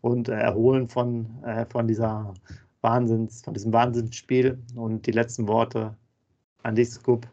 und 0.01 0.27
äh, 0.27 0.33
erholen 0.33 0.89
von, 0.89 1.41
äh, 1.43 1.65
von 1.65 1.88
dieser 1.88 2.33
Wahnsinns, 2.81 3.41
von 3.41 3.53
diesem 3.53 3.73
Wahnsinnsspiel. 3.73 4.59
Und 4.75 5.05
die 5.05 5.11
letzten 5.11 5.47
Worte 5.47 5.95
an 6.63 6.75
dich, 6.75 6.89
Scoop. 6.89 7.27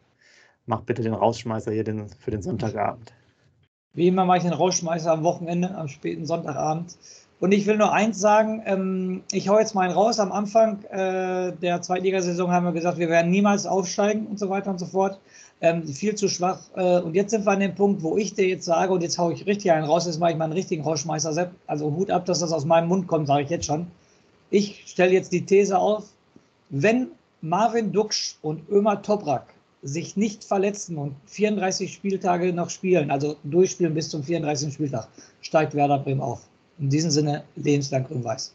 Mach 0.67 0.81
bitte 0.81 1.03
den 1.03 1.15
Rausschmeißer 1.15 1.73
hier 1.73 1.85
den, 1.85 2.09
für 2.09 2.33
den 2.33 2.43
Sonntagabend. 2.43 3.13
Wie 3.95 4.09
immer 4.09 4.25
mache 4.25 4.39
ich 4.39 4.45
den 4.45 4.53
Rausschmeißer 4.53 5.13
am 5.13 5.23
Wochenende, 5.23 5.75
am 5.75 5.89
späten 5.89 6.27
Sonntagabend. 6.27 6.97
Und 7.39 7.53
ich 7.53 7.67
will 7.67 7.77
nur 7.77 7.93
eins 7.93 8.19
sagen, 8.19 8.63
ähm, 8.65 9.23
ich 9.31 9.49
hau 9.49 9.59
jetzt 9.59 9.75
mal 9.75 9.83
einen 9.83 9.93
raus. 9.93 10.19
Am 10.19 10.33
Anfang 10.33 10.83
äh, 10.85 11.53
der 11.53 11.83
Zweitligasaison 11.83 12.51
haben 12.51 12.65
wir 12.65 12.73
gesagt, 12.73 12.99
wir 12.99 13.11
werden 13.11 13.31
niemals 13.31 13.67
aufsteigen 13.67 14.27
und 14.27 14.39
so 14.39 14.49
weiter 14.49 14.71
und 14.71 14.79
so 14.79 14.87
fort. 14.87 15.21
Ähm, 15.61 15.87
viel 15.87 16.15
zu 16.15 16.29
schwach. 16.29 16.61
Äh, 16.75 17.01
und 17.01 17.15
jetzt 17.15 17.31
sind 17.31 17.47
wir 17.47 17.53
an 17.53 17.61
dem 17.61 17.75
Punkt, 17.75 18.03
wo 18.03 18.17
ich 18.17 18.35
dir 18.35 18.49
jetzt 18.49 18.65
sage, 18.65 18.93
und 18.93 19.03
jetzt 19.03 19.19
haue 19.19 19.35
ich 19.35 19.47
richtig 19.47 19.71
einen 19.73 19.87
raus, 19.87 20.07
jetzt 20.07 20.19
mache 20.19 20.33
ich 20.33 20.37
mal 20.37 20.45
einen 20.45 20.55
richtigen 20.55 20.83
Rauschmeister. 20.83 21.33
Sepp. 21.33 21.51
Also 21.67 21.95
Hut 21.95 22.11
ab, 22.11 22.25
dass 22.25 22.41
das 22.41 22.53
aus 22.53 22.65
meinem 22.65 22.89
Mund 22.89 23.07
kommt, 23.07 23.27
sage 23.27 23.43
ich 23.43 23.51
jetzt 23.51 23.67
schon. 23.67 23.87
Ich 24.59 24.85
stelle 24.87 25.13
jetzt 25.13 25.33
die 25.33 25.45
These 25.45 25.79
auf, 25.79 26.07
wenn 26.71 27.09
Marvin 27.43 27.93
Duksch 27.93 28.37
und 28.41 28.67
Ömer 28.71 29.03
Toprak 29.03 29.53
sich 29.83 30.17
nicht 30.17 30.45
verletzen 30.45 30.97
und 30.97 31.15
34 31.27 31.93
Spieltage 31.93 32.55
noch 32.55 32.71
spielen, 32.71 33.11
also 33.11 33.37
durchspielen 33.45 33.93
bis 33.93 34.09
zum 34.09 34.23
34. 34.23 34.73
Spieltag, 34.73 35.09
steigt 35.43 35.75
Werder 35.75 35.99
Bremen 35.99 36.23
auf. 36.23 36.49
In 36.79 36.89
diesem 36.89 37.11
Sinne, 37.11 37.45
lebenslang 37.57 38.05
grün-weiß. 38.05 38.55